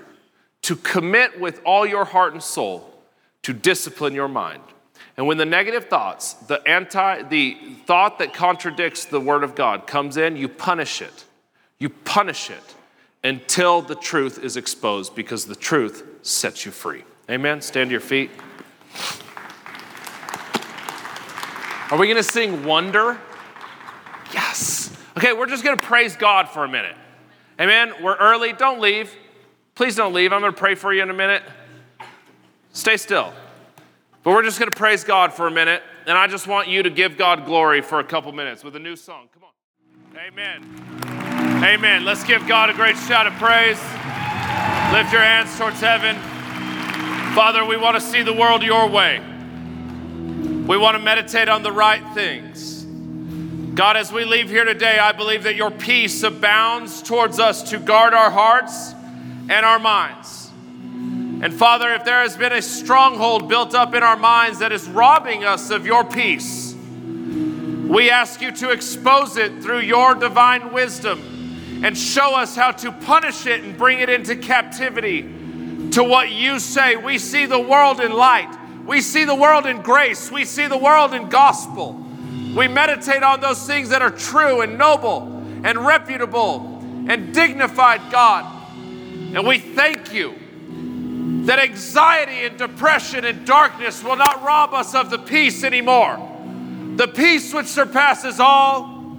to 0.63 0.77
commit 0.77 1.41
with 1.41 1.61
all 1.65 1.85
your 1.85 2.05
heart 2.05 2.33
and 2.33 2.43
soul 2.43 2.95
to 3.43 3.53
discipline 3.53 4.15
your 4.15 4.29
mind. 4.29 4.63
And 5.17 5.27
when 5.27 5.37
the 5.37 5.45
negative 5.45 5.85
thoughts, 5.85 6.35
the 6.35 6.67
anti, 6.67 7.23
the 7.23 7.57
thought 7.87 8.19
that 8.19 8.35
contradicts 8.35 9.05
the 9.05 9.21
word 9.21 9.45
of 9.45 9.55
God 9.55 9.87
comes 9.87 10.17
in, 10.17 10.37
you 10.37 10.49
punish 10.49 11.01
it. 11.01 11.25
You 11.79 11.89
punish 11.89 12.51
it 12.51 12.75
until 13.23 13.81
the 13.81 13.95
truth 13.95 14.43
is 14.43 14.57
exposed 14.57 15.15
because 15.15 15.45
the 15.47 15.55
truth 15.55 16.05
sets 16.23 16.67
you 16.67 16.73
free. 16.73 17.05
Amen. 17.31 17.61
Stand 17.61 17.89
to 17.89 17.93
your 17.93 18.01
feet. 18.01 18.31
Are 21.91 21.99
we 21.99 22.07
going 22.07 22.17
to 22.17 22.23
sing 22.23 22.65
Wonder? 22.65 23.19
Yes. 24.33 24.97
Okay, 25.17 25.33
we're 25.33 25.47
just 25.47 25.63
going 25.63 25.79
to 25.79 25.87
praise 25.87 26.17
God 26.17 26.49
for 26.49 26.65
a 26.65 26.69
minute. 26.69 26.97
Amen. 27.61 27.93
We're 28.03 28.17
early. 28.17 28.53
Don't 28.53 28.81
leave. 28.81 29.15
Please 29.75 29.95
don't 29.95 30.13
leave. 30.13 30.33
I'm 30.33 30.41
going 30.41 30.53
to 30.53 30.59
pray 30.59 30.75
for 30.75 30.93
you 30.93 31.03
in 31.03 31.11
a 31.11 31.15
minute. 31.15 31.43
Stay 32.73 32.97
still. 32.97 33.33
But 34.25 34.31
we're 34.31 34.43
just 34.43 34.59
going 34.59 34.71
to 34.71 34.77
praise 34.77 35.05
God 35.05 35.35
for 35.35 35.47
a 35.47 35.51
minute. 35.51 35.83
And 36.07 36.17
I 36.17 36.27
just 36.27 36.47
want 36.47 36.67
you 36.67 36.83
to 36.83 36.91
give 36.91 37.19
God 37.19 37.45
glory 37.45 37.83
for 37.83 38.01
a 38.01 38.05
couple 38.05 38.33
minutes 38.33 38.65
with 38.65 38.75
a 38.75 38.79
new 38.79 38.97
song. 38.97 39.29
Come 39.35 39.45
on. 39.45 39.51
Amen. 40.19 41.63
Amen. 41.63 42.05
Let's 42.07 42.25
give 42.25 42.47
God 42.49 42.71
a 42.71 42.73
great 42.73 42.97
shout 42.97 43.27
of 43.27 43.35
praise. 43.35 43.79
Lift 44.93 45.13
your 45.13 45.23
hands 45.23 45.57
towards 45.59 45.79
heaven. 45.81 46.17
Father, 47.35 47.67
we 47.67 47.77
want 47.77 47.97
to 47.97 48.01
see 48.01 48.23
the 48.23 48.33
world 48.33 48.63
your 48.63 48.89
way. 48.89 49.19
We 49.19 50.79
want 50.79 50.97
to 50.97 51.03
meditate 51.03 51.49
on 51.51 51.63
the 51.63 51.73
right 51.73 52.03
things. 52.15 52.85
God, 53.75 53.97
as 53.99 54.11
we 54.11 54.25
leave 54.25 54.49
here 54.49 54.65
today, 54.65 54.99
I 54.99 55.13
believe 55.13 55.43
that 55.43 55.57
your 55.57 55.71
peace 55.71 56.23
abounds 56.23 57.03
towards 57.03 57.39
us 57.39 57.71
to 57.71 57.79
guard 57.79 58.15
our 58.15 58.31
hearts 58.31 58.95
and 59.51 59.67
our 59.67 59.79
minds. 59.79 60.44
And 61.43 61.53
Father, 61.53 61.93
if 61.93 62.05
there 62.05 62.23
has 62.23 62.37
been 62.37 62.53
a 62.53 62.63
stronghold 62.63 63.49
built 63.49 63.75
up 63.75 63.95
in 63.95 64.03
our 64.03 64.17
minds 64.17 64.61
that 64.61 64.73
is 64.73 64.89
robbing 64.89 65.45
us 65.45 65.71
of 65.71 65.85
your 65.85 66.05
peace, 66.05 66.75
we 66.75 68.11
ask 68.11 68.41
you 68.41 68.51
to 68.53 68.71
expose 68.71 69.37
it 69.37 69.63
through 69.63 69.81
your 69.81 70.15
divine 70.15 70.73
wisdom 70.73 71.83
and 71.85 71.99
show 71.99 72.35
us 72.35 72.57
how 72.57 72.71
to 72.71 72.91
punish 72.91 73.47
it 73.47 73.63
and 73.63 73.77
bring 73.77 74.01
it 74.01 74.09
into 74.09 74.37
captivity 74.37 75.23
to 75.91 76.03
what 76.03 76.31
you 76.31 76.59
say. 76.59 76.97
We 76.97 77.19
see 77.19 77.47
the 77.47 77.61
world 77.61 78.01
in 78.01 78.13
light. 78.13 78.57
We 78.87 79.01
see 79.01 79.25
the 79.25 79.35
world 79.35 79.67
in 79.67 79.83
grace. 79.83 80.31
We 80.31 80.45
see 80.45 80.67
the 80.67 80.79
world 80.79 81.15
in 81.15 81.29
gospel. 81.29 81.93
We 82.57 82.69
meditate 82.69 83.23
on 83.23 83.41
those 83.41 83.67
things 83.67 83.91
that 83.91 84.03
are 84.03 84.11
true 84.11 84.61
and 84.61 84.79
noble 84.79 85.23
and 85.65 85.79
reputable 85.79 86.81
and 87.09 87.35
dignified, 87.35 88.01
God. 88.11 88.45
And 89.35 89.47
we 89.47 89.59
thank 89.59 90.15
you 90.15 90.35
that 91.45 91.59
anxiety 91.59 92.47
and 92.47 92.57
depression 92.57 93.25
and 93.25 93.47
darkness 93.47 94.03
will 94.03 94.17
not 94.17 94.43
rob 94.43 94.73
us 94.73 94.95
of 94.95 95.11
the 95.11 95.19
peace 95.19 95.63
anymore. 95.63 96.17
The 96.97 97.09
peace 97.09 97.53
which 97.53 97.67
surpasses 97.67 98.41
all 98.41 99.17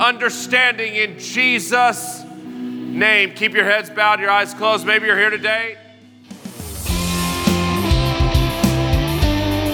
understanding 0.00 0.94
in 0.94 1.18
Jesus' 1.18 2.24
name. 2.24 3.32
Keep 3.32 3.54
your 3.54 3.64
heads 3.64 3.90
bowed, 3.90 4.20
your 4.20 4.30
eyes 4.30 4.54
closed. 4.54 4.86
Maybe 4.86 5.06
you're 5.06 5.18
here 5.18 5.30
today. 5.30 5.76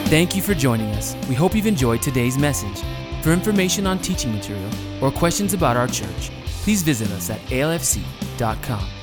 Thank 0.06 0.36
you 0.36 0.42
for 0.42 0.54
joining 0.54 0.90
us. 0.90 1.16
We 1.28 1.34
hope 1.34 1.54
you've 1.54 1.66
enjoyed 1.66 2.02
today's 2.02 2.36
message. 2.36 2.82
For 3.22 3.32
information 3.32 3.86
on 3.86 3.98
teaching 4.00 4.34
material 4.34 4.70
or 5.00 5.10
questions 5.10 5.54
about 5.54 5.76
our 5.76 5.86
church, 5.86 6.30
please 6.62 6.82
visit 6.82 7.10
us 7.12 7.30
at 7.30 7.40
alfc.com. 7.42 9.01